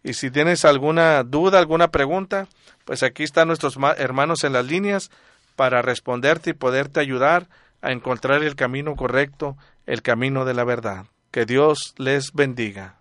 Y 0.02 0.14
si 0.14 0.32
tienes 0.32 0.64
alguna 0.64 1.22
duda, 1.22 1.60
alguna 1.60 1.92
pregunta, 1.92 2.48
pues 2.84 3.04
aquí 3.04 3.22
están 3.22 3.46
nuestros 3.46 3.78
hermanos 3.98 4.42
en 4.42 4.54
las 4.54 4.66
líneas 4.66 5.12
para 5.54 5.80
responderte 5.80 6.50
y 6.50 6.54
poderte 6.54 6.98
ayudar 6.98 7.46
a 7.80 7.92
encontrar 7.92 8.42
el 8.42 8.56
camino 8.56 8.96
correcto, 8.96 9.56
el 9.86 10.02
camino 10.02 10.44
de 10.44 10.54
la 10.54 10.64
verdad. 10.64 11.06
Que 11.30 11.46
Dios 11.46 11.94
les 11.98 12.32
bendiga. 12.32 12.98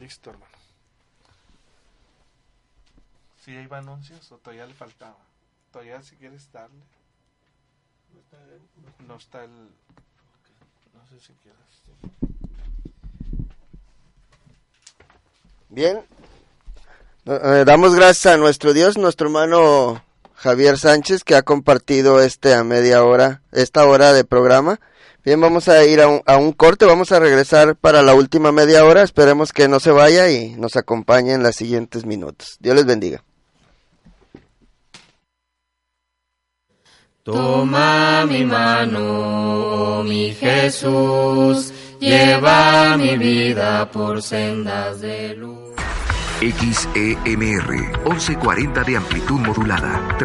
Listo, 0.00 0.30
hermano. 0.30 0.46
¿Sí 3.44 3.52
iba 3.52 3.78
anuncios 3.78 4.30
o 4.32 4.38
todavía 4.38 4.66
le 4.66 4.74
faltaba? 4.74 5.16
todavía 5.76 6.02
si 6.02 6.16
quieres 6.16 6.50
darle. 6.52 6.80
No 9.06 9.16
está 9.16 9.44
el... 9.44 9.50
No 9.50 11.06
sé 11.10 11.20
si 11.20 11.34
quieres. 11.42 11.60
Bien. 15.68 16.02
Eh, 17.26 17.64
damos 17.66 17.94
gracias 17.94 18.34
a 18.34 18.38
nuestro 18.38 18.72
Dios, 18.72 18.96
nuestro 18.96 19.26
hermano 19.26 20.02
Javier 20.36 20.78
Sánchez, 20.78 21.24
que 21.24 21.34
ha 21.34 21.42
compartido 21.42 22.20
este 22.20 22.54
a 22.54 22.62
media 22.62 23.02
hora, 23.02 23.42
esta 23.52 23.86
hora 23.86 24.12
de 24.12 24.24
programa. 24.24 24.80
Bien, 25.24 25.40
vamos 25.40 25.66
a 25.68 25.84
ir 25.84 26.00
a 26.00 26.36
un, 26.36 26.52
corte, 26.52 26.84
vamos 26.84 27.10
a 27.10 27.18
regresar 27.18 27.74
para 27.74 28.02
la 28.02 28.14
última 28.14 28.52
media 28.52 28.84
hora. 28.84 29.02
Esperemos 29.02 29.52
que 29.52 29.66
no 29.66 29.80
se 29.80 29.90
vaya 29.90 30.30
y 30.30 30.50
nos 30.50 30.76
acompañe 30.76 31.32
en 31.32 31.42
los 31.42 31.56
siguientes 31.56 32.06
minutos. 32.06 32.58
Dios 32.60 32.76
les 32.76 32.86
bendiga. 32.86 33.24
Toma 37.24 38.24
mi 38.24 38.44
mano, 38.44 40.04
mi 40.04 40.32
Jesús, 40.32 41.72
lleva 41.98 42.96
mi 42.96 43.16
vida 43.16 43.90
por 43.90 44.22
sendas 44.22 45.00
de 45.00 45.34
luz. 45.34 45.74
XEMR, 46.40 48.02
1140 48.04 48.84
de 48.84 48.96
amplitud 48.96 49.40
modulada. 49.40 50.16